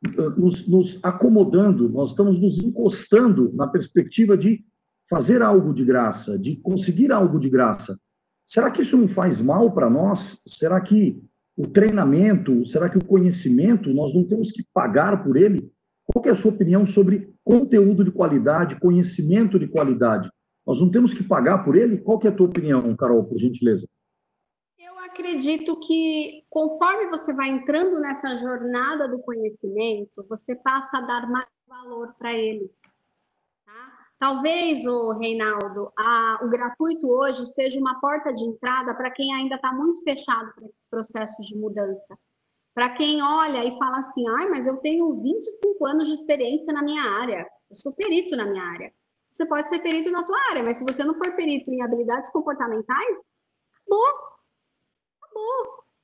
[0.05, 4.65] eh, nos, nos, acomodando, nós estamos nos encostando na perspectiva de
[5.11, 7.99] fazer algo de graça, de conseguir algo de graça.
[8.47, 10.41] Será que isso não faz mal para nós?
[10.47, 11.21] Será que
[11.57, 15.69] o treinamento, será que o conhecimento, nós não temos que pagar por ele?
[16.05, 20.31] Qual é a sua opinião sobre conteúdo de qualidade, conhecimento de qualidade?
[20.65, 21.99] Nós não temos que pagar por ele?
[21.99, 23.89] Qual é a tua opinião, Carol, por gentileza?
[25.17, 31.49] Acredito que conforme você vai entrando nessa jornada do conhecimento, você passa a dar mais
[31.67, 32.71] valor para ele.
[34.19, 39.57] Talvez, o Reinaldo, a, o gratuito hoje seja uma porta de entrada para quem ainda
[39.57, 42.19] está muito fechado para esses processos de mudança.
[42.75, 46.83] Para quem olha e fala assim, ai, mas eu tenho 25 anos de experiência na
[46.83, 48.93] minha área, eu sou perito na minha área.
[49.31, 52.31] Você pode ser perito na tua área, mas se você não for perito em habilidades
[52.31, 53.19] comportamentais,
[53.81, 54.36] acabou.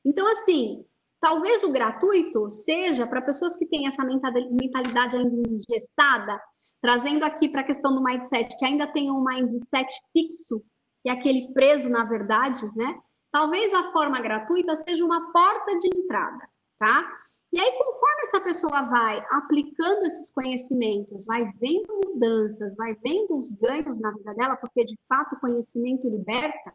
[0.05, 0.85] Então, assim,
[1.21, 6.41] talvez o gratuito seja para pessoas que têm essa mentalidade ainda engessada,
[6.81, 10.63] trazendo aqui para a questão do mindset, que ainda tem um mindset fixo,
[11.05, 12.99] e é aquele preso na verdade, né?
[13.31, 16.49] Talvez a forma gratuita seja uma porta de entrada,
[16.79, 17.17] tá?
[17.53, 23.53] E aí, conforme essa pessoa vai aplicando esses conhecimentos, vai vendo mudanças, vai vendo os
[23.53, 26.75] ganhos na vida dela, porque de fato o conhecimento liberta,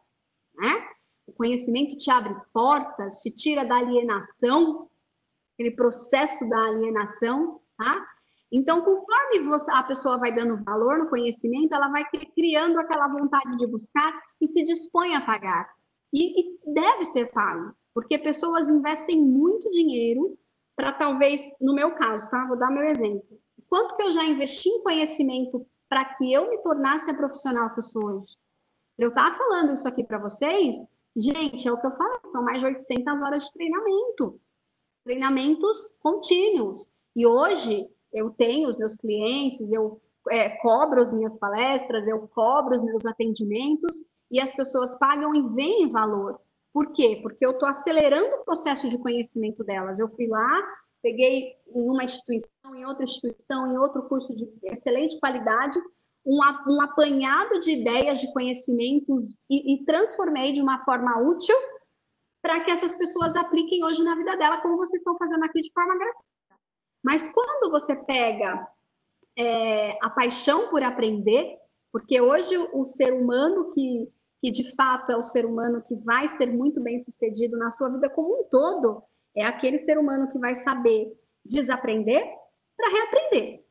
[0.54, 0.88] né?
[1.28, 4.88] O conhecimento te abre portas, te tira da alienação,
[5.54, 8.06] aquele processo da alienação, tá?
[8.50, 12.02] Então, conforme você, a pessoa vai dando valor no conhecimento, ela vai
[12.34, 14.10] criando aquela vontade de buscar
[14.40, 15.68] e se dispõe a pagar.
[16.10, 20.38] E, e deve ser pago, porque pessoas investem muito dinheiro
[20.74, 22.46] para talvez, no meu caso, tá?
[22.46, 23.38] Vou dar meu exemplo.
[23.68, 27.80] Quanto que eu já investi em conhecimento para que eu me tornasse a profissional que
[27.80, 28.34] eu sou hoje?
[28.96, 30.76] Eu estava falando isso aqui para vocês,
[31.16, 34.40] gente, é o que eu falo, são mais de 800 horas de treinamento.
[35.04, 36.88] Treinamentos contínuos.
[37.14, 42.74] E hoje, eu tenho os meus clientes, eu é, cobro as minhas palestras, eu cobro
[42.74, 46.40] os meus atendimentos e as pessoas pagam e veem valor.
[46.72, 47.18] Por quê?
[47.22, 49.98] Porque eu estou acelerando o processo de conhecimento delas.
[49.98, 50.62] Eu fui lá,
[51.02, 55.78] peguei em uma instituição, em outra instituição, em outro curso de excelente qualidade,
[56.28, 56.38] um,
[56.68, 61.56] um apanhado de ideias, de conhecimentos e, e transformei de uma forma útil
[62.42, 65.72] para que essas pessoas apliquem hoje na vida dela, como vocês estão fazendo aqui de
[65.72, 66.28] forma gratuita.
[67.02, 68.68] Mas quando você pega
[69.38, 71.56] é, a paixão por aprender,
[71.90, 76.28] porque hoje o ser humano que, que de fato é o ser humano que vai
[76.28, 79.02] ser muito bem sucedido na sua vida como um todo,
[79.34, 81.10] é aquele ser humano que vai saber
[81.42, 82.22] desaprender
[82.76, 83.67] para reaprender.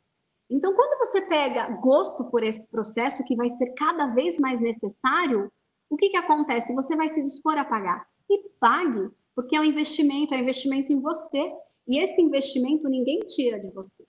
[0.49, 5.51] Então, quando você pega gosto por esse processo, que vai ser cada vez mais necessário,
[5.89, 6.73] o que, que acontece?
[6.73, 8.05] Você vai se dispor a pagar.
[8.29, 11.51] E pague, porque é um investimento, é um investimento em você.
[11.87, 14.05] E esse investimento ninguém tira de você.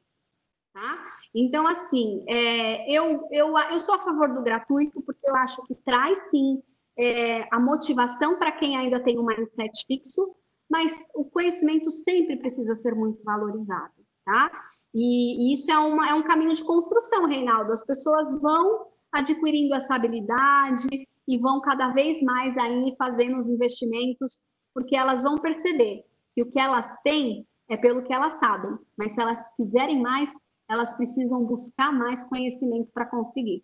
[0.73, 1.02] Tá?
[1.35, 5.74] Então, assim, é, eu, eu, eu sou a favor do gratuito, porque eu acho que
[5.74, 6.62] traz sim
[6.97, 10.35] é, a motivação para quem ainda tem um mindset fixo,
[10.69, 13.94] mas o conhecimento sempre precisa ser muito valorizado,
[14.24, 14.51] tá?
[14.94, 17.73] E, isso é, uma, é um caminho de construção, Reinaldo.
[17.73, 20.89] As pessoas vão adquirindo essa habilidade
[21.27, 24.40] e vão cada vez mais aí fazendo os investimentos,
[24.74, 26.05] porque elas vão perceber
[26.35, 30.32] que o que elas têm é pelo que elas sabem, mas se elas quiserem mais,
[30.70, 33.62] elas precisam buscar mais conhecimento para conseguir.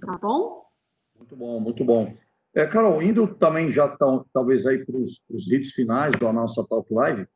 [0.00, 0.64] Tá bom?
[1.16, 2.14] Muito bom, muito bom.
[2.54, 6.92] É, Carol, indo também já tão, talvez aí para os vídeos finais da nossa Talk
[6.92, 7.26] Live,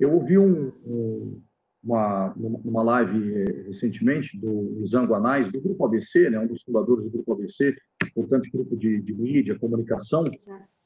[0.00, 1.42] eu ouvi um, um,
[1.84, 7.10] uma, uma live recentemente do Izango Anais, do Grupo ABC, né, um dos fundadores do
[7.10, 7.76] Grupo ABC,
[8.16, 10.24] importante grupo de, de mídia, comunicação,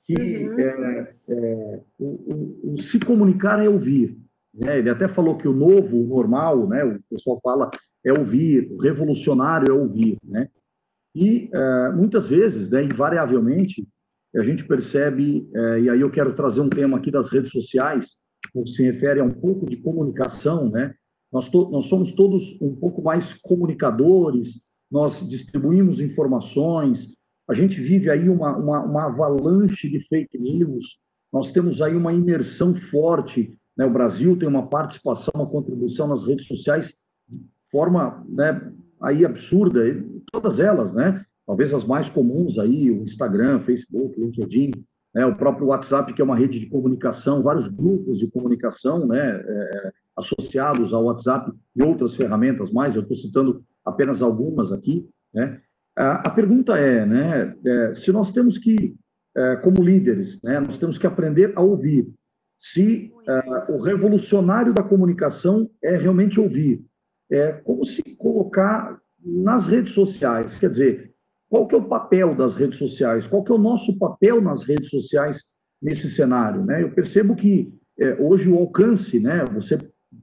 [0.04, 0.58] que uhum.
[0.58, 4.18] é, é, o, o, o, se comunicar é ouvir.
[4.54, 4.78] Né?
[4.78, 7.70] Ele até falou que o novo, o normal, né, o pessoal fala,
[8.04, 10.16] é ouvir, o revolucionário é ouvir.
[10.24, 10.48] Né?
[11.14, 13.86] E uh, muitas vezes, né, invariavelmente,
[14.36, 15.48] a gente percebe,
[15.82, 18.20] e aí eu quero trazer um tema aqui das redes sociais,
[18.66, 20.94] se refere a um pouco de comunicação, né?
[21.32, 27.14] Nós, nós somos todos um pouco mais comunicadores, nós distribuímos informações,
[27.48, 31.02] a gente vive aí uma, uma, uma avalanche de fake news,
[31.32, 33.84] nós temos aí uma imersão forte, né?
[33.84, 36.98] O Brasil tem uma participação, uma contribuição nas redes sociais
[37.28, 39.80] de forma né, aí absurda,
[40.32, 41.24] todas elas, né?
[41.46, 44.70] Talvez as mais comuns aí, o Instagram, Facebook, LinkedIn,
[45.18, 45.26] né?
[45.26, 49.42] o próprio WhatsApp, que é uma rede de comunicação, vários grupos de comunicação, né?
[49.44, 55.60] É, associados ao WhatsApp e outras ferramentas mais, eu estou citando apenas algumas aqui, né?
[55.96, 57.52] A, a pergunta é, né?
[57.66, 58.94] É, se nós temos que,
[59.36, 60.60] é, como líderes, né?
[60.60, 62.08] Nós temos que aprender a ouvir.
[62.56, 66.84] Se é, o revolucionário da comunicação é realmente ouvir,
[67.28, 71.07] é como se colocar nas redes sociais, quer dizer,
[71.48, 73.26] qual que é o papel das redes sociais?
[73.26, 76.64] Qual que é o nosso papel nas redes sociais nesse cenário?
[76.64, 76.82] Né?
[76.82, 79.44] Eu percebo que é, hoje o alcance, né?
[79.54, 79.78] Você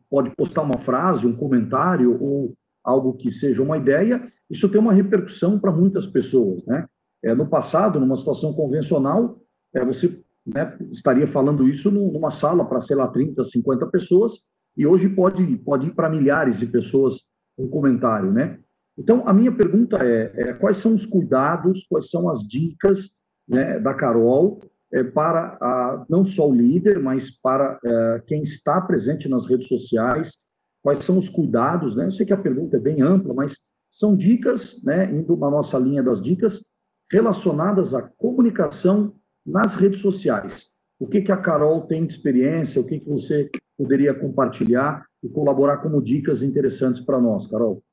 [0.09, 2.53] pode postar uma frase, um comentário ou
[2.83, 6.85] algo que seja uma ideia, isso tem uma repercussão para muitas pessoas, né?
[7.23, 9.41] É, no passado, numa situação convencional,
[9.73, 14.47] é, você né, estaria falando isso numa sala para, sei lá, 30, 50 pessoas,
[14.77, 18.59] e hoje pode, pode ir para milhares de pessoas um comentário, né?
[18.97, 23.17] Então, a minha pergunta é, é quais são os cuidados, quais são as dicas
[23.47, 24.61] né, da Carol
[24.93, 29.67] é, para a, não só o líder, mas para é, quem está presente nas redes
[29.67, 30.43] sociais,
[30.81, 32.05] quais são os cuidados, né?
[32.05, 35.79] Eu sei que a pergunta é bem ampla, mas são dicas, né, indo na nossa
[35.79, 36.71] linha das dicas,
[37.11, 39.13] relacionadas à comunicação
[39.45, 40.71] nas redes sociais.
[40.99, 45.29] O que, que a Carol tem de experiência, o que, que você poderia compartilhar e
[45.29, 47.83] colaborar como dicas interessantes para nós, Carol?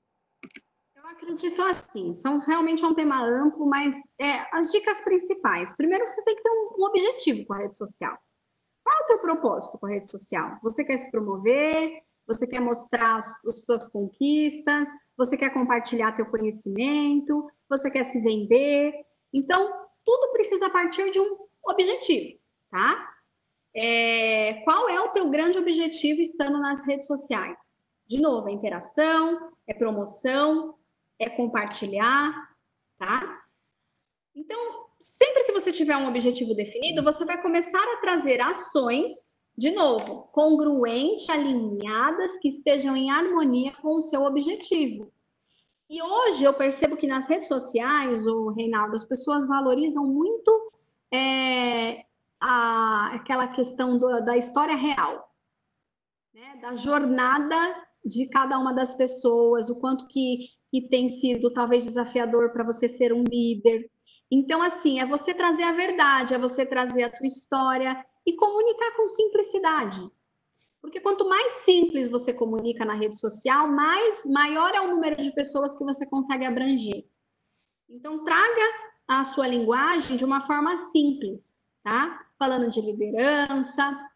[1.33, 5.75] Acredito assim, são realmente um tema amplo, mas é, as dicas principais.
[5.75, 8.15] Primeiro, você tem que ter um, um objetivo com a rede social.
[8.85, 10.59] Qual é o teu propósito com a rede social?
[10.63, 12.03] Você quer se promover?
[12.27, 14.89] Você quer mostrar as, as suas conquistas?
[15.17, 17.49] Você quer compartilhar teu conhecimento?
[17.71, 18.93] Você quer se vender?
[19.33, 19.73] Então,
[20.05, 22.39] tudo precisa partir de um objetivo,
[22.71, 23.09] tá?
[23.75, 27.57] É, qual é o teu grande objetivo estando nas redes sociais?
[28.07, 30.75] De novo, é interação, é promoção,
[31.23, 32.33] é compartilhar,
[32.99, 33.43] tá?
[34.35, 39.71] Então, sempre que você tiver um objetivo definido, você vai começar a trazer ações, de
[39.71, 45.13] novo, congruentes, alinhadas, que estejam em harmonia com o seu objetivo.
[45.91, 50.73] E hoje eu percebo que nas redes sociais, o Reinaldo, as pessoas valorizam muito
[51.13, 52.07] é,
[52.41, 55.31] a, aquela questão do, da história real,
[56.33, 56.57] né?
[56.63, 57.57] da jornada
[58.05, 62.89] de cada uma das pessoas, o quanto que, que tem sido talvez desafiador para você
[62.89, 63.91] ser um líder.
[64.31, 68.97] Então, assim, é você trazer a verdade, é você trazer a tua história e comunicar
[68.97, 70.01] com simplicidade.
[70.81, 75.31] Porque quanto mais simples você comunica na rede social, mais maior é o número de
[75.35, 77.05] pessoas que você consegue abranger.
[77.91, 82.19] Então, traga a sua linguagem de uma forma simples, tá?
[82.39, 84.11] Falando de liderança,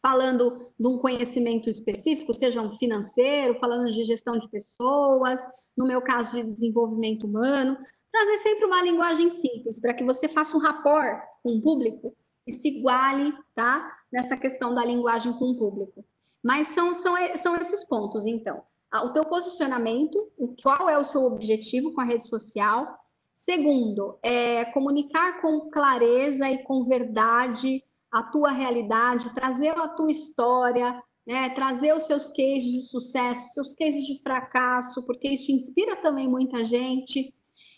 [0.00, 5.40] falando de um conhecimento específico, seja um financeiro, falando de gestão de pessoas,
[5.76, 7.76] no meu caso de desenvolvimento humano,
[8.12, 12.16] trazer sempre uma linguagem simples para que você faça um rapport com o público
[12.46, 13.96] e se iguale, tá?
[14.10, 16.04] Nessa questão da linguagem com o público.
[16.42, 18.62] Mas são, são, são esses pontos, então.
[19.04, 22.98] O teu posicionamento, qual é o seu objetivo com a rede social.
[23.34, 31.02] Segundo, é comunicar com clareza e com verdade a tua realidade, trazer a tua história,
[31.26, 36.26] né, trazer os seus cases de sucesso, seus cases de fracasso, porque isso inspira também
[36.26, 37.34] muita gente.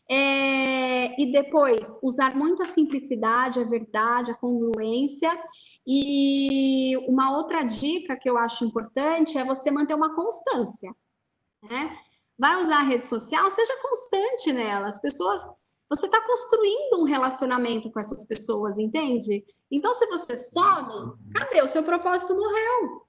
[0.08, 5.30] É, e depois, usar muito a simplicidade, a verdade, a congruência.
[5.86, 10.92] E uma outra dica que eu acho importante é você manter uma constância.
[11.62, 11.96] Né?
[12.38, 14.88] Vai usar a rede social, seja constante nela.
[14.88, 15.40] As pessoas
[15.90, 19.44] você está construindo um relacionamento com essas pessoas, entende?
[19.68, 21.60] Então, se você some, cadê?
[21.60, 23.06] O seu propósito morreu.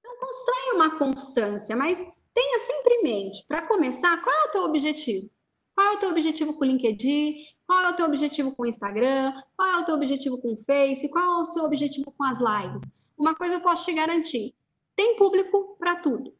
[0.00, 1.98] Então, constrói uma constância, mas
[2.32, 5.30] tenha sempre em mente, para começar, qual é o teu objetivo?
[5.74, 7.34] Qual é o teu objetivo com o LinkedIn?
[7.66, 9.34] Qual é o teu objetivo com o Instagram?
[9.54, 11.10] Qual é o teu objetivo com o Face?
[11.10, 12.82] Qual é o seu objetivo com as lives?
[13.16, 14.54] Uma coisa eu posso te garantir:
[14.94, 16.34] tem público para tudo,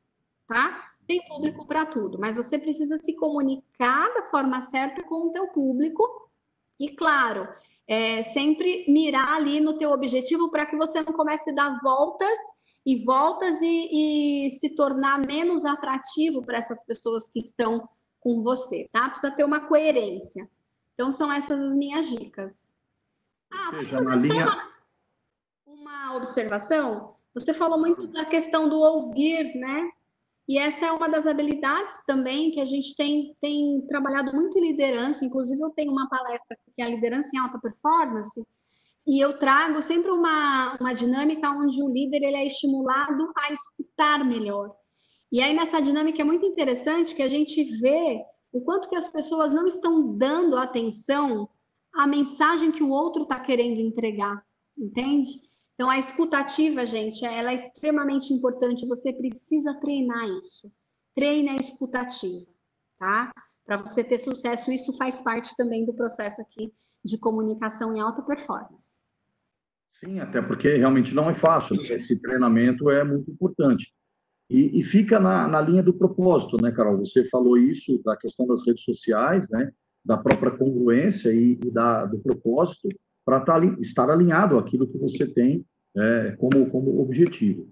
[0.48, 0.95] tá?
[1.06, 5.48] Tem público para tudo, mas você precisa se comunicar da forma certa com o teu
[5.48, 6.30] público
[6.78, 7.48] e, claro,
[7.86, 12.38] é, sempre mirar ali no teu objetivo para que você não comece a dar voltas
[12.84, 17.88] e voltas e, e se tornar menos atrativo para essas pessoas que estão
[18.20, 19.08] com você, tá?
[19.08, 20.48] Precisa ter uma coerência.
[20.94, 22.72] Então, são essas as minhas dicas.
[23.52, 24.46] Ah, fazer linha...
[24.46, 24.72] só uma,
[25.66, 27.16] uma observação?
[27.34, 29.90] Você falou muito da questão do ouvir, né?
[30.48, 34.70] E essa é uma das habilidades também que a gente tem, tem trabalhado muito em
[34.70, 35.24] liderança.
[35.24, 38.40] Inclusive, eu tenho uma palestra que é a liderança em alta performance,
[39.06, 44.24] e eu trago sempre uma, uma dinâmica onde o líder ele é estimulado a escutar
[44.24, 44.74] melhor.
[45.30, 48.20] E aí, nessa dinâmica é muito interessante que a gente vê
[48.52, 51.48] o quanto que as pessoas não estão dando atenção
[51.94, 54.42] à mensagem que o outro está querendo entregar,
[54.76, 55.30] entende?
[55.76, 58.86] Então, a escutativa, gente, ela é extremamente importante.
[58.86, 60.72] Você precisa treinar isso.
[61.14, 62.46] Treine a escutativa,
[62.98, 63.30] tá?
[63.64, 66.72] Para você ter sucesso, isso faz parte também do processo aqui
[67.04, 68.96] de comunicação em alta performance.
[69.92, 71.76] Sim, até porque realmente não é fácil.
[71.76, 73.92] Esse treinamento é muito importante.
[74.48, 76.98] E, e fica na, na, linha do propósito, né, Carol?
[76.98, 79.72] Você falou isso da questão das redes sociais, né?
[80.04, 82.88] Da própria congruência e, e da, do propósito
[83.26, 85.66] para tá estar alinhado àquilo que você tem
[85.96, 87.68] é, como, como objetivo.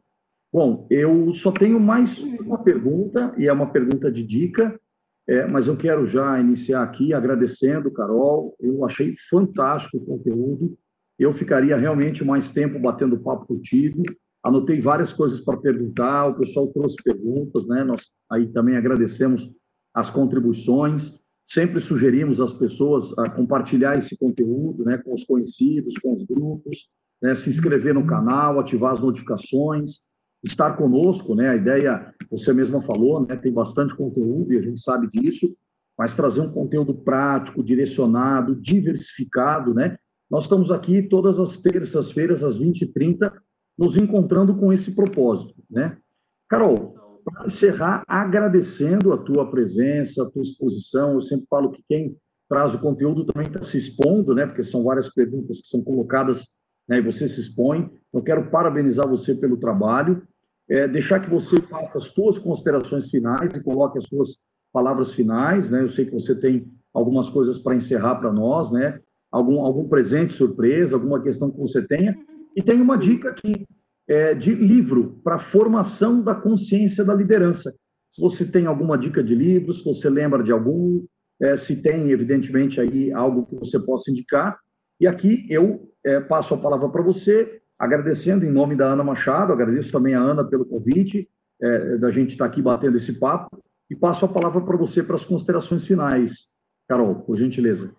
[0.53, 4.79] Bom, eu só tenho mais uma pergunta, e é uma pergunta de dica,
[5.27, 8.55] é, mas eu quero já iniciar aqui agradecendo, Carol.
[8.61, 10.77] Eu achei fantástico o conteúdo.
[11.19, 14.03] Eu ficaria realmente mais tempo batendo papo contigo.
[14.43, 17.83] Anotei várias coisas para perguntar, o pessoal trouxe perguntas, né?
[17.83, 19.51] Nós aí também agradecemos
[19.95, 21.24] as contribuições.
[21.47, 26.89] Sempre sugerimos às pessoas a compartilhar esse conteúdo né, com os conhecidos, com os grupos,
[27.23, 30.07] né, se inscrever no canal, ativar as notificações,
[30.43, 31.35] estar conosco.
[31.35, 35.55] Né, a ideia, você mesma falou, né, tem bastante conteúdo e a gente sabe disso,
[35.99, 39.75] mas trazer um conteúdo prático, direcionado, diversificado.
[39.75, 39.97] Né?
[40.31, 43.33] Nós estamos aqui todas as terças-feiras, às 20h30,
[43.77, 45.55] nos encontrando com esse propósito.
[45.71, 45.97] Né?
[46.49, 46.95] Carol,
[47.25, 51.15] para encerrar, agradecendo a tua presença, a tua exposição.
[51.15, 52.17] Eu sempre falo que quem
[52.49, 54.47] traz o conteúdo também está se expondo, né?
[54.47, 56.45] Porque são várias perguntas que são colocadas
[56.89, 57.91] né, e você se expõe.
[58.13, 60.23] Eu quero parabenizar você pelo trabalho,
[60.69, 65.71] é, deixar que você faça as suas considerações finais e coloque as suas palavras finais.
[65.71, 65.83] Né?
[65.83, 69.01] Eu sei que você tem algumas coisas para encerrar para nós, né?
[69.33, 72.17] Algum, algum presente surpresa, alguma questão que você tenha.
[72.55, 73.67] E tem uma dica aqui
[74.09, 77.71] é, de livro para formação da consciência da liderança.
[78.11, 81.05] Se você tem alguma dica de livro, se você lembra de algum,
[81.41, 84.59] é, se tem, evidentemente, aí algo que você possa indicar.
[85.01, 89.53] E aqui eu é, passo a palavra para você, agradecendo em nome da Ana Machado,
[89.53, 91.29] agradeço também a Ana pelo convite,
[91.61, 93.59] é, da gente estar tá aqui batendo esse papo,
[93.91, 96.55] e passo a palavra para você para as considerações finais.
[96.89, 97.95] Carol, por gentileza.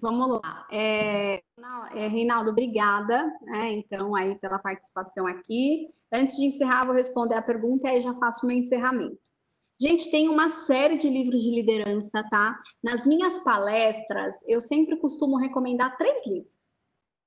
[0.00, 0.66] Vamos lá.
[0.70, 1.42] É,
[1.94, 5.86] é, Reinaldo, obrigada, né, então, aí pela participação aqui.
[6.12, 9.18] Antes de encerrar, vou responder a pergunta e aí já faço o meu encerramento.
[9.80, 12.56] Gente, tem uma série de livros de liderança, tá?
[12.82, 16.52] Nas minhas palestras, eu sempre costumo recomendar três livros.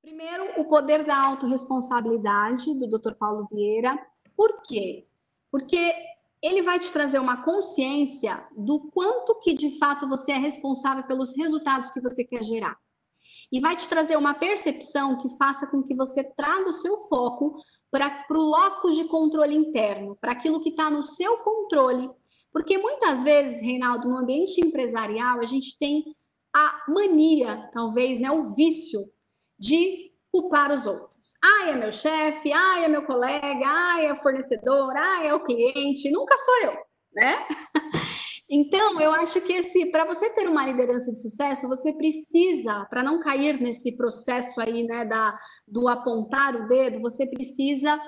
[0.01, 3.15] Primeiro, o poder da autorresponsabilidade do Dr.
[3.15, 3.97] Paulo Vieira.
[4.35, 5.05] Por quê?
[5.51, 5.93] Porque
[6.41, 11.35] ele vai te trazer uma consciência do quanto que de fato você é responsável pelos
[11.35, 12.77] resultados que você quer gerar.
[13.51, 17.55] E vai te trazer uma percepção que faça com que você traga o seu foco
[17.89, 22.09] para o locus de controle interno, para aquilo que está no seu controle.
[22.51, 26.03] Porque muitas vezes, Reinaldo, no ambiente empresarial, a gente tem
[26.53, 29.01] a mania, talvez, né, o vício
[29.57, 31.16] de culpar os outros.
[31.43, 35.43] Ah, é meu chefe, ah, é meu colega, ah, é o fornecedor, ah, é o
[35.43, 36.73] cliente, nunca sou eu,
[37.13, 37.45] né?
[38.49, 43.03] Então, eu acho que esse, para você ter uma liderança de sucesso, você precisa, para
[43.03, 45.37] não cair nesse processo aí, né, da,
[45.67, 47.99] do apontar o dedo, você precisa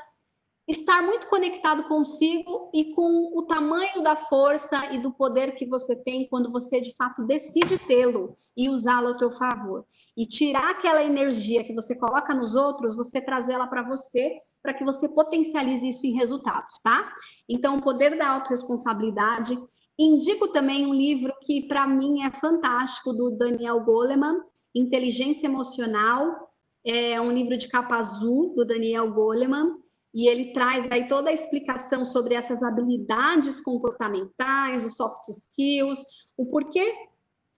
[0.69, 5.95] estar muito conectado consigo e com o tamanho da força e do poder que você
[5.95, 9.83] tem quando você de fato decide tê-lo e usá-lo ao teu favor.
[10.15, 14.85] E tirar aquela energia que você coloca nos outros, você trazê-la para você, para que
[14.85, 17.15] você potencialize isso em resultados, tá?
[17.49, 19.57] Então, o poder da autorresponsabilidade.
[19.97, 24.39] Indico também um livro que para mim é fantástico do Daniel Goleman,
[24.75, 26.47] Inteligência Emocional.
[26.85, 29.75] É um livro de capa azul do Daniel Goleman
[30.13, 35.99] e ele traz aí toda a explicação sobre essas habilidades comportamentais, os soft skills,
[36.35, 36.93] o porquê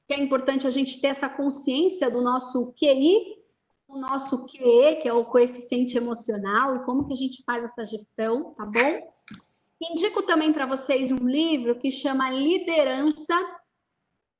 [0.07, 3.37] que é importante a gente ter essa consciência do nosso QI,
[3.87, 7.85] o nosso QE, que é o coeficiente emocional, e como que a gente faz essa
[7.85, 9.13] gestão, tá bom?
[9.81, 13.35] Indico também para vocês um livro que chama Liderança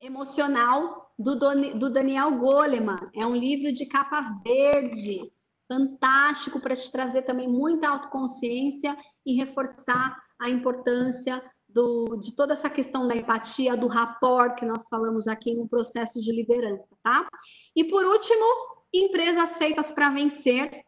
[0.01, 1.35] Emocional, do,
[1.77, 3.09] do Daniel Goleman.
[3.15, 5.31] É um livro de capa verde
[5.71, 12.69] fantástico para te trazer também muita autoconsciência e reforçar a importância do, de toda essa
[12.69, 17.25] questão da empatia, do rapport que nós falamos aqui no processo de liderança, tá?
[17.73, 18.43] E por último,
[18.93, 20.83] Empresas Feitas para Vencer,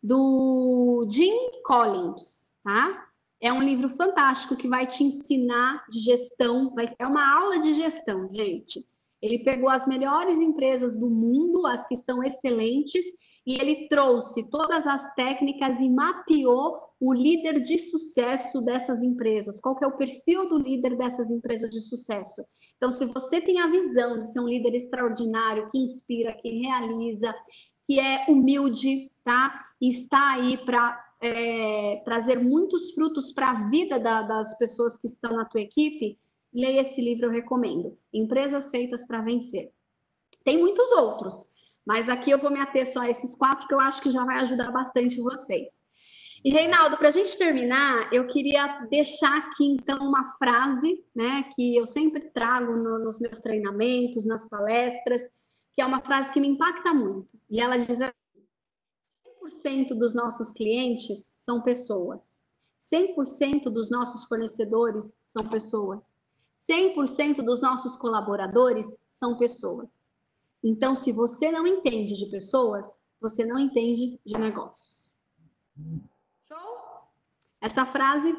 [0.00, 1.34] do Jim
[1.64, 3.08] Collins, tá?
[3.40, 7.74] É um livro fantástico que vai te ensinar de gestão, vai, é uma aula de
[7.74, 8.86] gestão, gente.
[9.20, 13.04] Ele pegou as melhores empresas do mundo, as que são excelentes,
[13.46, 19.60] e ele trouxe todas as técnicas e mapeou o líder de sucesso dessas empresas.
[19.60, 22.44] Qual que é o perfil do líder dessas empresas de sucesso?
[22.76, 27.34] Então, se você tem a visão de ser um líder extraordinário, que inspira, que realiza,
[27.86, 29.64] que é humilde, tá?
[29.80, 35.06] E está aí para é, trazer muitos frutos para a vida da, das pessoas que
[35.06, 36.18] estão na tua equipe,
[36.60, 37.96] leia esse livro, eu recomendo.
[38.12, 39.70] Empresas Feitas para Vencer.
[40.44, 41.48] Tem muitos outros,
[41.86, 44.24] mas aqui eu vou me ater só a esses quatro que eu acho que já
[44.24, 45.70] vai ajudar bastante vocês.
[46.44, 51.76] E, Reinaldo, para a gente terminar, eu queria deixar aqui, então, uma frase, né, que
[51.76, 55.22] eu sempre trago no, nos meus treinamentos, nas palestras,
[55.74, 57.28] que é uma frase que me impacta muito.
[57.50, 58.12] E ela diz assim:
[59.44, 62.40] 100% dos nossos clientes são pessoas.
[62.92, 66.14] 100% dos nossos fornecedores são pessoas.
[66.68, 69.98] 100% dos nossos colaboradores são pessoas.
[70.62, 75.14] Então, se você não entende de pessoas, você não entende de negócios.
[76.46, 76.58] Show?
[77.60, 78.36] Essa frase.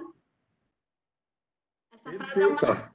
[1.91, 2.93] Essa frase, é uma,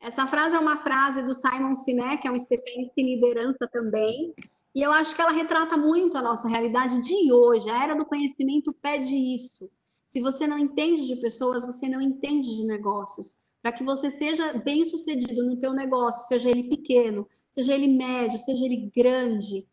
[0.00, 4.34] essa frase é uma frase do Simon Sinek, que é um especialista em liderança também.
[4.74, 7.70] E eu acho que ela retrata muito a nossa realidade de hoje.
[7.70, 9.70] A era do conhecimento pede isso.
[10.04, 14.52] Se você não entende de pessoas, você não entende de negócios para que você seja
[14.58, 19.66] bem sucedido no teu negócio, seja ele pequeno, seja ele médio, seja ele grande,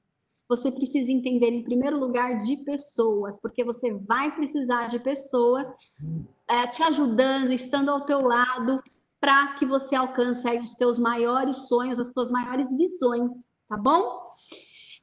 [0.48, 5.70] você precisa entender em primeiro lugar de pessoas, porque você vai precisar de pessoas
[6.48, 8.82] é, te ajudando, estando ao teu lado,
[9.20, 14.24] para que você alcance aí os teus maiores sonhos, as tuas maiores visões, tá bom?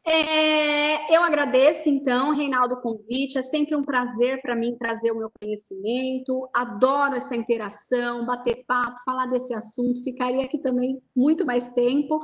[0.07, 3.39] É, eu agradeço, então, Reinaldo, o convite.
[3.39, 6.49] É sempre um prazer para mim trazer o meu conhecimento.
[6.55, 10.03] Adoro essa interação, bater papo, falar desse assunto.
[10.03, 12.19] Ficaria aqui também muito mais tempo.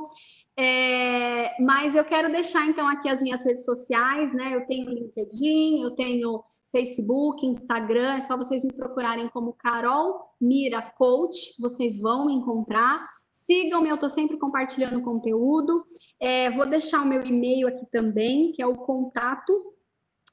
[0.57, 4.55] É, mas eu quero deixar, então, aqui as minhas redes sociais, né?
[4.55, 6.41] Eu tenho LinkedIn, eu tenho
[6.71, 8.15] Facebook, Instagram.
[8.15, 11.53] É só vocês me procurarem como Carol Mira Coach.
[11.59, 13.05] Vocês vão me encontrar.
[13.45, 15.85] Sigam-me, eu estou sempre compartilhando conteúdo.
[16.19, 19.53] É, vou deixar o meu e-mail aqui também, que é o contato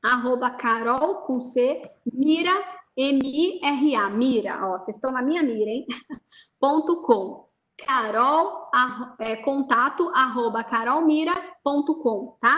[0.03, 1.81] arroba carol com C,
[2.13, 2.51] mira,
[2.97, 5.87] M-I-R-A, mira, ó, vocês estão na minha mira, hein?
[6.59, 7.49] ponto com.
[7.79, 8.71] Carol,
[9.19, 12.57] é, contato arroba carolmira.com, tá?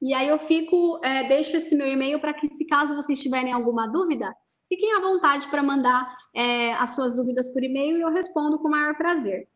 [0.00, 3.52] E aí eu fico, é, deixo esse meu e-mail para que, se caso vocês tiverem
[3.52, 4.32] alguma dúvida,
[4.68, 8.68] fiquem à vontade para mandar é, as suas dúvidas por e-mail e eu respondo com
[8.68, 9.48] o maior prazer.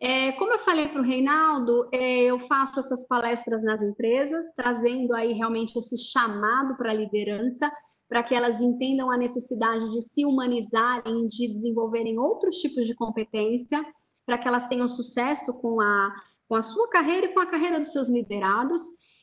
[0.00, 5.12] É, como eu falei para o Reinaldo, é, eu faço essas palestras nas empresas, trazendo
[5.12, 7.70] aí realmente esse chamado para a liderança,
[8.08, 13.84] para que elas entendam a necessidade de se humanizarem, de desenvolverem outros tipos de competência,
[14.24, 16.14] para que elas tenham sucesso com a,
[16.48, 18.82] com a sua carreira e com a carreira dos seus liderados.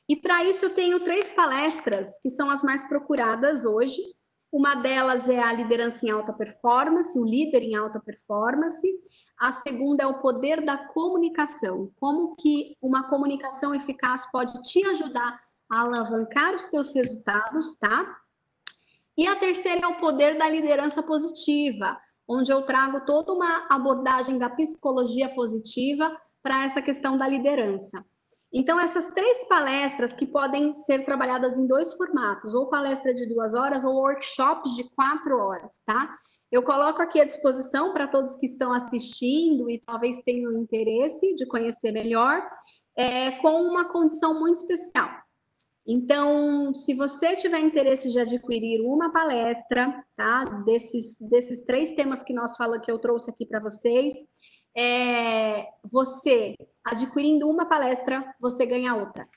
[0.09, 4.01] E para isso eu tenho três palestras que são as mais procuradas hoje.
[4.55, 8.87] Uma delas é a liderança em alta performance, o líder em alta performance.
[9.37, 11.91] A segunda é o poder da comunicação.
[11.99, 15.37] Como que uma comunicação eficaz pode te ajudar
[15.69, 18.17] a alavancar os teus resultados, tá?
[19.17, 24.37] E a terceira é o poder da liderança positiva, onde eu trago toda uma abordagem
[24.37, 28.05] da psicologia positiva para essa questão da liderança.
[28.57, 33.53] Então, essas três palestras que podem ser trabalhadas em dois formatos, ou palestra de duas
[33.53, 36.09] horas ou workshops de quatro horas, tá?
[36.49, 41.45] Eu coloco aqui à disposição para todos que estão assistindo e talvez tenham interesse de
[41.45, 42.41] conhecer melhor,
[42.95, 45.09] é, com uma condição muito especial.
[45.85, 50.45] Então, se você tiver interesse de adquirir uma palestra, tá?
[50.65, 54.13] Desses, desses três temas que nós falamos que eu trouxe aqui para vocês,
[54.75, 59.27] é, você adquirindo uma palestra, você ganha outra,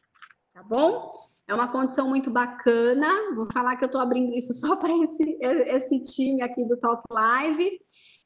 [0.52, 1.12] tá bom?
[1.46, 3.34] É uma condição muito bacana.
[3.34, 7.02] Vou falar que eu estou abrindo isso só para esse, esse time aqui do Talk
[7.10, 7.80] Live,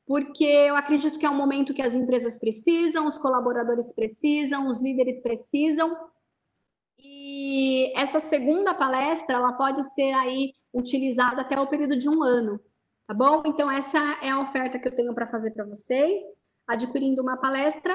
[0.06, 4.82] porque eu acredito que é um momento que as empresas precisam, os colaboradores precisam, os
[4.82, 5.97] líderes precisam.
[6.98, 12.60] E essa segunda palestra, ela pode ser aí utilizada até o período de um ano,
[13.06, 13.43] tá bom?
[13.47, 16.22] Então, essa é a oferta que eu tenho para fazer para vocês.
[16.66, 17.94] Adquirindo uma palestra,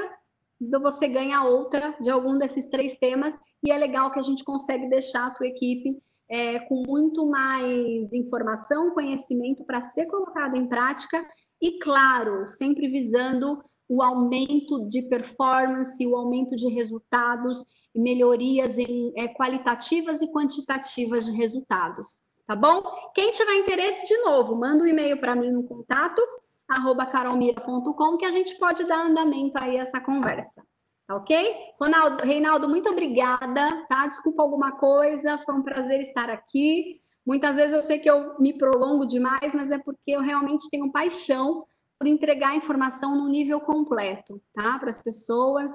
[0.81, 4.89] você ganha outra de algum desses três temas e é legal que a gente consegue
[4.89, 11.26] deixar a tua equipe é, com muito mais informação, conhecimento para ser colocado em prática
[11.61, 17.64] e, claro, sempre visando o aumento de performance, o aumento de resultados,
[17.95, 22.84] melhorias em, é, qualitativas e quantitativas de resultados, tá bom?
[23.15, 26.22] Quem tiver interesse, de novo, manda um e-mail para mim no contato
[26.68, 30.64] arroba carolmira.com, que a gente pode dar andamento aí a essa conversa.
[31.07, 31.56] Tá ok?
[31.80, 34.07] Ronaldo, Reinaldo, muito obrigada, tá?
[34.07, 36.99] Desculpa alguma coisa, foi um prazer estar aqui.
[37.26, 40.91] Muitas vezes eu sei que eu me prolongo demais, mas é porque eu realmente tenho
[40.91, 41.65] paixão
[41.98, 44.77] por entregar informação no nível completo, tá?
[44.77, 45.72] Para as pessoas.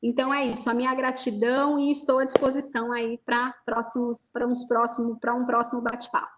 [0.00, 4.64] Então é isso, a minha gratidão e estou à disposição aí para próximos, para uns
[4.64, 6.37] próximos, para um próximo bate-papo.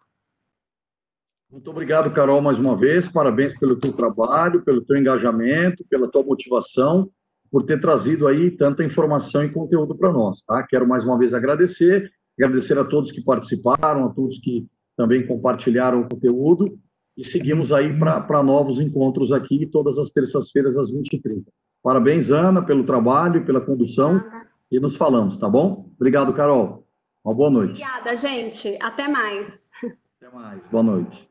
[1.50, 3.10] Muito obrigado, Carol, mais uma vez.
[3.10, 7.10] Parabéns pelo teu trabalho, pelo teu engajamento, pela tua motivação,
[7.50, 10.42] por ter trazido aí tanta informação e conteúdo para nós.
[10.44, 10.62] Tá?
[10.62, 12.08] Quero mais uma vez agradecer,
[12.38, 14.64] agradecer a todos que participaram, a todos que
[14.96, 16.78] também compartilharam o conteúdo
[17.16, 21.44] e seguimos aí para novos encontros aqui todas as terças-feiras às 20h30.
[21.82, 24.22] Parabéns, Ana, pelo trabalho, pela condução
[24.70, 25.90] e nos falamos, tá bom?
[25.96, 26.86] Obrigado, Carol.
[27.24, 27.82] Uma boa noite.
[27.82, 28.78] Obrigada, gente.
[28.80, 29.68] Até mais.
[30.16, 30.62] Até mais.
[30.68, 31.28] Boa noite.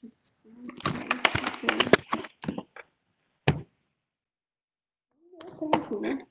[0.00, 0.12] Gente
[0.48, 0.92] do céu,
[1.60, 2.08] que é isso?
[6.00, 6.27] Né?